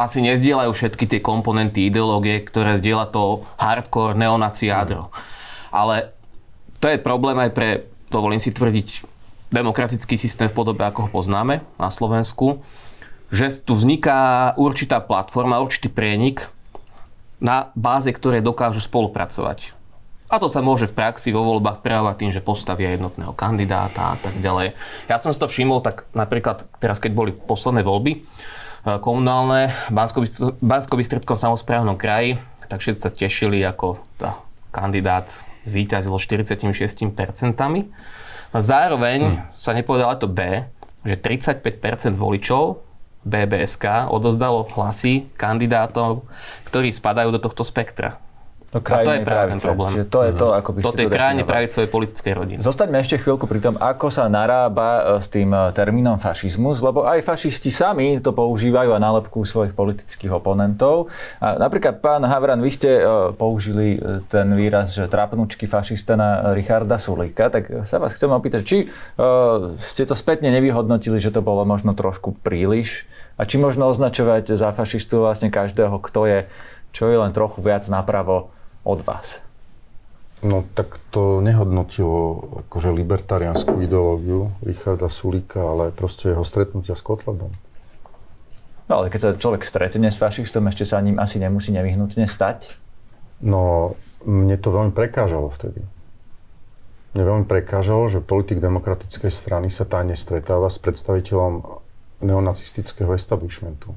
asi 0.00 0.24
nezdieľajú 0.24 0.72
všetky 0.72 1.04
tie 1.04 1.20
komponenty 1.20 1.92
ideológie, 1.92 2.40
ktoré 2.40 2.80
zdieľa 2.80 3.12
to 3.12 3.44
hardcore 3.60 4.16
neonaci 4.16 4.72
jadro. 4.72 5.12
Ale 5.68 6.16
to 6.80 6.88
je 6.88 6.96
problém 6.96 7.36
aj 7.36 7.50
pre, 7.52 7.68
dovolím 8.08 8.40
si 8.40 8.48
tvrdiť, 8.48 9.04
demokratický 9.52 10.16
systém 10.16 10.48
v 10.48 10.56
podobe, 10.56 10.80
ako 10.86 11.06
ho 11.06 11.10
poznáme 11.10 11.60
na 11.76 11.90
Slovensku, 11.90 12.64
že 13.28 13.50
tu 13.60 13.76
vzniká 13.76 14.54
určitá 14.56 15.02
platforma, 15.02 15.62
určitý 15.62 15.90
prienik, 15.92 16.48
na 17.42 17.74
báze 17.76 18.10
ktorej 18.10 18.40
dokážu 18.40 18.80
spolupracovať. 18.80 19.76
A 20.30 20.38
to 20.38 20.46
sa 20.46 20.62
môže 20.62 20.86
v 20.86 20.94
praxi 20.94 21.34
vo 21.34 21.42
voľbách 21.42 21.82
prejavovať 21.82 22.16
tým, 22.22 22.30
že 22.30 22.46
postavia 22.46 22.94
jednotného 22.94 23.34
kandidáta 23.34 24.14
a 24.14 24.16
tak 24.16 24.38
ďalej. 24.38 24.78
Ja 25.10 25.18
som 25.18 25.34
si 25.34 25.42
to 25.42 25.50
všimol, 25.50 25.82
tak 25.82 26.06
napríklad 26.14 26.70
teraz, 26.78 27.02
keď 27.02 27.10
boli 27.18 27.32
posledné 27.34 27.82
voľby 27.82 28.22
komunálne 28.84 29.68
v 29.92 29.94
Bansko-Bystrickom 30.64 31.36
samozprávnom 31.36 32.00
kraji, 32.00 32.40
tak 32.70 32.80
všetci 32.80 33.00
sa 33.02 33.10
tešili, 33.10 33.60
ako 33.66 34.00
tá 34.16 34.40
kandidát 34.70 35.28
zvíťazilo 35.66 36.16
46%. 36.16 37.04
A 38.50 38.58
zároveň 38.58 39.18
hmm. 39.20 39.54
sa 39.54 39.70
nepovedalo 39.76 40.16
to 40.18 40.26
B, 40.30 40.64
že 41.04 41.16
35% 41.16 42.16
voličov 42.16 42.82
BBSK 43.20 44.08
odozdalo 44.08 44.64
hlasy 44.72 45.28
kandidátov, 45.36 46.24
ktorí 46.64 46.88
spadajú 46.88 47.36
do 47.36 47.40
tohto 47.40 47.62
spektra. 47.66 48.16
To 48.70 48.78
a 48.78 49.02
to 49.02 49.12
je 49.18 49.26
práve 49.26 49.58
ten 49.58 49.62
problém. 49.66 49.90
Čiže 49.90 50.04
to 50.06 50.20
je 50.22 50.32
to, 50.38 50.46
ako 50.54 50.70
by 50.70 50.78
ste 50.78 50.86
Toto 50.86 51.02
je 51.02 51.10
krajine 51.10 51.42
pravicovej 51.42 51.88
politickej 51.90 52.32
rodiny. 52.38 52.60
Zostaňme 52.62 53.02
ešte 53.02 53.18
chvíľku 53.18 53.50
pri 53.50 53.58
tom, 53.58 53.74
ako 53.74 54.14
sa 54.14 54.30
narába 54.30 54.88
e, 54.88 55.02
s 55.18 55.26
tým 55.26 55.50
e, 55.50 55.74
termínom 55.74 56.22
fašizmus, 56.22 56.78
lebo 56.78 57.02
aj 57.02 57.26
fašisti 57.26 57.66
sami 57.74 58.22
to 58.22 58.30
používajú 58.30 58.94
a 58.94 59.02
nálepkujú 59.02 59.42
svojich 59.42 59.74
politických 59.74 60.30
oponentov. 60.30 61.10
A 61.42 61.58
napríklad, 61.58 61.98
pán 61.98 62.22
Havran, 62.22 62.62
vy 62.62 62.70
ste 62.70 63.02
e, 63.02 63.34
použili 63.34 63.98
ten 64.30 64.54
výraz, 64.54 64.94
že 64.94 65.10
trápnučky 65.10 65.66
fašista 65.66 66.14
na 66.14 66.54
Richarda 66.54 67.02
Sulika, 67.02 67.50
tak 67.50 67.90
sa 67.90 67.98
vás 67.98 68.14
chcem 68.14 68.30
opýtať, 68.30 68.62
či 68.62 68.78
ste 69.82 70.02
to 70.06 70.14
spätne 70.14 70.46
nevyhodnotili, 70.54 71.18
že 71.18 71.34
to 71.34 71.42
bolo 71.42 71.66
možno 71.66 71.98
trošku 71.98 72.38
príliš 72.38 73.02
a 73.34 73.42
či 73.42 73.58
možno 73.58 73.90
označovať 73.90 74.54
za 74.54 74.70
fašistu 74.70 75.26
vlastne 75.26 75.50
každého, 75.50 75.98
kto 75.98 76.20
je 76.30 76.40
čo 76.90 77.06
je 77.06 77.16
len 77.18 77.30
trochu 77.30 77.62
viac 77.62 77.86
napravo 77.86 78.50
od 78.90 79.06
vás? 79.06 79.38
No 80.40 80.64
tak 80.72 80.96
to 81.12 81.44
nehodnotilo 81.44 82.40
akože 82.66 82.96
libertariánsku 82.96 83.76
ideológiu 83.84 84.56
Richarda 84.64 85.12
Sulíka, 85.12 85.60
ale 85.60 85.92
proste 85.92 86.32
jeho 86.32 86.42
stretnutia 86.48 86.96
s 86.96 87.04
Kotlebom. 87.04 87.52
No 88.88 88.92
ale 88.98 89.12
keď 89.12 89.20
sa 89.20 89.30
človek 89.36 89.68
stretne 89.68 90.08
s 90.08 90.18
fašistom, 90.18 90.66
ešte 90.66 90.88
sa 90.88 90.98
ním 91.04 91.20
asi 91.20 91.38
nemusí 91.38 91.70
nevyhnutne 91.70 92.24
stať? 92.24 92.80
No, 93.44 93.94
mne 94.24 94.56
to 94.56 94.72
veľmi 94.72 94.96
prekážalo 94.96 95.52
vtedy. 95.52 95.84
Mne 97.12 97.22
veľmi 97.22 97.46
prekážalo, 97.46 98.08
že 98.08 98.24
politik 98.24 98.64
demokratickej 98.64 99.30
strany 99.30 99.68
sa 99.68 99.84
tajne 99.84 100.16
stretáva 100.16 100.72
s 100.72 100.80
predstaviteľom 100.80 101.84
neonacistického 102.24 103.12
establishmentu 103.12 103.92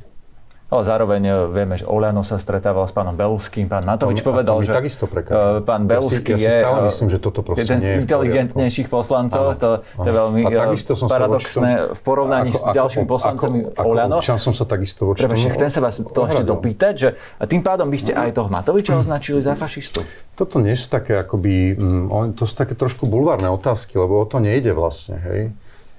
ale 0.74 0.84
zároveň 0.84 1.22
e, 1.22 1.32
vieme, 1.54 1.76
že 1.78 1.86
Oliano 1.86 2.26
sa 2.26 2.42
stretával 2.42 2.90
s 2.90 2.94
pánom 2.94 3.14
Beluským. 3.14 3.70
Pán 3.70 3.86
Matovič 3.86 4.20
to, 4.20 4.34
povedal, 4.34 4.58
že 4.66 4.74
takisto. 4.74 5.06
E, 5.06 5.62
pán 5.62 5.86
Belusky 5.86 6.34
ja 6.34 6.38
si, 6.38 6.46
ja 6.46 6.50
si 6.50 6.60
stále 6.66 6.78
je, 6.78 6.88
myslím, 6.90 7.08
že 7.14 7.18
toto 7.22 7.40
jeden 7.54 7.80
z 7.80 7.88
inteligentnejších 8.02 8.88
poslancov. 8.90 9.56
To, 9.62 9.70
to 9.86 10.08
je 10.08 10.14
veľmi 10.14 10.42
e, 10.50 11.08
paradoxné 11.08 11.70
v 11.94 12.02
porovnaní 12.02 12.50
ako, 12.52 12.58
s 12.58 12.62
ďalšími 12.74 13.06
poslancami 13.06 13.58
ako, 13.72 13.86
Oliano. 13.86 14.18
Ako 14.20 14.42
som 14.42 14.54
sa 14.58 14.66
takisto 14.66 15.08
voči 15.08 15.24
tomu 15.24 15.50
chcem 15.54 15.70
sa 15.70 15.80
vás 15.80 15.96
to 16.02 16.22
ešte 16.26 16.44
dopýtať, 16.44 16.94
že 16.98 17.10
tým 17.46 17.62
pádom 17.62 17.88
by 17.88 17.98
ste 18.02 18.12
aj 18.18 18.34
toho 18.34 18.50
Matoviča 18.50 18.98
označili 19.02 19.40
za 19.40 19.54
fašistu. 19.54 20.02
Toto 20.34 20.58
nie 20.58 20.74
sú 20.74 20.90
také 20.90 21.22
akoby, 21.22 21.78
mm, 21.78 22.34
to 22.34 22.50
sú 22.50 22.54
také 22.58 22.74
trošku 22.74 23.06
bulvárne 23.06 23.48
otázky, 23.54 24.02
lebo 24.02 24.18
o 24.18 24.26
to 24.26 24.42
nejde 24.42 24.74
vlastne, 24.74 25.22
hej. 25.22 25.54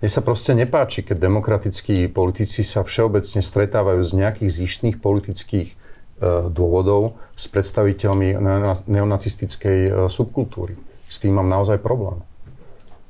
Mne 0.05 0.13
sa 0.13 0.21
proste 0.21 0.53
nepáči, 0.53 1.01
keď 1.01 1.33
demokratickí 1.33 2.13
politici 2.13 2.61
sa 2.61 2.85
všeobecne 2.85 3.41
stretávajú 3.41 4.05
z 4.05 4.13
nejakých 4.21 4.51
zištných 4.53 4.97
politických 5.01 5.73
e, 5.73 5.75
dôvodov 6.53 7.17
s 7.33 7.49
predstaviteľmi 7.49 8.37
neonacistickej 8.85 9.79
e, 9.89 9.91
subkultúry. 10.13 10.77
S 11.09 11.25
tým 11.25 11.41
mám 11.41 11.49
naozaj 11.49 11.81
problém. 11.81 12.21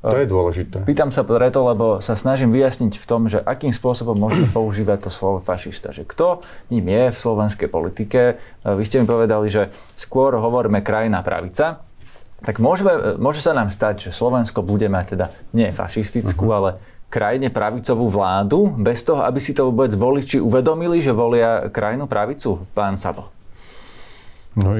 To 0.07 0.15
je 0.15 0.31
dôležité. 0.31 0.87
Pýtam 0.87 1.11
sa 1.11 1.27
preto, 1.27 1.67
lebo 1.67 1.99
sa 1.99 2.15
snažím 2.15 2.55
vyjasniť 2.55 2.95
v 2.95 3.07
tom, 3.11 3.27
že 3.27 3.43
akým 3.43 3.75
spôsobom 3.75 4.15
môžeme 4.15 4.47
používať 4.55 5.09
to 5.09 5.11
slovo 5.11 5.43
fašista. 5.43 5.91
Že 5.91 6.07
kto 6.07 6.47
ním 6.71 6.95
je 6.95 7.05
v 7.11 7.19
slovenskej 7.19 7.75
politike? 7.75 8.21
E, 8.23 8.71
vy 8.71 8.87
ste 8.87 9.03
mi 9.03 9.11
povedali, 9.11 9.51
že 9.51 9.75
skôr 9.99 10.39
hovoríme 10.39 10.79
krajná 10.87 11.27
pravica, 11.27 11.84
tak 12.47 12.63
môžeme, 12.63 13.19
môže 13.19 13.43
sa 13.43 13.57
nám 13.57 13.75
stať, 13.75 14.09
že 14.09 14.11
Slovensko 14.15 14.63
bude 14.63 14.87
mať 14.87 15.19
teda 15.19 15.27
nie 15.51 15.75
fašistickú, 15.75 16.47
uh-huh. 16.47 16.59
ale 16.61 16.71
krajine 17.11 17.51
pravicovú 17.51 18.07
vládu, 18.07 18.71
bez 18.79 19.03
toho, 19.03 19.27
aby 19.27 19.43
si 19.43 19.51
to 19.55 19.71
vôbec 19.71 19.91
voliči 19.91 20.39
uvedomili, 20.39 21.03
že 21.03 21.11
volia 21.11 21.67
krajinu 21.73 22.07
pravicu, 22.07 22.63
pán 22.75 22.95
Sabo? 22.95 23.34
No 24.55 24.79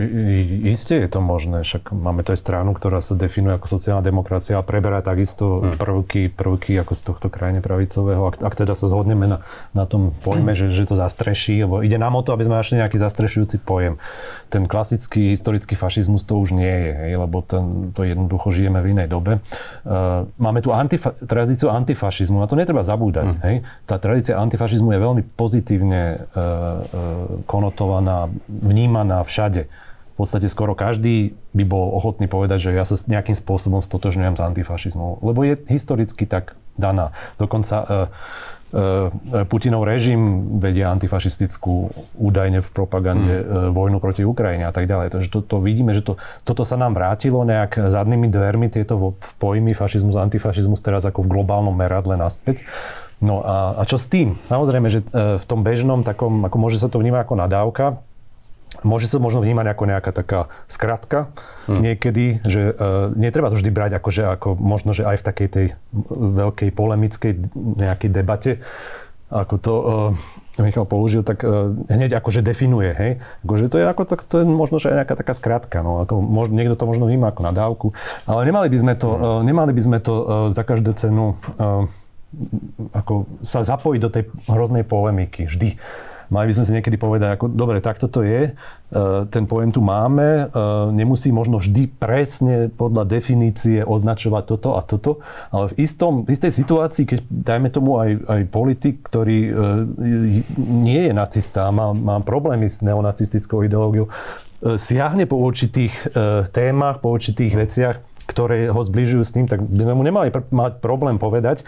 iste 0.71 0.95
je 0.95 1.11
to 1.11 1.19
možné, 1.19 1.67
však 1.67 1.91
máme 1.91 2.23
to 2.23 2.31
aj 2.31 2.47
stranu, 2.47 2.79
ktorá 2.79 3.03
sa 3.03 3.19
definuje 3.19 3.59
ako 3.59 3.67
sociálna 3.67 4.07
demokracia 4.07 4.55
a 4.55 4.63
preberá 4.63 5.03
takisto 5.03 5.67
hmm. 5.67 5.83
prvky, 5.83 6.23
prvky 6.31 6.79
ako 6.79 6.95
z 6.95 7.03
tohto 7.03 7.27
krajine 7.27 7.59
pravicového. 7.59 8.23
Ak, 8.23 8.39
ak 8.39 8.55
teda 8.55 8.79
sa 8.79 8.87
zhodneme 8.87 9.27
na, 9.27 9.39
na 9.75 9.83
tom 9.83 10.15
pojme, 10.23 10.55
hmm. 10.55 10.59
že, 10.63 10.67
že 10.71 10.87
to 10.87 10.95
zastreší, 10.95 11.67
lebo 11.67 11.83
ide 11.83 11.99
nám 11.99 12.15
o 12.15 12.23
to, 12.23 12.31
aby 12.31 12.47
sme 12.47 12.55
našli 12.55 12.79
nejaký 12.79 13.03
zastrešujúci 13.03 13.67
pojem. 13.67 13.99
Ten 14.47 14.71
klasický 14.71 15.35
historický 15.35 15.75
fašizmus 15.75 16.23
to 16.23 16.39
už 16.39 16.55
nie 16.55 16.71
je, 16.71 16.93
hej, 16.95 17.13
lebo 17.19 17.43
ten, 17.43 17.91
to 17.99 18.07
jednoducho 18.07 18.55
žijeme 18.55 18.79
v 18.79 18.95
inej 18.95 19.11
dobe. 19.11 19.43
Uh, 19.83 20.31
máme 20.39 20.63
tu 20.63 20.71
antifa- 20.71 21.19
tradíciu 21.19 21.75
antifašizmu, 21.75 22.39
na 22.39 22.47
to 22.47 22.55
netreba 22.55 22.87
zabúdať. 22.87 23.27
Hmm. 23.27 23.43
Hej. 23.43 23.57
Tá 23.91 23.99
tradícia 23.99 24.39
antifašizmu 24.39 24.95
je 24.95 24.99
veľmi 25.03 25.23
pozitívne 25.35 26.03
uh, 26.15 26.23
uh, 26.23 26.83
konotovaná, 27.51 28.31
vnímaná 28.47 29.19
všade 29.27 29.64
v 30.15 30.23
podstate 30.23 30.47
skoro 30.47 30.79
každý 30.79 31.35
by 31.59 31.67
bol 31.67 31.91
ochotný 31.99 32.31
povedať, 32.31 32.71
že 32.71 32.71
ja 32.71 32.87
sa 32.87 32.95
nejakým 32.95 33.35
spôsobom 33.35 33.83
stotožňujem 33.83 34.39
s 34.39 34.43
antifašizmom, 34.47 35.19
lebo 35.27 35.43
je 35.43 35.59
historicky 35.67 36.23
tak 36.23 36.55
daná. 36.79 37.11
Dokonca 37.35 37.77
uh, 37.83 37.89
uh, 38.71 39.43
Putinov 39.51 39.83
režim 39.83 40.55
vedia 40.63 40.95
antifašistickú 40.95 41.91
údajne 42.15 42.63
v 42.63 42.69
propagande 42.71 43.35
mm. 43.35 43.43
uh, 43.43 43.51
vojnu 43.75 43.99
proti 43.99 44.23
Ukrajine 44.23 44.71
a 44.71 44.73
tak 44.75 44.87
ďalej. 44.87 45.19
Takže 45.19 45.29
to, 45.35 45.43
to 45.43 45.59
vidíme, 45.59 45.91
že 45.91 46.07
to, 46.07 46.15
toto 46.47 46.63
sa 46.63 46.79
nám 46.79 46.95
vrátilo 46.95 47.43
nejak 47.43 47.91
zadnými 47.91 48.31
dvermi, 48.31 48.71
tieto 48.71 49.19
v 49.19 49.31
pojmy 49.43 49.75
fašizmus, 49.75 50.15
antifašizmus 50.15 50.79
teraz 50.79 51.03
ako 51.03 51.27
v 51.27 51.43
globálnom 51.43 51.75
meradle 51.75 52.15
naspäť. 52.15 52.63
No 53.19 53.43
a, 53.43 53.79
a 53.79 53.83
čo 53.83 53.99
s 53.99 54.07
tým? 54.07 54.39
Samozrejme, 54.47 54.87
že 54.95 55.03
v 55.11 55.45
tom 55.47 55.67
bežnom 55.67 56.07
takom, 56.07 56.47
ako 56.47 56.57
môže 56.59 56.79
sa 56.79 56.87
to 56.87 57.03
vnímať 57.03 57.27
ako 57.27 57.35
nadávka, 57.35 57.87
Môže 58.85 59.09
sa 59.09 59.17
možno 59.19 59.41
vnímať 59.41 59.67
ako 59.73 59.83
nejaká 59.89 60.11
taká 60.13 60.41
skratka 60.69 61.33
hmm. 61.67 61.81
niekedy, 61.81 62.25
že 62.45 62.77
uh, 62.77 63.11
netreba 63.17 63.49
to 63.49 63.59
vždy 63.59 63.73
brať 63.73 63.97
že 64.13 64.29
ako 64.29 64.55
možno, 64.55 64.93
že 64.93 65.09
aj 65.09 65.19
v 65.21 65.27
takej 65.27 65.49
tej 65.49 65.67
veľkej 66.13 66.71
polemickej 66.77 67.33
nejakej 67.57 68.11
debate, 68.13 68.53
ako 69.33 69.55
to 69.59 69.75
uh, 69.75 70.63
Michal 70.63 70.87
použil, 70.87 71.27
tak 71.27 71.43
uh, 71.43 71.73
hneď 71.91 72.23
akože 72.23 72.45
definuje, 72.45 72.93
hej. 72.95 73.13
Akože 73.43 73.67
to 73.73 73.83
je 73.83 73.85
ako, 73.89 74.03
tak, 74.07 74.23
to 74.29 74.39
je 74.39 74.47
možno, 74.47 74.79
že 74.79 74.95
aj 74.95 74.97
nejaká 75.03 75.15
taká 75.19 75.35
skratka, 75.35 75.83
no. 75.83 76.05
Ako, 76.07 76.23
mož, 76.23 76.55
niekto 76.55 76.79
to 76.79 76.87
možno 76.87 77.11
vníma 77.11 77.35
ako 77.35 77.41
nadávku, 77.43 77.87
ale 78.29 78.47
nemali 78.47 78.71
by 78.71 78.79
sme 78.79 78.95
to, 78.95 79.09
uh, 79.11 79.41
nemali 79.43 79.73
by 79.75 79.83
sme 79.83 79.99
to 79.99 80.15
uh, 80.15 80.25
za 80.55 80.63
každú 80.63 80.95
cenu 80.95 81.35
uh, 81.59 81.89
ako 82.93 83.27
sa 83.47 83.63
zapojiť 83.63 84.01
do 84.03 84.11
tej 84.11 84.23
hroznej 84.51 84.85
polemiky 84.87 85.47
vždy. 85.47 85.79
Mali 86.35 86.51
by 86.51 86.55
sme 86.59 86.67
si 86.67 86.75
niekedy 86.75 86.99
povedať, 86.99 87.39
ako, 87.39 87.47
dobre, 87.55 87.79
takto 87.79 88.11
to 88.11 88.27
je, 88.27 88.51
e, 88.51 88.53
ten 89.31 89.47
pojem 89.47 89.71
tu 89.71 89.79
máme, 89.79 90.27
e, 90.27 90.45
nemusí 90.91 91.31
možno 91.31 91.63
vždy 91.63 91.87
presne 91.95 92.75
podľa 92.75 93.07
definície 93.07 93.87
označovať 93.87 94.43
toto 94.43 94.75
a 94.75 94.83
toto, 94.83 95.23
ale 95.55 95.71
v, 95.71 95.87
istom, 95.87 96.27
istej 96.27 96.51
situácii, 96.51 97.07
keď 97.07 97.19
dajme 97.31 97.71
tomu 97.71 98.03
aj, 98.03 98.11
aj 98.27 98.41
politik, 98.51 99.07
ktorý 99.07 99.39
e, 99.47 99.53
nie 100.59 101.07
je 101.07 101.13
nacista, 101.15 101.71
má, 101.71 101.95
má 101.95 102.19
problémy 102.19 102.67
s 102.67 102.83
neonacistickou 102.83 103.63
ideológiou, 103.63 104.11
siahne 104.65 105.29
po 105.29 105.37
určitých 105.45 106.17
témach, 106.57 107.05
po 107.05 107.13
určitých 107.13 107.53
veciach, 107.53 107.97
ktoré 108.25 108.73
ho 108.73 108.81
zbližujú 108.81 109.23
s 109.23 109.35
tým, 109.35 109.45
tak 109.45 109.61
by 109.61 109.85
sme 109.85 109.95
mu 109.95 110.03
nemali 110.05 110.33
pr- 110.33 110.49
mať 110.49 110.81
problém 110.81 111.21
povedať, 111.21 111.63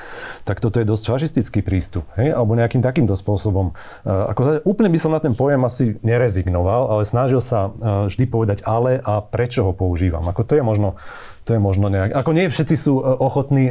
tak 0.48 0.60
toto 0.60 0.80
je 0.80 0.88
dosť 0.88 1.04
fašistický 1.04 1.60
prístup, 1.60 2.08
hej? 2.16 2.32
alebo 2.32 2.56
nejakým 2.56 2.80
takýmto 2.80 3.12
spôsobom. 3.14 3.76
Uh, 4.02 4.32
ako, 4.32 4.64
úplne 4.64 4.88
by 4.92 4.98
som 5.00 5.12
na 5.12 5.20
ten 5.20 5.36
pojem 5.36 5.60
asi 5.64 6.00
nerezignoval, 6.00 6.96
ale 6.96 7.02
snažil 7.04 7.44
sa 7.44 7.68
uh, 7.68 8.08
vždy 8.08 8.24
povedať 8.28 8.58
ale 8.64 8.98
a 9.00 9.20
prečo 9.20 9.68
ho 9.68 9.72
používam. 9.76 10.24
Ako 10.26 10.42
to 10.44 10.56
je 10.56 10.64
možno 10.64 10.96
to 11.46 11.54
je 11.54 11.62
možno 11.62 11.86
nejak... 11.86 12.10
Ako 12.10 12.34
nie 12.34 12.50
všetci 12.50 12.74
sú 12.74 12.98
e, 12.98 13.06
ochotní 13.06 13.70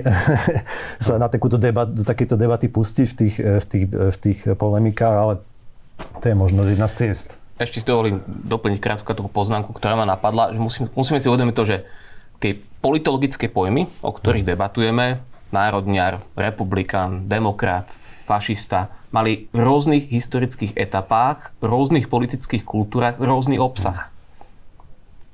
sa 1.05 1.19
na 1.19 1.27
takúto 1.27 1.59
debat, 1.59 1.83
do 1.83 2.07
takéto 2.07 2.39
debaty 2.39 2.71
pustiť 2.71 3.07
v 3.11 3.15
tých, 3.19 3.36
v, 3.36 3.65
tých, 3.67 3.86
v 3.91 4.17
tých 4.17 4.39
polemikách, 4.55 5.11
ale 5.19 5.33
to 6.23 6.25
je 6.31 6.36
možno 6.39 6.63
jedna 6.63 6.88
z 6.88 6.95
ciest. 7.03 7.36
Ešte 7.59 7.83
si 7.83 7.86
dovolím 7.88 8.23
doplniť 8.27 8.79
krátku 8.79 9.11
takú 9.11 9.27
poznámku, 9.27 9.75
ktorá 9.75 9.99
ma 9.99 10.07
napadla, 10.07 10.55
že 10.55 10.59
musím, 10.59 10.88
musíme 10.95 11.19
si 11.19 11.27
uvedomiť 11.27 11.55
to, 11.55 11.63
že 11.67 11.75
tie 12.39 12.59
politologické 12.83 13.49
pojmy, 13.49 13.89
o 14.05 14.11
ktorých 14.13 14.45
debatujeme, 14.45 15.21
národniar, 15.49 16.21
republikán, 16.38 17.25
demokrat, 17.25 17.89
fašista, 18.25 18.91
mali 19.13 19.47
v 19.53 19.59
rôznych 19.61 20.11
historických 20.11 20.75
etapách, 20.75 21.55
v 21.61 21.71
rôznych 21.71 22.11
politických 22.11 22.67
kultúrach 22.67 23.15
rôzny 23.21 23.55
obsah. 23.61 24.11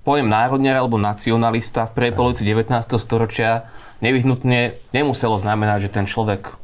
Pojem 0.02 0.26
národniar 0.26 0.82
alebo 0.82 0.98
nacionalista 0.98 1.86
v 1.86 1.94
prvej 1.94 2.14
polovici 2.18 2.42
19. 2.42 2.74
storočia 2.98 3.70
nevyhnutne 4.02 4.74
nemuselo 4.94 5.38
znamenať, 5.38 5.90
že 5.90 5.94
ten 5.94 6.06
človek 6.10 6.58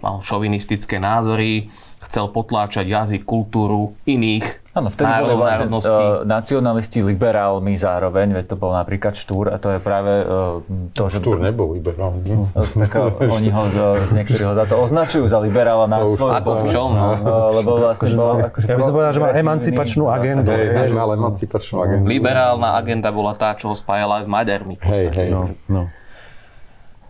mal 0.00 0.24
šovinistické 0.24 0.96
názory, 0.96 1.68
chcel 2.08 2.32
potláčať 2.32 2.88
jazyk, 2.88 3.22
kultúru 3.28 3.94
iných 4.08 4.61
Áno, 4.72 4.88
vtedy 4.88 5.04
boli 5.04 5.36
vlastne 5.36 5.68
uh, 5.68 6.24
nacionalisti 6.24 7.04
liberálmi 7.04 7.76
zároveň, 7.76 8.40
veď 8.40 8.44
to 8.48 8.56
bol 8.56 8.72
napríklad 8.72 9.12
Štúr 9.12 9.52
a 9.52 9.60
to 9.60 9.76
je 9.76 9.78
práve 9.84 10.24
uh, 10.24 10.64
to, 10.96 11.12
že... 11.12 11.20
Štúr 11.20 11.44
nebol 11.44 11.76
liberálny. 11.76 12.24
No, 12.32 12.48
tak 12.56 12.96
uh, 12.96 13.12
oni 13.36 13.52
ho, 13.52 13.68
uh, 13.68 14.00
niektorí 14.16 14.48
ho 14.48 14.56
za 14.56 14.64
to 14.64 14.80
označujú 14.80 15.28
za 15.28 15.44
liberála 15.44 15.84
na 15.92 16.08
svoj... 16.08 16.40
Ako 16.40 16.52
v 16.56 16.64
čom? 16.72 16.88
No. 16.96 17.12
Uh, 17.20 17.48
lebo 17.60 17.70
vlastne 17.84 18.16
bol... 18.16 18.40
Akože 18.48 18.64
ja 18.64 18.76
by 18.80 18.82
som 18.88 18.94
povedal, 18.96 19.12
že 19.12 19.20
má 19.20 19.30
emancipačnú 19.36 20.04
agendu. 20.08 20.48
Hej, 20.48 20.88
že 20.88 20.94
mal 20.96 21.10
emancipačnú 21.20 21.76
agendu. 21.84 22.04
Liberálna 22.08 22.68
agenda 22.80 23.12
bola 23.12 23.36
tá, 23.36 23.52
čo 23.52 23.68
ho 23.68 23.76
spájala 23.76 24.24
aj 24.24 24.24
s 24.24 24.28
Maďarmi. 24.32 24.74
Hej, 24.80 25.04
hej. 25.20 25.28
No, 25.36 25.52
no. 25.68 25.84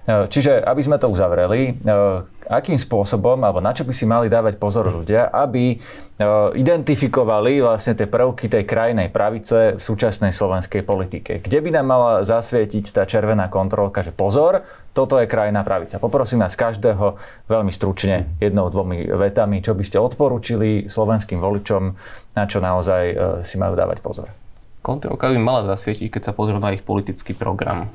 Čiže, 0.02 0.66
aby 0.66 0.82
sme 0.82 0.98
to 0.98 1.06
uzavreli, 1.06 1.78
akým 2.50 2.74
spôsobom, 2.74 3.38
alebo 3.46 3.62
na 3.62 3.70
čo 3.70 3.86
by 3.86 3.94
si 3.94 4.02
mali 4.02 4.26
dávať 4.26 4.58
pozor 4.58 4.90
ľudia, 4.90 5.30
aby 5.30 5.78
identifikovali 6.58 7.62
vlastne 7.62 7.94
tie 7.94 8.10
prvky 8.10 8.50
tej 8.50 8.66
krajnej 8.66 9.14
pravice 9.14 9.78
v 9.78 9.82
súčasnej 9.82 10.34
slovenskej 10.34 10.82
politike. 10.82 11.38
Kde 11.46 11.58
by 11.62 11.70
nám 11.70 11.86
mala 11.86 12.12
zasvietiť 12.26 12.90
tá 12.90 13.06
červená 13.06 13.46
kontrolka, 13.46 14.02
že 14.02 14.10
pozor, 14.10 14.66
toto 14.90 15.22
je 15.22 15.30
krajná 15.30 15.62
pravica. 15.62 16.02
Poprosím 16.02 16.42
nás 16.42 16.58
každého 16.58 17.14
veľmi 17.46 17.70
stručne, 17.70 18.26
jednou, 18.42 18.66
dvomi 18.74 19.06
vetami, 19.06 19.62
čo 19.62 19.78
by 19.78 19.86
ste 19.86 20.02
odporúčili 20.02 20.90
slovenským 20.90 21.38
voličom, 21.38 21.94
na 22.34 22.44
čo 22.50 22.58
naozaj 22.58 23.02
si 23.46 23.54
majú 23.54 23.78
dávať 23.78 24.02
pozor. 24.02 24.26
Kontrolka 24.82 25.30
by 25.30 25.38
mala 25.38 25.62
zasvietiť, 25.62 26.10
keď 26.10 26.22
sa 26.26 26.32
pozrú 26.34 26.58
na 26.58 26.74
ich 26.74 26.82
politický 26.82 27.38
program 27.38 27.86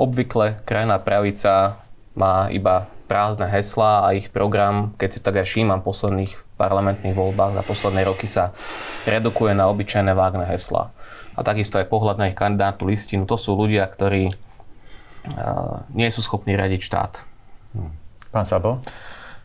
Obvykle 0.00 0.60
krajná 0.64 0.96
pravica 0.98 1.82
má 2.16 2.48
iba 2.48 2.88
prázdne 3.08 3.44
heslá 3.44 4.08
a 4.08 4.16
ich 4.16 4.32
program, 4.32 4.96
keď 4.96 5.08
si 5.12 5.20
tak 5.20 5.36
aj 5.36 5.44
všímam 5.44 5.84
v 5.84 5.88
posledných 5.92 6.32
parlamentných 6.56 7.12
voľbách 7.12 7.60
za 7.60 7.62
posledné 7.66 8.00
roky 8.08 8.24
sa 8.24 8.56
redukuje 9.04 9.52
na 9.52 9.68
obyčajné 9.68 10.16
vágne 10.16 10.48
heslá. 10.48 10.94
A 11.36 11.40
takisto 11.44 11.76
aj 11.76 11.92
pohľad 11.92 12.16
na 12.16 12.28
ich 12.32 12.36
kandidátu 12.36 12.88
listinu. 12.88 13.28
To 13.28 13.36
sú 13.36 13.56
ľudia, 13.56 13.84
ktorí 13.88 14.32
uh, 14.32 15.84
nie 15.92 16.08
sú 16.08 16.24
schopní 16.24 16.56
radiť 16.56 16.80
štát. 16.80 17.12
Pán 18.32 18.48
Sabo? 18.48 18.80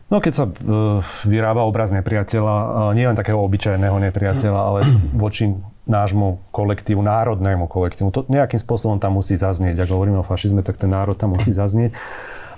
No 0.08 0.24
keď 0.24 0.32
sa 0.32 0.44
uh, 0.48 1.04
vyrába 1.28 1.64
obraz 1.68 1.92
nepriateľa, 1.92 2.56
uh, 2.56 2.92
nie 2.96 3.04
len 3.04 3.16
takého 3.16 3.36
obyčajného 3.40 3.96
nepriateľa, 4.08 4.60
ale 4.60 4.80
voči 5.24 5.52
nášmu 5.88 6.38
kolektívu, 6.52 7.00
národnému 7.00 7.66
kolektívu. 7.66 8.12
To 8.12 8.20
nejakým 8.28 8.60
spôsobom 8.60 9.00
tam 9.00 9.16
musí 9.16 9.34
zaznieť. 9.34 9.88
Ak 9.88 9.90
hovoríme 9.90 10.20
o 10.20 10.26
fašizme, 10.26 10.60
tak 10.60 10.76
ten 10.76 10.92
národ 10.92 11.16
tam 11.16 11.34
musí 11.34 11.50
zaznieť. 11.50 11.96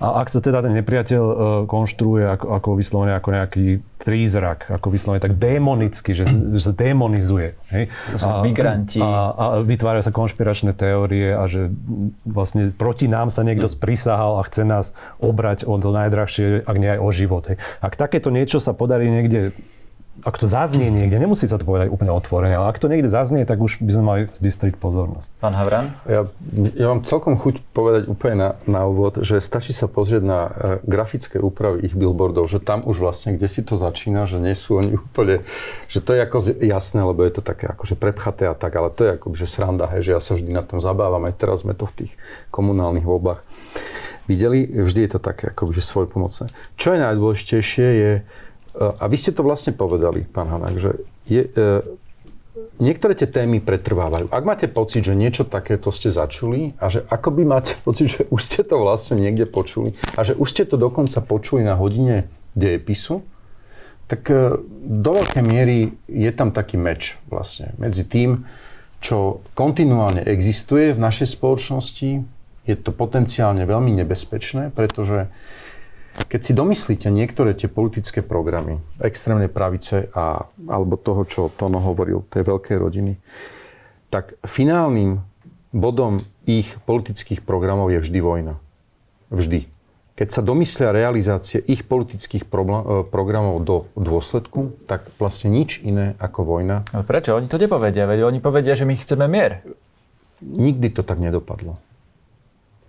A 0.01 0.25
ak 0.25 0.33
sa 0.33 0.41
teda 0.41 0.65
ten 0.65 0.73
nepriateľ 0.81 1.23
uh, 1.23 1.35
konštruuje 1.69 2.25
ako, 2.25 2.57
ako 2.57 2.69
vyslovene 2.81 3.13
ako 3.13 3.29
nejaký 3.37 3.85
prízrak, 4.01 4.73
ako 4.73 4.97
vyslovene 4.97 5.21
tak 5.21 5.37
démonicky, 5.37 6.17
že, 6.17 6.25
že 6.57 6.61
sa 6.65 6.73
démonizuje. 6.73 7.53
Hej? 7.69 7.93
To 8.17 8.17
sú 8.17 8.25
a, 8.25 8.41
migranti. 8.41 8.97
A, 8.97 9.09
a 9.37 9.45
vytvárajú 9.61 10.09
sa 10.09 10.17
konšpiračné 10.17 10.73
teórie 10.73 11.37
a 11.37 11.45
že 11.45 11.69
vlastne 12.25 12.73
proti 12.73 13.13
nám 13.13 13.29
sa 13.29 13.45
niekto 13.45 13.69
sprisahal 13.69 14.41
a 14.41 14.43
chce 14.49 14.65
nás 14.65 14.97
obrať 15.21 15.69
o 15.69 15.77
to 15.77 15.93
najdrahšie, 15.93 16.65
ak 16.65 16.77
nie 16.81 16.97
aj 16.97 17.01
o 17.05 17.09
život. 17.13 17.45
Hej? 17.53 17.61
Ak 17.85 18.01
takéto 18.01 18.33
niečo 18.33 18.57
sa 18.57 18.73
podarí 18.73 19.13
niekde 19.13 19.53
ak 20.21 20.37
to 20.37 20.47
zaznie 20.47 20.93
niekde, 20.93 21.17
nemusí 21.17 21.49
sa 21.49 21.57
to 21.57 21.65
povedať 21.65 21.89
úplne 21.89 22.13
otvorene, 22.13 22.57
ale 22.57 22.69
ak 22.69 22.81
to 22.81 22.89
niekde 22.89 23.09
zaznie, 23.09 23.49
tak 23.49 23.61
už 23.61 23.81
by 23.81 23.91
sme 23.91 24.05
mali 24.05 24.21
zbystriť 24.29 24.77
pozornosť. 24.77 25.31
Pán 25.41 25.57
Havran? 25.57 25.97
Ja, 26.05 26.29
ja 26.77 26.87
mám 26.93 27.03
celkom 27.03 27.41
chuť 27.41 27.65
povedať 27.73 28.03
úplne 28.09 28.37
na, 28.37 28.51
na 28.69 28.81
úvod, 28.85 29.25
že 29.25 29.41
stačí 29.41 29.73
sa 29.73 29.89
pozrieť 29.89 30.23
na 30.23 30.41
uh, 30.47 30.53
grafické 30.85 31.41
úpravy 31.41 31.85
ich 31.89 31.97
billboardov, 31.97 32.49
že 32.49 32.61
tam 32.61 32.85
už 32.85 33.01
vlastne, 33.01 33.37
kde 33.37 33.49
si 33.49 33.65
to 33.65 33.81
začína, 33.81 34.29
že 34.29 34.37
nie 34.37 34.53
sú 34.53 34.81
oni 34.81 34.97
úplne, 35.11 35.43
že 35.89 36.05
to 36.05 36.13
je 36.13 36.21
ako 36.21 36.39
jasné, 36.61 37.01
lebo 37.01 37.25
je 37.25 37.33
to 37.39 37.43
také 37.43 37.73
akože 37.73 37.97
prepchaté 37.97 38.47
a 38.49 38.55
tak, 38.55 38.77
ale 38.77 38.93
to 38.93 39.09
je 39.09 39.11
ako, 39.17 39.33
že 39.33 39.49
sranda, 39.49 39.89
hej, 39.97 40.07
že 40.07 40.11
ja 40.17 40.21
sa 40.21 40.37
vždy 40.37 40.51
na 40.53 40.65
tom 40.67 40.79
zabávam, 40.79 41.25
aj 41.27 41.35
teraz 41.41 41.65
sme 41.65 41.73
to 41.73 41.89
v 41.89 42.05
tých 42.05 42.13
komunálnych 42.53 43.05
voľbách 43.05 43.41
videli, 44.31 44.71
vždy 44.71 45.01
je 45.07 45.11
to 45.11 45.21
také 45.21 45.51
akože 45.51 45.83
svojpomocné. 45.83 46.55
Čo 46.79 46.95
je 46.95 46.99
najdôležitejšie 47.03 47.89
je, 47.99 48.13
a 48.77 49.05
vy 49.11 49.17
ste 49.19 49.35
to 49.35 49.43
vlastne 49.43 49.75
povedali, 49.75 50.23
pán 50.23 50.47
Hanák, 50.47 50.77
že 50.79 51.03
je, 51.27 51.43
e, 51.47 51.83
niektoré 52.79 53.19
tie 53.19 53.27
témy 53.27 53.59
pretrvávajú. 53.59 54.31
Ak 54.31 54.47
máte 54.47 54.67
pocit, 54.71 55.03
že 55.03 55.19
niečo 55.19 55.43
takéto 55.43 55.91
ste 55.91 56.15
začuli 56.15 56.75
a 56.79 56.87
že 56.91 57.03
akoby 57.07 57.43
máte 57.43 57.75
pocit, 57.87 58.15
že 58.15 58.23
už 58.31 58.41
ste 58.41 58.61
to 58.63 58.79
vlastne 58.79 59.19
niekde 59.19 59.47
počuli 59.51 59.99
a 60.15 60.23
že 60.23 60.39
už 60.39 60.49
ste 60.49 60.63
to 60.67 60.79
dokonca 60.79 61.19
počuli 61.23 61.67
na 61.67 61.75
hodine 61.75 62.31
dejepisu, 62.55 63.27
tak 64.11 64.27
e, 64.31 64.59
do 64.87 65.11
veľkej 65.19 65.45
miery 65.47 65.95
je 66.11 66.31
tam 66.35 66.51
taký 66.51 66.79
meč 66.79 67.19
vlastne 67.31 67.75
medzi 67.79 68.03
tým, 68.03 68.47
čo 69.01 69.41
kontinuálne 69.57 70.21
existuje 70.27 70.93
v 70.93 71.01
našej 71.01 71.39
spoločnosti. 71.39 72.11
Je 72.69 72.77
to 72.77 72.93
potenciálne 72.93 73.65
veľmi 73.65 73.97
nebezpečné, 74.05 74.71
pretože 74.77 75.33
keď 76.27 76.41
si 76.43 76.53
domyslíte 76.53 77.09
niektoré 77.09 77.55
tie 77.55 77.71
politické 77.71 78.21
programy 78.21 78.83
extrémnej 78.99 79.49
pravice 79.49 80.11
a, 80.13 80.45
alebo 80.69 80.99
toho, 80.99 81.23
čo 81.25 81.53
Tono 81.55 81.79
hovoril, 81.79 82.27
tej 82.29 82.45
veľkej 82.45 82.77
rodiny, 82.77 83.13
tak 84.11 84.35
finálnym 84.43 85.23
bodom 85.71 86.19
ich 86.45 86.75
politických 86.83 87.47
programov 87.47 87.95
je 87.95 88.03
vždy 88.03 88.19
vojna. 88.19 88.55
Vždy. 89.31 89.71
Keď 90.19 90.29
sa 90.29 90.45
domyslia 90.45 90.93
realizácie 90.93 91.65
ich 91.65 91.87
politických 91.87 92.45
e, 92.45 92.49
programov 93.09 93.65
do 93.65 93.89
dôsledku, 93.97 94.77
tak 94.85 95.09
vlastne 95.17 95.49
nič 95.49 95.81
iné 95.81 96.19
ako 96.21 96.45
vojna. 96.45 96.85
Ale 96.93 97.07
prečo? 97.07 97.33
Oni 97.39 97.49
to 97.49 97.57
nepovedia, 97.57 98.05
veď 98.05 98.29
oni 98.29 98.43
povedia, 98.43 98.77
že 98.77 98.85
my 98.85 98.99
chceme 98.99 99.25
mier. 99.31 99.65
Nikdy 100.45 100.93
to 100.93 101.07
tak 101.07 101.23
nedopadlo. 101.23 101.81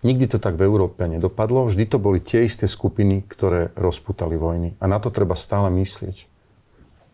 Nikdy 0.02 0.26
to 0.34 0.38
tak 0.42 0.58
v 0.58 0.66
Európe 0.66 1.06
nedopadlo. 1.06 1.70
Vždy 1.70 1.86
to 1.86 2.02
boli 2.02 2.18
tie 2.18 2.46
isté 2.50 2.66
skupiny, 2.66 3.22
ktoré 3.22 3.70
rozputali 3.78 4.34
vojny. 4.34 4.74
A 4.82 4.90
na 4.90 4.98
to 4.98 5.14
treba 5.14 5.38
stále 5.38 5.70
myslieť. 5.70 6.26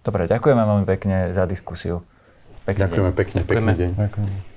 Dobre, 0.07 0.23
ďakujeme 0.31 0.63
veľmi 0.63 0.85
pekne 0.87 1.35
za 1.35 1.43
diskusiu. 1.43 1.99
Pekný 2.63 2.87
Ďakujeme 2.87 3.11
deň. 3.11 3.19
pekne, 3.19 3.39
pekný 3.43 3.73
deň. 3.75 3.91
Ďakujeme. 3.95 4.56